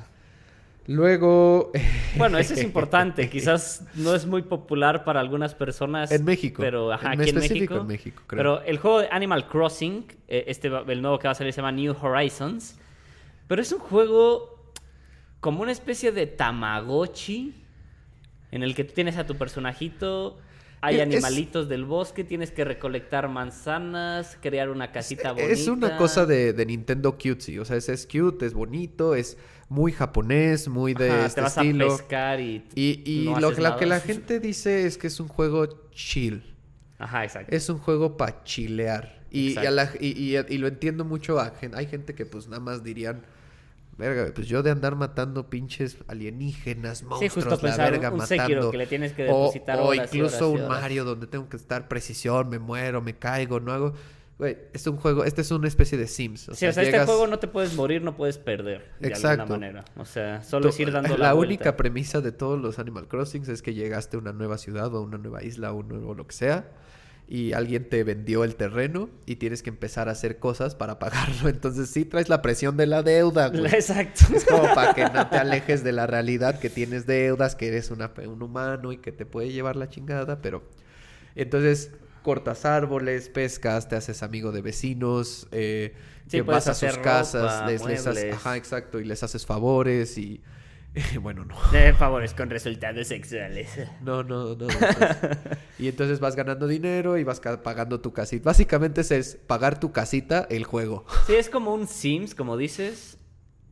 [0.87, 1.71] Luego,
[2.17, 3.29] Bueno, eso es importante.
[3.29, 6.11] Quizás no es muy popular para algunas personas.
[6.11, 6.61] En México.
[6.61, 7.81] Pero, ajá, En aquí en específico México.
[7.81, 8.37] en México, creo.
[8.37, 11.57] Pero el juego de Animal Crossing, eh, este, el nuevo que va a salir se
[11.61, 12.77] llama New Horizons.
[13.47, 14.73] Pero es un juego
[15.39, 17.60] como una especie de Tamagotchi
[18.51, 20.37] en el que tú tienes a tu personajito.
[20.83, 25.51] Hay Es- animalitos del bosque, tienes que recolectar manzanas, crear una casita bonita.
[25.53, 27.59] Es una cosa de, de Nintendo cutesy.
[27.59, 29.37] O sea, es, es cute, es bonito, es
[29.69, 31.93] muy japonés, muy de Ajá, este te vas estilo.
[31.93, 35.19] a pescar y, Y, y no lo, lo que la gente dice es que es
[35.19, 36.55] un juego chill.
[36.97, 37.55] Ajá, exacto.
[37.55, 39.21] Es un juego para chilear.
[39.29, 39.75] Y, y, a Exacto.
[39.75, 41.39] la- y- lo entiendo mucho.
[41.39, 43.21] A hay gente que pues nada más dirían...
[43.97, 48.43] Verga, pues yo de andar matando pinches alienígenas, monstruos, justo la pensar, verga, un matando.
[48.43, 50.67] Sekiro que le tienes que O- depositar o, y incluso un.
[50.67, 53.93] Mario donde tengo que estar precisión, me muero, me caigo, no hago...
[54.39, 56.49] Güey, es un juego, este es una especie de Sims.
[56.49, 58.89] O Sí, sea, o sea, este juego no te puedes morir, no puedes perder.
[58.99, 59.43] De Exacto.
[59.43, 59.85] alguna manera.
[59.97, 61.47] O sea, solo es ir dando la, la vuelta.
[61.53, 64.97] única premisa de todos los Animal Crossings es que llegaste a una nueva ciudad o
[64.97, 66.71] a una nueva isla o un nuevo lo que sea
[67.31, 71.47] y alguien te vendió el terreno y tienes que empezar a hacer cosas para pagarlo.
[71.47, 73.67] Entonces sí traes la presión de la deuda, güey.
[73.73, 74.25] Exacto.
[74.35, 77.89] Es como para que no te alejes de la realidad que tienes deudas, que eres
[77.89, 80.61] una, un humano y que te puede llevar la chingada, pero
[81.35, 81.91] entonces
[82.21, 85.93] cortas árboles, pescas, te haces amigo de vecinos, eh,
[86.27, 90.41] Sí, que vas a sus casas, les, les ajá, exacto, y les haces favores y
[91.21, 91.55] bueno, no.
[91.97, 93.69] Favores con resultados sexuales.
[94.01, 94.67] No, no, no.
[94.67, 95.17] pues,
[95.79, 98.45] y entonces vas ganando dinero y vas pagando tu casita.
[98.45, 101.05] Básicamente es pagar tu casita el juego.
[101.27, 103.17] Sí, es como un Sims, como dices,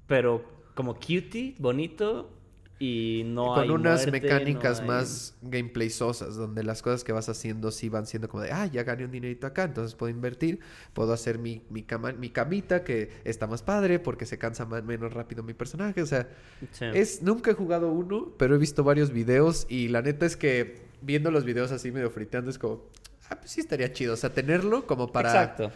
[0.07, 0.43] pero
[0.75, 2.38] como cutie, bonito
[2.81, 7.11] y no con hay unas muerte, mecánicas no hay- más gameplaysosas, donde las cosas que
[7.11, 10.10] vas haciendo sí van siendo como de, ah, ya gané un dinerito acá, entonces puedo
[10.11, 10.60] invertir,
[10.93, 14.84] puedo hacer mi, mi, cama, mi camita que está más padre porque se cansa más,
[14.84, 16.30] menos rápido mi personaje, o sea,
[16.72, 16.85] Sí.
[16.93, 20.81] es, nunca he jugado uno, pero he visto varios videos y la neta es que
[21.01, 22.85] viendo los videos así medio friteando es como,
[23.30, 25.30] ah, pues sí estaría chido, o sea, tenerlo como para...
[25.31, 25.72] Exacto.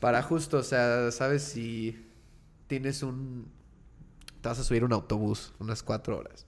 [0.00, 2.04] Para justo, o sea, sabes si
[2.66, 3.46] tienes un...
[4.42, 6.46] Te vas a subir un autobús unas cuatro horas.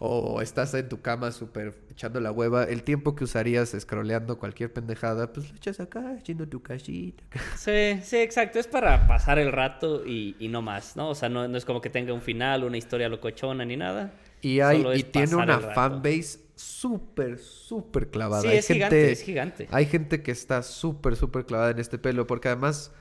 [0.00, 2.64] O estás en tu cama súper echando la hueva.
[2.64, 7.24] El tiempo que usarías scrolleando cualquier pendejada, pues lo echas acá, haciendo tu casita.
[7.56, 8.60] Sí, sí, exacto.
[8.60, 11.08] Es para pasar el rato y, y no más, ¿no?
[11.08, 14.12] O sea, no, no es como que tenga un final, una historia locochona ni nada.
[14.40, 18.42] Y, hay, y tiene una fanbase súper, súper clavada.
[18.42, 19.68] Sí, hay es gigante, es gigante.
[19.72, 22.26] Hay gente que está súper, súper clavada en este pelo.
[22.28, 22.92] Porque además,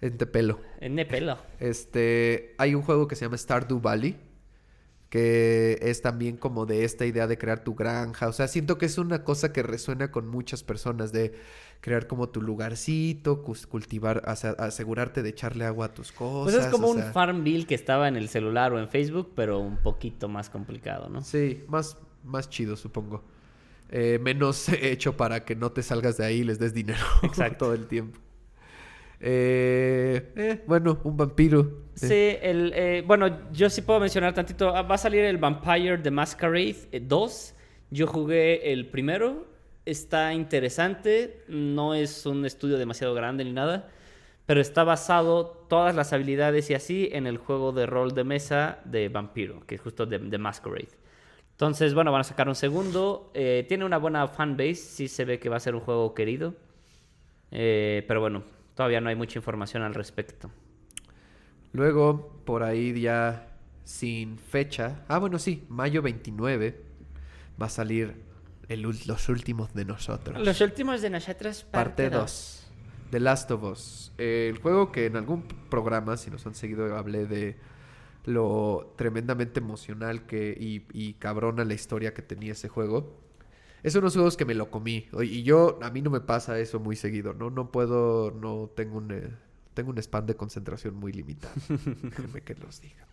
[0.00, 0.60] en este pelo.
[0.80, 1.38] En de pelo.
[1.58, 4.18] Este, hay un juego que se llama Stardew Valley,
[5.08, 8.28] que es también como de esta idea de crear tu granja.
[8.28, 11.34] O sea, siento que es una cosa que resuena con muchas personas de
[11.80, 16.54] crear como tu lugarcito, cultivar, asegurarte de echarle agua a tus cosas.
[16.54, 19.32] Pues es como o un sea, Farmville que estaba en el celular o en Facebook,
[19.36, 21.22] pero un poquito más complicado, ¿no?
[21.22, 23.22] Sí, más, más chido, supongo.
[23.90, 27.66] Eh, menos hecho para que no te salgas de ahí y les des dinero Exacto.
[27.66, 28.18] todo el tiempo.
[29.26, 31.84] Eh, eh, bueno, un vampiro.
[31.94, 34.68] Sí, Eh, el, eh, bueno, yo sí puedo mencionar tantito.
[34.76, 37.54] Ah, Va a salir el Vampire the Masquerade eh, 2.
[37.90, 39.46] Yo jugué el primero.
[39.86, 41.42] Está interesante.
[41.48, 43.88] No es un estudio demasiado grande ni nada.
[44.44, 48.80] Pero está basado todas las habilidades y así en el juego de rol de mesa
[48.84, 50.90] de Vampiro, que es justo de, de Masquerade.
[51.52, 53.30] Entonces, bueno, van a sacar un segundo.
[53.32, 54.74] Tiene una buena fanbase.
[54.74, 56.52] Sí se ve que va a ser un juego querido.
[57.48, 58.42] Pero bueno,
[58.74, 60.50] todavía no hay mucha información al respecto.
[61.72, 63.48] Luego, por ahí ya
[63.84, 65.04] sin fecha.
[65.08, 66.80] Ah, bueno, sí, mayo 29
[67.60, 68.14] va a salir
[68.68, 70.44] el Los Últimos de Nosotros.
[70.44, 72.70] Los últimos de nosotros, Parte 2.
[73.10, 74.12] The Last of Us.
[74.18, 77.56] Eh, el juego que en algún programa, si nos han seguido, hablé de
[78.24, 83.23] lo tremendamente emocional que y, y cabrona la historia que tenía ese juego.
[83.84, 85.06] Es unos juegos que me lo comí.
[85.20, 87.50] Y yo, a mí no me pasa eso muy seguido, ¿no?
[87.50, 89.30] No puedo, no tengo un, eh,
[89.74, 91.52] tengo un span de concentración muy limitado.
[91.68, 93.06] Déjenme que los diga.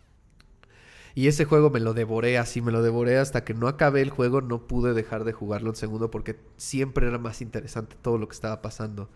[1.14, 4.08] Y ese juego me lo devoré así, me lo devoré hasta que no acabé el
[4.08, 8.26] juego, no pude dejar de jugarlo un segundo porque siempre era más interesante todo lo
[8.26, 9.10] que estaba pasando.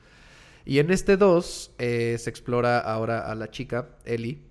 [0.67, 4.43] Y en este 2 eh, se explora ahora a la chica, Ellie,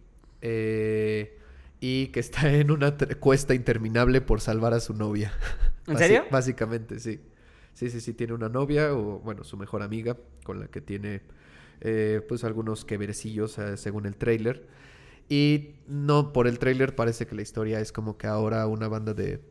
[0.41, 1.37] eh,
[1.87, 5.31] y que está en una cuesta interminable por salvar a su novia.
[5.85, 6.25] ¿En serio?
[6.31, 7.19] Básicamente, sí.
[7.73, 11.21] Sí, sí, sí, tiene una novia o, bueno, su mejor amiga con la que tiene,
[11.81, 14.67] eh, pues, algunos que versillos eh, según el tráiler.
[15.29, 19.13] Y no, por el tráiler parece que la historia es como que ahora una banda
[19.13, 19.41] de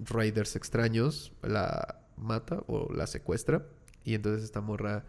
[0.00, 3.64] raiders extraños la mata o la secuestra.
[4.02, 5.04] Y entonces esta morra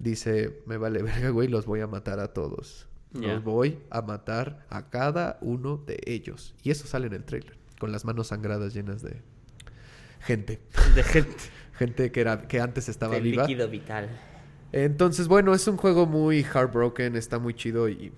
[0.00, 2.88] dice, me vale verga, güey, los voy a matar a todos.
[3.14, 3.34] Ya.
[3.34, 6.54] Los voy a matar a cada uno de ellos.
[6.62, 9.20] Y eso sale en el tráiler, con las manos sangradas llenas de
[10.20, 10.60] gente.
[10.94, 11.36] De gente.
[11.74, 13.42] Gente que, era, que antes estaba viva.
[13.42, 14.08] líquido vital.
[14.72, 18.12] Entonces, bueno, es un juego muy heartbroken, está muy chido y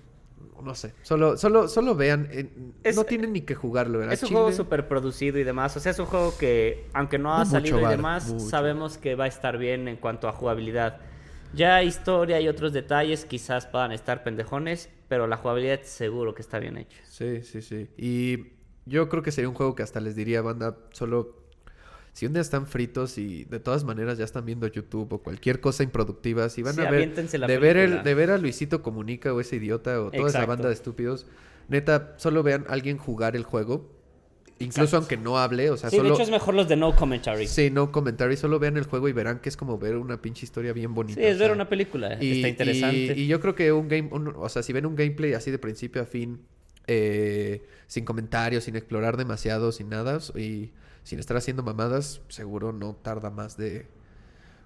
[0.63, 2.49] no sé, solo, solo, solo vean, eh,
[2.83, 4.13] Es- no tienen ni que jugarlo, ¿verdad?
[4.13, 5.75] Es un Chile, juego súper producido y demás.
[5.77, 9.15] O sea, es un juego que, aunque no ha Mucho salido y demás, sabemos que
[9.15, 10.97] va a estar bien en cuanto a jugabilidad.
[11.55, 16.59] Ya historia y otros detalles quizás puedan estar pendejones, pero la jugabilidad seguro que está
[16.59, 16.97] bien hecha.
[17.03, 17.87] Sí, sí, sí.
[17.97, 18.53] Y
[18.85, 21.45] yo creo que sería un juego que hasta les diría, banda, solo
[22.15, 25.59] si un día están fritos y de todas maneras ya están viendo YouTube o cualquier
[25.59, 29.33] cosa improductiva, si van Sí, a ver de ver el, de ver a Luisito Comunica
[29.33, 31.27] o ese idiota o toda esa banda de estúpidos,
[31.67, 33.91] neta, solo vean a alguien jugar el juego,
[34.59, 34.97] incluso Exacto.
[34.97, 37.47] aunque no hable, o sea, Sí, solo de hecho es mejor los de no commentary.
[37.47, 40.21] Sí, Sí, no commentary, solo vean el juego y verán que es como ver una
[40.21, 41.19] pinche historia bien bonita.
[41.21, 42.17] es o ver sea, una película.
[42.21, 43.13] y, está interesante.
[43.17, 45.51] y- y yo creo que un game, un- o sea, si ven un gameplay así
[45.51, 46.41] de principio a fin,
[46.87, 50.71] eh, sin comentarios, sin explorar demasiado, sin nada, y
[51.03, 53.87] sin estar haciendo mamadas, seguro no tarda más de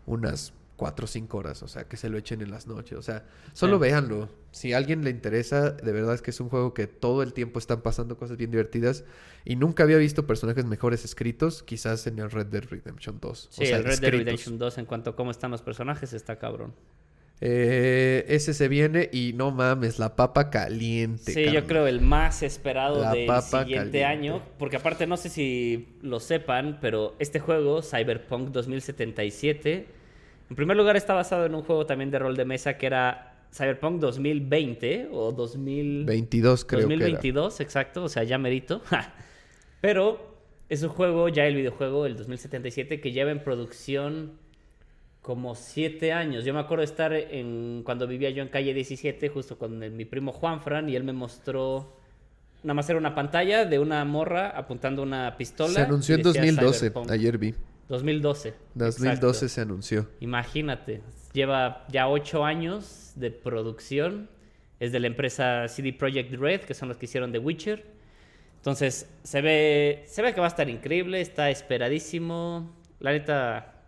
[0.05, 3.01] unas 4 o 5 horas, o sea, que se lo echen en las noches, o
[3.01, 3.81] sea, solo Sí.
[3.81, 4.29] véanlo.
[4.51, 7.33] Si a alguien le interesa, de verdad es que es un juego que todo el
[7.33, 9.03] tiempo están pasando cosas bien divertidas
[9.43, 13.47] y nunca había visto personajes mejores escritos, quizás en el Red Dead Redemption 2.
[13.51, 14.11] Sí, o sea, el Red Dead.
[14.11, 16.73] Redemption 2 en cuanto a cómo están los personajes está cabrón.
[17.41, 21.31] Eh, ese se viene y no mames, la papa caliente.
[21.31, 24.05] Sí, yo creo el más esperado La del siguiente caliente.
[24.05, 24.43] año.
[24.57, 29.87] Porque aparte, no sé si lo sepan, pero este juego, Cyberpunk 2077,
[30.49, 33.35] en primer lugar está basado en un juego también de rol de mesa que era
[33.53, 36.05] Cyberpunk 2020 o 2000...
[36.05, 38.81] 22 creo 2022, exacto, o sea, ya merito.
[39.81, 40.37] Pero
[40.69, 44.33] es un juego, ya el videojuego, el 2077, que lleva en producción
[45.21, 46.45] como siete años.
[46.45, 49.91] Yo me acuerdo de estar en cuando vivía yo en calle 17, justo con el-
[49.91, 51.95] mi primo Juanfran, y él me mostró.
[52.63, 55.71] Nada más era una pantalla de una morra apuntando una que pistola.
[55.71, 55.79] era.
[55.81, 57.11] Se anunció en decía 2012, Cyberpunk.
[57.11, 57.55] ayer vi.
[57.89, 58.53] 2012.
[58.75, 59.49] 2012 exacto.
[59.49, 60.07] se anunció.
[60.19, 61.01] Imagínate,
[61.33, 64.29] lleva ya ocho años de producción.
[64.79, 67.85] Es de la empresa CD Projekt Red, que son los que hicieron The Witcher.
[68.57, 72.75] Entonces, se ve, se ve que va a estar increíble, está esperadísimo.
[72.99, 73.83] La neta,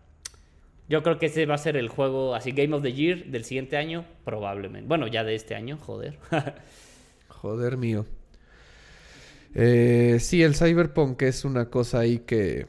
[0.90, 3.46] yo creo que ese va a ser el juego, así, Game of the Year del
[3.46, 4.88] siguiente año, probablemente.
[4.88, 6.18] Bueno, ya de este año, joder.
[7.28, 8.06] Joder mío.
[9.56, 12.68] Eh, sí, el Cyberpunk es una cosa ahí que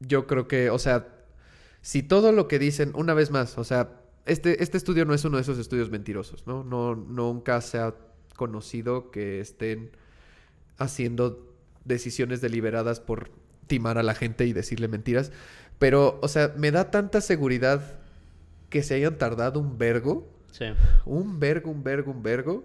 [0.00, 1.08] yo creo que, o sea,
[1.82, 5.24] si todo lo que dicen, una vez más, o sea, este, este estudio no es
[5.24, 6.64] uno de esos estudios mentirosos, ¿no?
[6.64, 7.94] No, nunca se ha
[8.36, 9.90] conocido que estén
[10.78, 11.54] haciendo
[11.84, 13.30] decisiones deliberadas por
[13.66, 15.32] timar a la gente y decirle mentiras.
[15.78, 17.98] Pero, o sea, me da tanta seguridad
[18.68, 20.66] que se hayan tardado un vergo sí.
[21.04, 22.64] un vergo, un vergo, un vergo.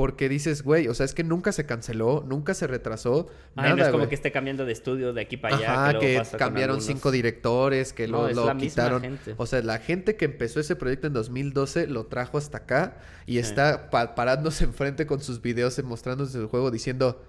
[0.00, 3.26] Porque dices, güey, o sea, es que nunca se canceló, nunca se retrasó.
[3.54, 4.08] Ay, nada, no es como güey.
[4.08, 5.72] que esté cambiando de estudio de aquí para allá.
[5.88, 6.86] Ajá, que pasa cambiaron algunos.
[6.86, 9.02] cinco directores, que No, lo, lo quitaron.
[9.02, 9.34] gente.
[9.36, 12.96] O sea, la gente que empezó ese proyecto en 2012 lo trajo hasta acá
[13.26, 13.38] y Sí.
[13.40, 17.22] está pa- parándose enfrente con sus videos y mostrándose el juego diciendo,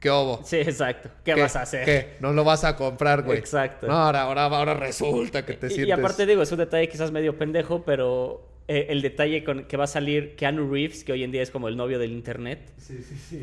[0.00, 0.40] ¿qué hubo?
[0.44, 1.10] Sí, exacto.
[1.24, 1.84] ¿Qué, vas a hacer?
[1.84, 2.16] ¿Qué?
[2.20, 3.36] No lo vas a comprar, güey.
[3.36, 3.86] Exacto.
[3.86, 5.88] No, ahora, ahora, ahora resulta que te Y- sientes...
[5.88, 9.76] Y aparte digo, es un detalle quizás medio pendejo, pero eh, el detalle con que
[9.76, 12.60] va a salir Keanu Reeves, que hoy en día es como el novio del internet.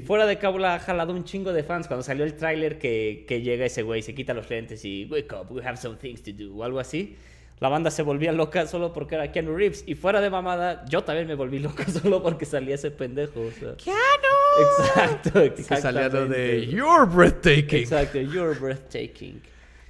[0.06, 1.88] Fuera de Cábula ha jalado un chingo de fans.
[1.88, 5.32] Cuando salió el tráiler que, que llega ese güey, se quita los lentes y wake
[5.34, 7.16] up, we have some things to do o algo así.
[7.60, 9.84] La banda se volvía loca solo porque era Keanu Reeves.
[9.86, 13.42] Y fuera de mamada, yo también me volví loca solo porque salía ese pendejo.
[13.42, 13.76] o sea.
[13.76, 14.80] ¡Keanu!
[14.80, 16.66] Exacto, Y que salía lo de.
[16.66, 17.82] You're breathtaking.
[17.82, 19.40] Exacto, you're breathtaking.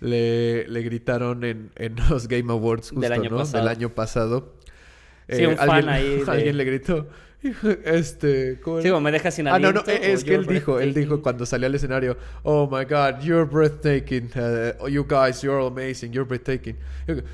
[0.02, 3.38] le, le gritaron en, en los Game Awards justo, Del año ¿no?
[3.38, 3.64] pasado.
[3.64, 4.54] Del año pasado.
[5.32, 7.08] Eh, Sí, un fan alguien, ahí de- alguien le gritó,
[7.86, 8.56] este...
[8.56, 11.22] Sí, como me deja sin Ah, no, no, aliento, es que él dijo, él dijo
[11.24, 16.28] cuando salió al escenario, oh my god, you're breathtaking, uh, you guys, you're amazing, you're
[16.28, 16.76] breathtaking.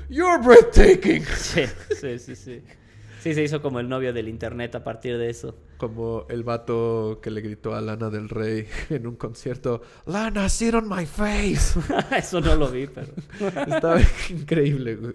[0.08, 1.24] You're breathtaking.
[1.36, 1.64] Sí,
[2.00, 2.62] sí, sí, sí.
[3.20, 5.56] Sí, se hizo como el novio del internet a partir de eso.
[5.76, 10.74] Como el vato que le gritó a Lana del Rey en un concierto, Lana, sit
[10.74, 11.78] on my face.
[12.16, 13.12] eso no lo vi, pero...
[13.66, 14.00] Estaba
[14.30, 15.14] increíble, güey.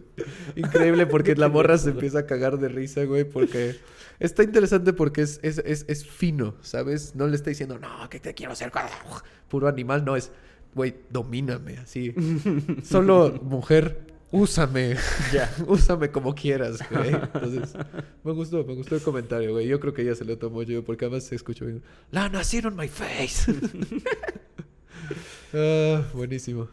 [0.55, 3.75] Increíble porque la morra se empieza a cagar de risa, güey, porque...
[4.19, 7.15] Está interesante porque es, es, es, es fino, ¿sabes?
[7.15, 8.71] No le está diciendo, no, que te quiero hacer
[9.49, 10.31] puro animal, no, es,
[10.75, 12.13] güey, domíname, así.
[12.83, 14.97] Solo mujer, úsame.
[15.31, 15.49] Ya.
[15.67, 17.13] úsame como quieras, güey.
[17.13, 17.73] Entonces,
[18.23, 19.67] me gustó, me gustó el comentario, güey.
[19.67, 21.81] Yo creo que ella se lo tomó yo porque además se escuchó bien.
[22.11, 23.53] Lana, sit on my face.
[25.53, 26.67] ah, buenísimo.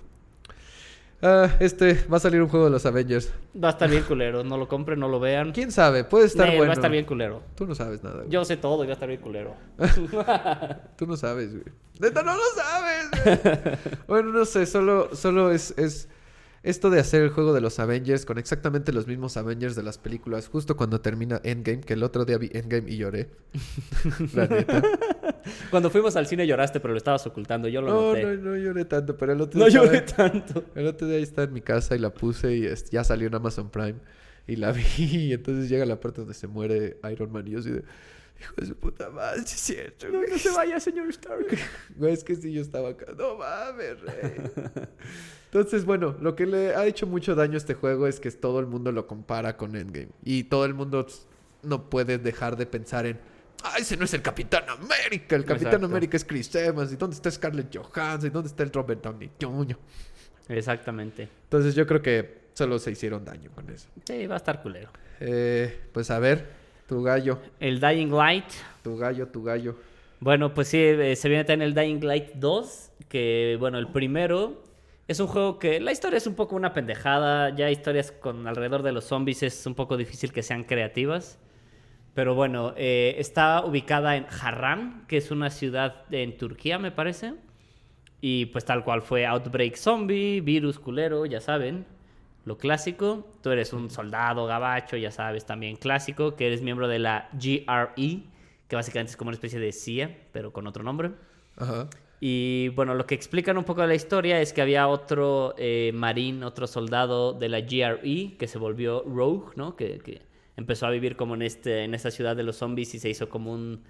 [1.22, 3.30] Ah, este, va a salir un juego de los Avengers.
[3.62, 4.42] Va a estar bien culero.
[4.42, 5.52] No lo compren, no lo vean.
[5.52, 6.02] ¿Quién sabe?
[6.02, 6.64] Puede estar bueno.
[6.64, 7.42] Va a estar bien culero.
[7.56, 8.30] Tú no sabes nada, güey.
[8.30, 9.54] Yo sé todo y va a estar bien culero.
[10.96, 11.64] Tú no sabes, güey.
[11.98, 13.96] Neta, no lo sabes, güey.
[14.08, 16.08] bueno, no sé, solo, solo es, es
[16.62, 19.96] esto de hacer el juego de los Avengers con exactamente los mismos Avengers de las
[19.98, 23.30] películas, justo cuando termina Endgame, que el otro día vi Endgame y lloré.
[24.34, 24.82] La neta.
[25.70, 27.66] Cuando fuimos al cine lloraste, pero lo estabas ocultando.
[27.68, 28.36] Yo lo No, noté.
[28.36, 30.64] no, no lloré tanto, pero el otro No día lloré estaba- tanto.
[30.74, 33.70] El otro día está en mi casa y la puse y ya salió en Amazon
[33.70, 33.96] Prime
[34.46, 37.58] y la vi y entonces llega la parte donde se muere Iron Man y yo
[37.60, 37.82] así de...
[38.40, 40.30] Hijo de su puta madre, es cierto, güey.
[40.30, 41.46] No se vaya, señor Stark.
[41.96, 43.06] Güey, es que sí, yo estaba acá.
[43.16, 44.32] No mames, rey.
[45.52, 48.60] Entonces, bueno, lo que le ha hecho mucho daño a este juego es que todo
[48.60, 50.10] el mundo lo compara con Endgame.
[50.24, 51.06] Y todo el mundo
[51.62, 53.18] no puede dejar de pensar en.
[53.62, 55.36] Ah, ese no es el Capitán América.
[55.36, 55.86] El Capitán Exacto.
[55.86, 56.92] América es Chris Evans.
[56.92, 58.28] ¿Y dónde está Scarlett Johansson?
[58.28, 59.76] ¿Y dónde está el Robert Downey Jr.?
[60.48, 61.28] Exactamente.
[61.44, 63.88] Entonces, yo creo que solo se hicieron daño con eso.
[64.06, 64.90] Sí, va a estar culero.
[65.20, 66.59] Eh, pues a ver,
[66.90, 68.46] tu gallo, El Dying Light.
[68.82, 69.76] tu gallo, tu gallo.
[70.18, 74.64] Bueno, pues sí, eh, se viene también el Dying Light 2, que bueno, el primero
[75.06, 78.82] es un juego que la historia es un poco una pendejada, ya historias con alrededor
[78.82, 81.38] de los zombies es un poco difícil que sean creativas,
[82.12, 87.34] pero bueno, eh, está ubicada en Harran, que es una ciudad en Turquía, me parece,
[88.20, 91.86] y pues tal cual fue Outbreak Zombie, virus culero, ya saben,
[92.44, 96.98] lo clásico, tú eres un soldado gabacho, ya sabes, también clásico, que eres miembro de
[96.98, 98.22] la GRE,
[98.68, 101.12] que básicamente es como una especie de CIA, pero con otro nombre.
[101.56, 101.88] Ajá.
[102.20, 105.90] Y bueno, lo que explican un poco de la historia es que había otro eh,
[105.94, 109.74] marín, otro soldado de la GRE que se volvió rogue, ¿no?
[109.74, 110.22] Que, que
[110.56, 113.30] empezó a vivir como en, este, en esta ciudad de los zombies y se hizo
[113.30, 113.84] como un,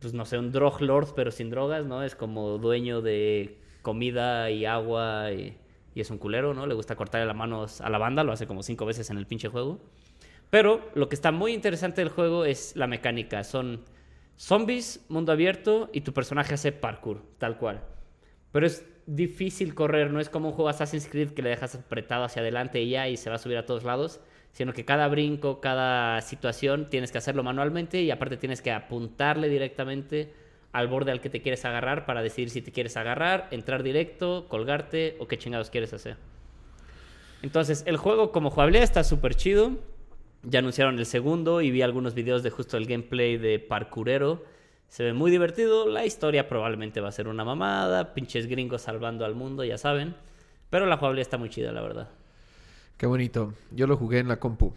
[0.00, 2.02] pues no sé, un drug lord, pero sin drogas, ¿no?
[2.02, 5.58] Es como dueño de comida y agua y,
[5.94, 6.66] y es un culero, ¿no?
[6.66, 9.26] Le gusta cortarle las manos a la banda, lo hace como cinco veces en el
[9.26, 9.80] pinche juego.
[10.50, 13.44] Pero lo que está muy interesante del juego es la mecánica.
[13.44, 13.84] Son
[14.36, 17.82] zombies, mundo abierto y tu personaje hace parkour, tal cual.
[18.52, 22.24] Pero es difícil correr, no es como un juego Assassin's Creed que le dejas apretado
[22.24, 24.20] hacia adelante y ya y se va a subir a todos lados,
[24.52, 29.48] sino que cada brinco, cada situación tienes que hacerlo manualmente y aparte tienes que apuntarle
[29.48, 30.32] directamente
[30.72, 34.46] al borde al que te quieres agarrar para decidir si te quieres agarrar, entrar directo,
[34.48, 36.16] colgarte o qué chingados quieres hacer.
[37.42, 39.72] Entonces, el juego como jugabilidad está súper chido.
[40.44, 44.44] Ya anunciaron el segundo y vi algunos videos de justo el gameplay de parkourero.
[44.88, 45.88] Se ve muy divertido.
[45.88, 48.14] La historia probablemente va a ser una mamada.
[48.14, 50.14] Pinches gringos salvando al mundo, ya saben.
[50.70, 52.08] Pero la jugabilidad está muy chida, la verdad.
[52.96, 53.54] Qué bonito.
[53.70, 54.72] Yo lo jugué en la compu.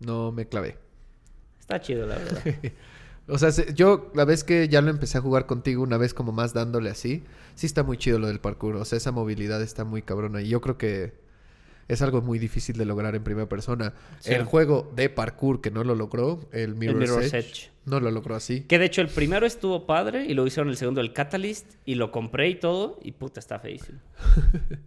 [0.00, 0.78] No me clavé.
[1.60, 2.42] Está chido, la verdad.
[3.32, 6.14] O sea, se- yo la vez que ya lo empecé a jugar contigo, una vez
[6.14, 8.76] como más dándole así, sí está muy chido lo del parkour.
[8.76, 10.42] O sea, esa movilidad está muy cabrona.
[10.42, 11.14] Y yo creo que
[11.88, 13.94] es algo muy difícil de lograr en primera persona.
[14.20, 14.32] Sí.
[14.32, 17.70] El juego de parkour que no lo logró, el Mirror's, Mirror's Edge, Edge.
[17.86, 18.62] no lo logró así.
[18.62, 21.96] Que de hecho el primero estuvo padre y lo hicieron el segundo el Catalyst y
[21.96, 23.98] lo compré y todo y puta está feísimo.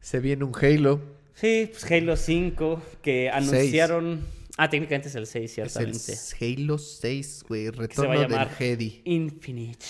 [0.00, 1.00] Se viene un Halo.
[1.34, 4.37] Sí, pues Halo 5 que anunciaron...
[4.60, 6.12] Ah, técnicamente es el 6, Es ciertamente.
[6.40, 7.66] el Halo 6, güey.
[7.66, 9.02] que se Retorno va a del Jedi.
[9.04, 9.86] Infinite.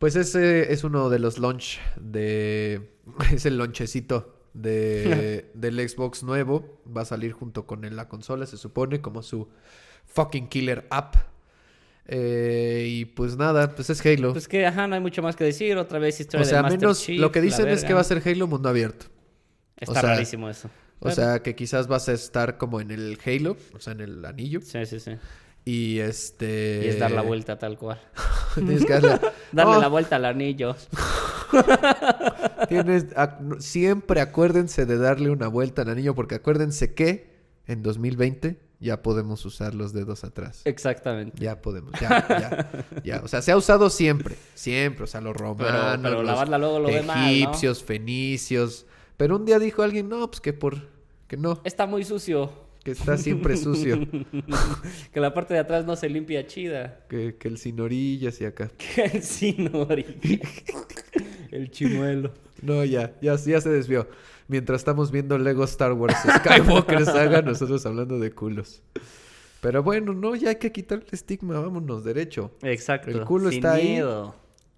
[0.00, 2.90] Pues ese es uno de los launch de...
[3.32, 6.82] Es el launchecito de, del Xbox nuevo.
[6.84, 9.48] Va a salir junto con la consola, se supone, como su
[10.06, 11.14] fucking killer app.
[12.06, 14.32] Eh, y pues nada, pues es Halo.
[14.32, 15.76] Pues que, ajá, no hay mucho más que decir.
[15.76, 18.00] Otra vez historia o sea, de Master menos Chief, lo que dicen es que va
[18.00, 19.06] a ser Halo mundo abierto.
[19.76, 20.68] Está o sea, rarísimo eso.
[21.02, 24.24] O sea, que quizás vas a estar como en el Halo, o sea, en el
[24.24, 24.60] anillo.
[24.62, 25.12] Sí, sí, sí.
[25.64, 26.82] Y este...
[26.84, 28.00] Y es dar la vuelta tal cual.
[28.54, 29.20] Tienes que darle...
[29.52, 30.76] Darle Oh, la vuelta al anillo.
[32.68, 33.06] Tienes,
[33.58, 37.30] siempre acuérdense de darle una vuelta al anillo porque acuérdense que
[37.66, 40.62] en 2020 ya podemos usar los dedos atrás.
[40.64, 41.40] Exactamente.
[41.40, 43.20] Ya podemos, ya, ya, ya.
[43.22, 45.04] O sea, se ha usado siempre, siempre.
[45.04, 47.30] O sea, los romanos, pero la los banda luego lo ve mal, ¿no?
[47.30, 48.86] egipcios, fenicios.
[49.22, 50.78] Pero un día dijo alguien, no, pues que por,
[51.28, 51.60] que no.
[51.62, 52.50] Está muy sucio.
[52.82, 54.00] que está siempre sucio.
[55.12, 57.06] que la parte de atrás no se limpia chida.
[57.08, 58.72] que, que el sin orillas y acá.
[58.76, 60.40] Que el sin orilla.
[61.52, 62.32] El chimuelo.
[62.62, 64.08] No, ya, ya, ya se desvió.
[64.48, 68.82] Mientras estamos viendo Lego Star Wars Skywalker Saga, nosotros hablando de culos.
[69.60, 72.50] Pero bueno, no, ya hay que quitarle el estigma, vámonos derecho.
[72.62, 73.08] Exacto.
[73.08, 74.02] El culo sin está ahí.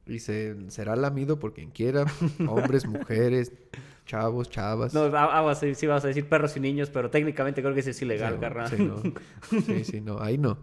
[0.06, 2.04] Y se, será lamido por quien quiera,
[2.46, 3.50] hombres, mujeres,
[4.06, 4.92] chavos, chavas.
[4.94, 7.80] No, a- aguas, sí, sí vas a decir perros y niños, pero técnicamente creo que
[7.80, 8.68] ese es ilegal, carnal.
[8.68, 9.02] Sí, no.
[9.64, 10.58] sí, sí, no, ahí no.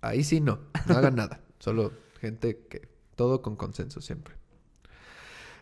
[0.00, 1.40] Ahí sí no, no hagan nada.
[1.58, 2.88] Solo gente que...
[3.16, 4.34] Todo con consenso siempre.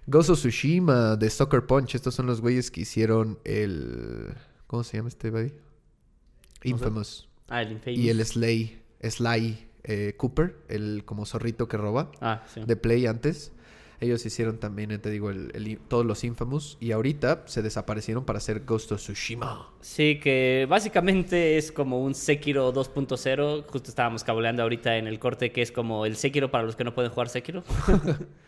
[0.06, 1.94] Gozo Tsushima de Soccer Punch.
[1.94, 4.32] Estos son los güeyes que hicieron el...
[4.66, 5.52] ¿Cómo se llama este güey?
[6.64, 7.28] Infamous.
[7.48, 7.98] Ah, el Infamous.
[8.00, 12.62] Y el Slay, Sly eh, Cooper, el como zorrito que roba Ah, sí.
[12.66, 13.52] de Play antes.
[14.02, 16.76] Ellos hicieron también, eh, te digo, el- el- todos los Infamous.
[16.80, 19.70] Y ahorita se desaparecieron para hacer Ghost of Tsushima.
[19.80, 23.62] Sí, que básicamente es como un Sekiro 2.0.
[23.68, 26.82] Justo estábamos cabuleando ahorita en el corte que es como el Sekiro para los que
[26.84, 27.62] no pueden jugar Sekiro.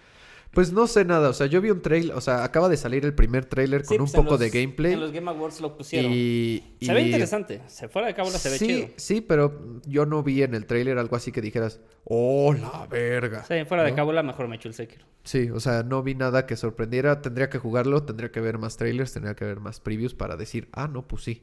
[0.55, 3.05] Pues no sé nada, o sea, yo vi un trailer, o sea, acaba de salir
[3.05, 4.93] el primer trailer con Sí, un pues, en poco de gameplay.
[4.95, 6.13] En los Game Awards lo pusieron.
[6.15, 7.61] Y, Se ve interesante.
[7.67, 8.89] Se fuera de cábula se ve sí, chido.
[8.97, 13.45] sí, pero yo no vi en el trailer algo así que dijeras, oh, la verga.
[13.45, 13.97] Sí, fuera de ¿no?
[13.97, 15.05] cábula mejor me echo el Sekiro.
[15.25, 17.21] Sí, o sea, no vi nada que sorprendiera.
[17.23, 20.69] Tendría que jugarlo, tendría que ver más trailers, tendría que ver más previews para decir,
[20.73, 21.43] ah, no, pues sí.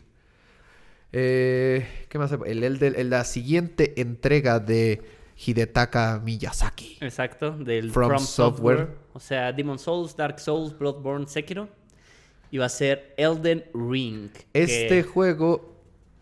[1.14, 2.32] Eh, ¿Qué más?
[2.46, 5.02] El, el, de- el- la siguiente entrega de
[5.46, 6.98] Hidetaka Miyazaki.
[7.02, 8.78] Exacto, del From From, Software.
[8.78, 8.98] Software.
[9.14, 11.68] O sea, Demon Souls, Dark Souls, Bloodborne, Sekiro.
[12.52, 14.30] Y va a ser Elden Ring.
[14.54, 15.74] Este que- juego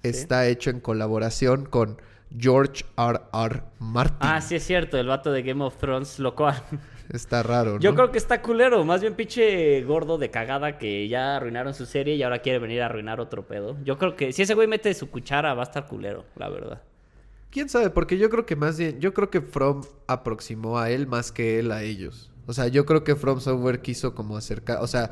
[0.03, 1.99] está hecho en colaboración con
[2.37, 3.19] George R.
[3.33, 3.63] R.
[3.79, 4.17] Martin.
[4.21, 6.55] Ah, sí es cierto, el vato de Game of Thrones, lo cual.
[7.09, 7.79] Está raro, ¿no?
[7.79, 11.87] Yo creo que está culero, más bien pinche gordo de cagada que ya arruinaron su
[11.87, 13.77] serie y ahora quiere venir a arruinar otro pedo.
[13.83, 16.83] Yo creo que si ese güey mete su cuchara va a estar culero, la verdad.
[17.51, 17.89] ¿Quién sabe?
[17.89, 18.99] Porque yo creo que más bien...
[18.99, 22.31] Yo creo que From aproximó a él más que él a ellos.
[22.45, 24.79] O sea, yo creo que From Software quiso como acercar...
[24.81, 25.11] O sea,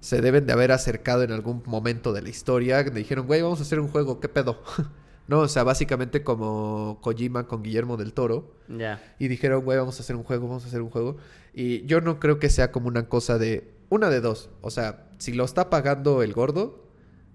[0.00, 2.82] se deben de haber acercado en algún momento de la historia.
[2.82, 4.20] Le dijeron, güey, vamos a hacer un juego.
[4.20, 4.62] ¿Qué pedo?
[5.28, 8.54] no, o sea, básicamente como Kojima con Guillermo del Toro.
[8.68, 9.02] Ya.
[9.18, 11.16] Y dijeron, güey, vamos a hacer un juego, vamos a hacer un juego.
[11.54, 13.74] Y yo no creo que sea como una cosa de...
[13.88, 14.50] Una de dos.
[14.60, 16.84] O sea, si lo está pagando el gordo,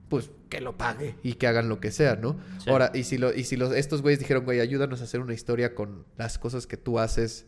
[0.09, 2.37] pues que lo pague y que hagan lo que sea, ¿no?
[2.63, 2.69] Sí.
[2.69, 5.33] Ahora, y si, lo, y si los, estos güeyes dijeron, güey, ayúdanos a hacer una
[5.33, 7.47] historia con las cosas que tú haces,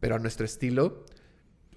[0.00, 1.04] pero a nuestro estilo,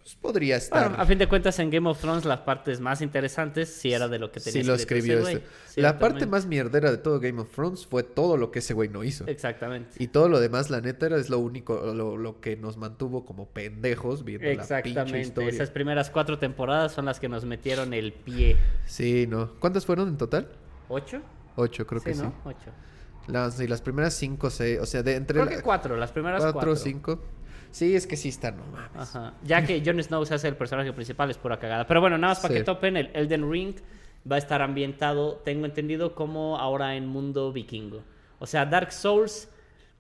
[0.03, 0.89] pues podría estar.
[0.89, 4.09] Bueno, a fin de cuentas en Game of Thrones las partes más interesantes sí era
[4.09, 5.81] de lo que tenía Sí lo escribió ese este.
[5.81, 8.89] La parte más mierdera de todo Game of Thrones fue todo lo que ese güey
[8.89, 9.25] no hizo.
[9.27, 10.03] Exactamente.
[10.03, 13.25] Y todo lo demás, la neta, era es lo único, lo, lo que nos mantuvo
[13.25, 15.21] como pendejos viendo la pinche Exactamente.
[15.21, 15.49] historia.
[15.51, 18.57] Esas primeras cuatro temporadas son las que nos metieron el pie.
[18.85, 19.53] Sí, ¿no?
[19.59, 20.49] ¿Cuántas fueron en total?
[20.89, 21.21] ¿Ocho?
[21.55, 22.21] Ocho, creo que sí.
[22.21, 22.33] ¿no?
[22.43, 22.71] Ocho.
[23.27, 26.41] Las, y las primeras cinco, seis, o sea, de entre Creo que cuatro, las primeras
[26.41, 26.75] cuatro, cuatro.
[26.75, 27.21] cinco.
[27.73, 28.91] Sí, es que sí está, no mames.
[29.15, 29.33] Ajá.
[29.43, 31.87] Ya que Jon Snow se hace el personaje principal es pura cagada.
[31.87, 32.59] Pero bueno, nada más para Sí.
[32.59, 33.75] que topen, el Elden Ring
[34.31, 38.03] va a estar ambientado, tengo entendido, como ahora en mundo vikingo.
[38.37, 39.49] O sea, Dark Souls,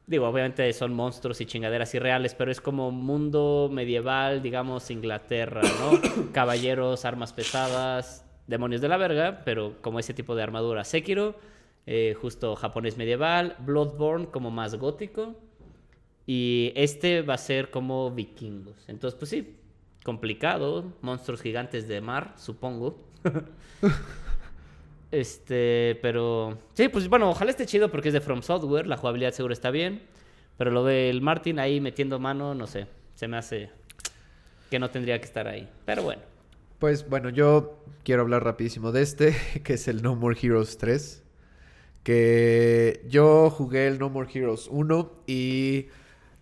[0.05, 5.99] digo, obviamente son monstruos y chingaderas irreales, pero es como mundo medieval, digamos, Inglaterra, ¿no?
[6.31, 10.83] Caballeros, armas pesadas, demonios de la verga, pero como ese tipo de armadura.
[10.83, 11.35] Sekiro,
[11.87, 15.35] eh, justo japonés medieval, Bloodborne como más gótico.
[16.25, 18.87] Y este va a ser como vikingos.
[18.87, 19.55] Entonces, pues sí,
[20.03, 20.93] complicado.
[21.01, 22.97] Monstruos gigantes de mar, supongo.
[25.11, 26.57] este, pero...
[26.73, 28.87] Sí, pues bueno, ojalá esté chido porque es de From Software.
[28.87, 30.01] La jugabilidad seguro está bien.
[30.57, 32.87] Pero lo del Martin ahí metiendo mano, no sé.
[33.15, 33.69] Se me hace
[34.69, 35.69] que no tendría que estar ahí.
[35.85, 36.21] Pero bueno.
[36.79, 41.23] Pues bueno, yo quiero hablar rapidísimo de este, que es el No More Heroes 3.
[42.03, 45.87] Que yo jugué el No More Heroes 1 y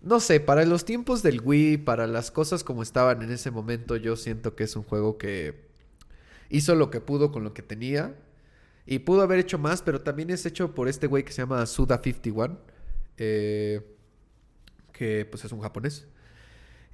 [0.02, 3.96] no sé, para los tiempos del Wii, para las cosas como estaban en ese momento,
[3.96, 5.68] yo siento que es un juego que
[6.50, 8.14] hizo lo que pudo con lo que tenía.
[8.84, 11.62] Y pudo haber hecho más, pero también es hecho por este güey que se llama
[11.62, 12.58] Suda51.
[13.18, 13.80] eh,
[14.92, 16.06] que pues es un japonés.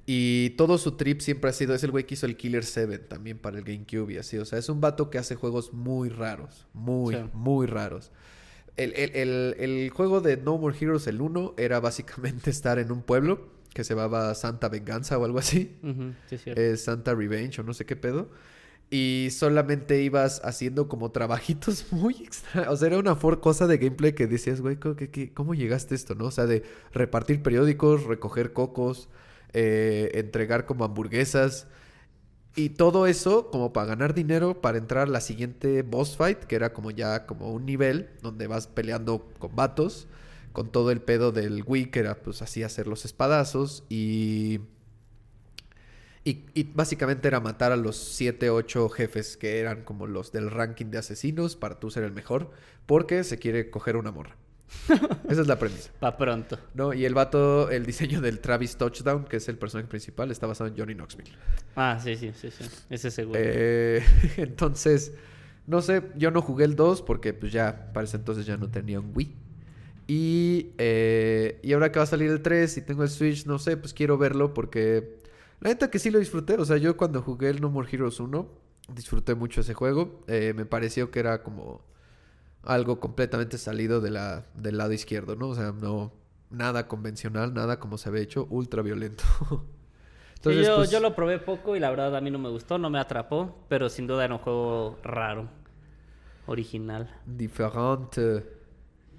[0.05, 2.97] Y todo su trip siempre ha sido, es el güey que hizo el Killer 7
[2.99, 4.37] también para el GameCube y así.
[4.37, 7.21] O sea, es un vato que hace juegos muy raros, muy, Sí.
[7.33, 8.11] muy raros.
[8.79, 12.91] El, el- el- el juego de No More Heroes, el 1, era básicamente estar en
[12.91, 15.75] un pueblo que se llamaba Santa Venganza o algo así.
[16.27, 16.47] Sí, es.
[16.47, 18.29] Eh, Santa Revenge o no sé qué pedo.
[18.91, 22.71] Y solamente ibas haciendo como trabajitos muy extra.
[22.71, 24.95] O sea, era una cosa de gameplay que decías, güey, ¿cómo,
[25.35, 26.25] cómo llegaste a esto, no?
[26.25, 29.07] O sea, de repartir periódicos, recoger cocos,
[29.53, 31.67] eh, entregar como hamburguesas.
[32.55, 36.55] Y todo eso como para ganar dinero para entrar a la siguiente boss fight, que
[36.55, 40.07] era como ya como un nivel donde vas peleando con vatos,
[40.51, 44.61] con todo el pedo del Wii, que era pues así hacer los espadazos y...
[46.25, 50.51] Y, y básicamente era matar a los 7, 8 jefes que eran como los del
[50.51, 52.51] ranking de asesinos para tú ser el mejor,
[52.85, 54.35] porque se quiere coger una morra.
[55.29, 55.91] Esa es la premisa.
[55.99, 56.57] Pa' pronto.
[56.73, 60.47] No, y el vato, el diseño del Travis Touchdown, que es el personaje principal, está
[60.47, 61.31] basado en Johnny Knoxville.
[61.75, 62.63] Ah, sí, sí, sí, sí.
[62.89, 63.39] Ese seguro.
[63.41, 64.03] Eh,
[64.37, 65.13] entonces,
[65.67, 68.69] no sé, yo no jugué el 2 porque pues ya para ese entonces ya no
[68.69, 69.35] tenía un Wii.
[70.07, 73.59] Y, eh, y ahora que va a salir el 3 y tengo el Switch, no
[73.59, 75.19] sé, pues quiero verlo porque
[75.59, 76.55] la neta que sí lo disfruté.
[76.55, 78.49] O sea, yo cuando jugué el No More Heroes 1,
[78.93, 80.23] disfruté mucho ese juego.
[80.27, 81.81] Eh, me pareció que era como
[82.63, 85.49] algo completamente salido de la, del lado izquierdo, ¿no?
[85.49, 86.11] O sea, no
[86.49, 89.23] nada convencional, nada como se había hecho, ultra violento.
[90.41, 92.77] Sí, yo, pues, yo lo probé poco y la verdad a mí no me gustó,
[92.77, 95.49] no me atrapó, pero sin duda era un juego raro,
[96.45, 97.09] original.
[97.25, 98.45] diferente.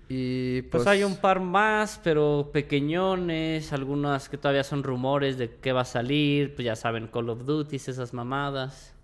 [0.09, 5.73] Y Pues, hay un par más, pero pequeñones, algunas que todavía son rumores de qué
[5.73, 8.95] va a salir, pues ya saben, Call of Duty, esas mamadas.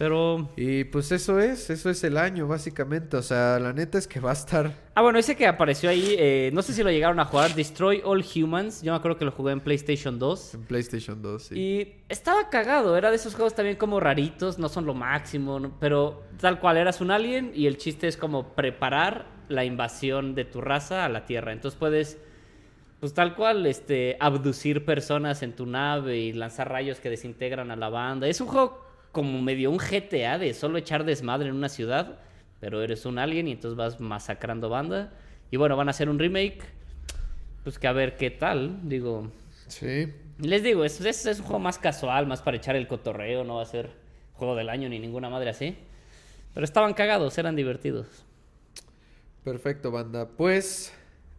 [0.00, 0.48] Pero...
[0.56, 3.18] Y pues eso es, eso es el año básicamente.
[3.18, 4.72] O sea, la neta es que va a estar...
[4.94, 8.00] Ah, bueno, ese que apareció ahí, eh, no sé si lo llegaron a jugar, Destroy
[8.02, 10.54] All Humans, yo me acuerdo que lo jugué en PlayStation 2.
[10.54, 11.54] En PlayStation 2, sí.
[11.54, 15.76] Y estaba cagado, era de esos juegos también como raritos, no son lo máximo, ¿no?
[15.78, 20.46] pero tal cual eras un alien y el chiste es como preparar la invasión de
[20.46, 21.52] tu raza a la Tierra.
[21.52, 22.16] Entonces puedes,
[23.00, 27.76] pues tal cual, este, abducir personas en tu nave y lanzar rayos que desintegran a
[27.76, 28.28] la banda.
[28.28, 32.18] Es un juego como medio un GTA de solo echar desmadre en una ciudad,
[32.60, 35.12] pero eres un alien y entonces vas masacrando banda.
[35.50, 36.62] Y bueno, van a hacer un remake,
[37.64, 39.30] pues que a ver qué tal, digo...
[39.66, 40.12] Sí.
[40.38, 43.56] Les digo, es, es, es un juego más casual, más para echar el cotorreo, no
[43.56, 43.90] va a ser
[44.34, 45.76] juego del año ni ninguna madre así.
[46.54, 48.06] Pero estaban cagados, eran divertidos.
[49.44, 50.28] Perfecto, banda.
[50.28, 50.92] Pues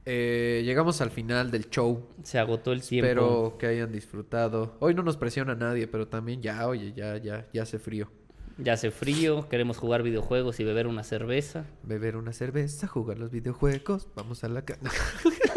[0.06, 2.08] eh, llegamos al final del show.
[2.24, 3.08] Se agotó el tiempo.
[3.08, 4.76] Espero que hayan disfrutado.
[4.80, 8.10] Hoy no nos presiona nadie, pero también ya, oye, ya, ya, ya hace frío.
[8.58, 11.66] Ya hace frío, queremos jugar videojuegos y beber una cerveza.
[11.84, 14.92] Beber una cerveza, jugar los videojuegos, vamos a la cana.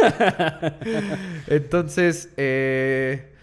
[1.47, 3.35] Entonces, eh,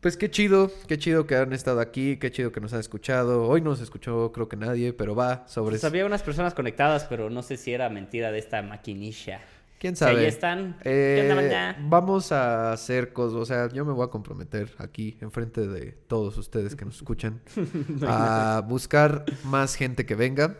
[0.00, 3.46] pues qué chido, qué chido que han estado aquí, qué chido que nos han escuchado.
[3.46, 5.74] Hoy no nos escuchó creo que nadie, pero va sobre...
[5.74, 9.40] Pues había unas personas conectadas, pero no sé si era mentira de esta maquinilla.
[9.82, 10.28] ¿Quién Si ahí sabe?
[10.28, 10.76] están.
[10.84, 15.90] Eh, vamos a hacer cosas, o sea, yo me voy a comprometer aquí, enfrente de
[16.06, 17.40] todos ustedes que nos escuchan,
[18.06, 20.56] a buscar más gente que venga.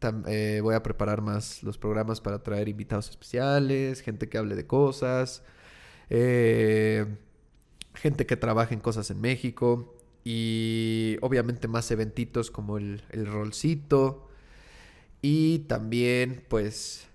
[0.00, 4.54] Tam- eh, voy a preparar más los programas para traer invitados especiales, gente que hable
[4.54, 5.42] de cosas,
[6.08, 7.04] eh,
[7.94, 14.28] gente que trabaje en cosas en México y obviamente más eventitos como el, el rolcito
[15.22, 17.06] y también pues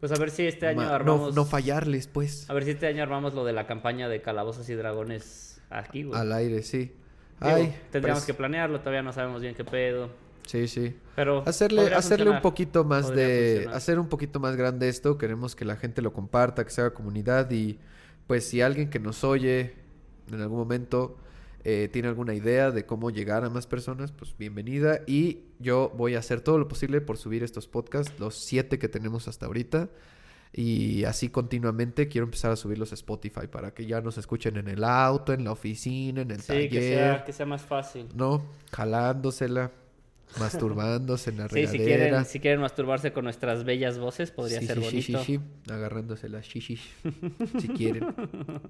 [0.00, 1.34] Pues a ver si este año Ma- armamos.
[1.34, 2.48] No, fallarles, pues.
[2.50, 6.02] A ver si este año armamos lo de la campaña de calabozos y dragones aquí,
[6.04, 6.20] güey.
[6.20, 6.92] Al aire, sí.
[7.40, 10.10] Digo, Ay, tendríamos pues, que planearlo, todavía no sabemos bien qué pedo.
[10.46, 10.94] Sí, sí.
[11.16, 13.50] Pero Hacerle, hacerle un poquito más Podría de...
[13.54, 13.76] funcionar.
[13.76, 15.16] Hacer un poquito más grande esto.
[15.16, 17.50] Queremos que la gente lo comparta, que se haga comunidad.
[17.50, 17.78] Y
[18.26, 19.74] pues si alguien que nos oye
[20.30, 21.16] en algún momento
[21.64, 25.00] eh, tiene alguna idea de cómo llegar a más personas, pues bienvenida.
[25.06, 28.88] Y yo voy a hacer todo lo posible por subir estos podcasts, los siete que
[28.88, 29.88] tenemos hasta ahorita.
[30.56, 34.68] Y así continuamente quiero empezar a subirlos a Spotify para que ya nos escuchen en
[34.68, 36.68] el auto, en la oficina, en el Sí, taller.
[36.70, 38.06] que sea, que sea más fácil.
[38.14, 39.72] No, jalándosela,
[40.40, 41.84] masturbándose en la Sí, si regadera.
[42.08, 45.24] quieren, si quieren masturbarse con nuestras bellas voces, podría Sí, ser sí, sí, bonito.
[45.24, 46.80] sí, sí, agarrándose las shishis,
[47.60, 48.06] si quieren.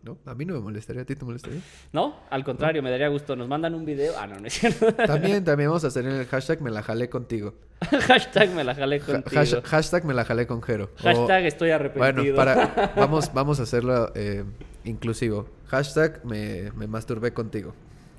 [0.02, 0.18] ¿No?
[0.26, 1.60] A mí no me molestaría, ¿a ti te molestaría?
[1.92, 3.34] No, al contrario, me daría gusto.
[3.36, 4.12] Nos mandan un video.
[4.18, 4.92] Ah, no, no es cierto.
[5.06, 7.54] También, también vamos a hacer el hashtag me la jalé contigo.
[8.06, 9.40] Hashtag me la jalé Ja- contigo.
[9.42, 10.90] hash- hashtag me la jalé con Jero.
[11.00, 12.36] O- Hashtag estoy bueno, arrepentido.
[12.36, 14.44] para, vamos, vamos a hacerlo eh,
[14.84, 15.48] inclusivo.
[15.68, 17.74] Hashtag me, me masturbé contigo.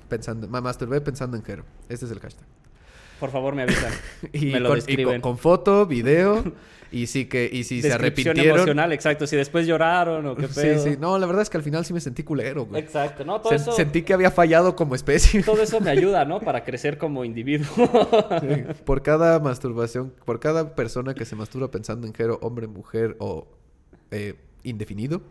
[0.08, 1.64] Pensando, me masturbé pensando en Jero.
[1.88, 2.46] Este es el hashtag.
[3.20, 3.92] Por favor, me avisan.
[4.32, 5.20] Y, me lo con, y describen.
[5.20, 6.44] con, con foto, video,
[6.92, 8.54] y sí que, y si se arrepintieron.
[8.56, 9.26] emocional, exacto.
[9.26, 10.84] Si después lloraron o qué Sí, pedo.
[10.84, 10.96] sí.
[11.00, 12.80] No, la verdad es que al final sí me sentí culero, güey.
[12.82, 13.24] Exacto.
[13.24, 15.42] No, todo eso, Sentí que había fallado como especie.
[15.42, 16.40] todo eso me ayuda, ¿no?
[16.44, 17.66] Para crecer como individuo.
[18.40, 18.64] Sí.
[18.84, 23.48] Por cada masturbación, por cada persona que se masturba pensando en género, hombre, mujer o
[24.10, 25.22] eh, indefinido,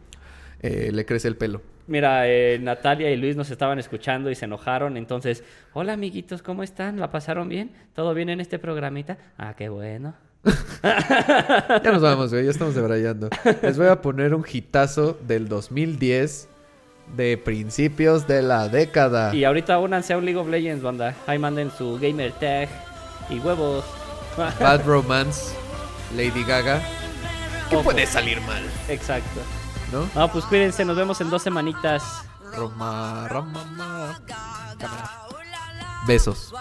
[0.61, 1.61] eh, le crece el pelo.
[1.87, 5.43] Mira, eh, Natalia y Luis nos estaban escuchando y se enojaron, entonces,
[5.73, 6.99] hola amiguitos, ¿cómo están?
[6.99, 7.71] ¿La pasaron bien?
[7.93, 9.17] ¿Todo bien en este programita?
[9.37, 10.15] Ah, qué bueno.
[10.83, 13.29] ya nos vamos, güey, ya estamos debrayando.
[13.61, 16.49] Les voy a poner un hitazo del 2010
[17.15, 19.35] de principios de la década.
[19.35, 21.15] Y ahorita únanse a un League of Legends, banda.
[21.27, 22.67] Ahí manden su gamer tag
[23.29, 23.85] y huevos.
[24.37, 25.55] Bad Romance,
[26.15, 26.81] Lady Gaga.
[27.69, 28.63] ¿Qué puede salir mal?
[28.89, 29.41] Exacto.
[29.95, 30.09] ¿no?
[30.15, 32.03] Ah, pues cuídense, nos vemos en dos semanitas.
[32.55, 34.21] Roma, Roma, Roma.
[36.05, 36.53] Besos.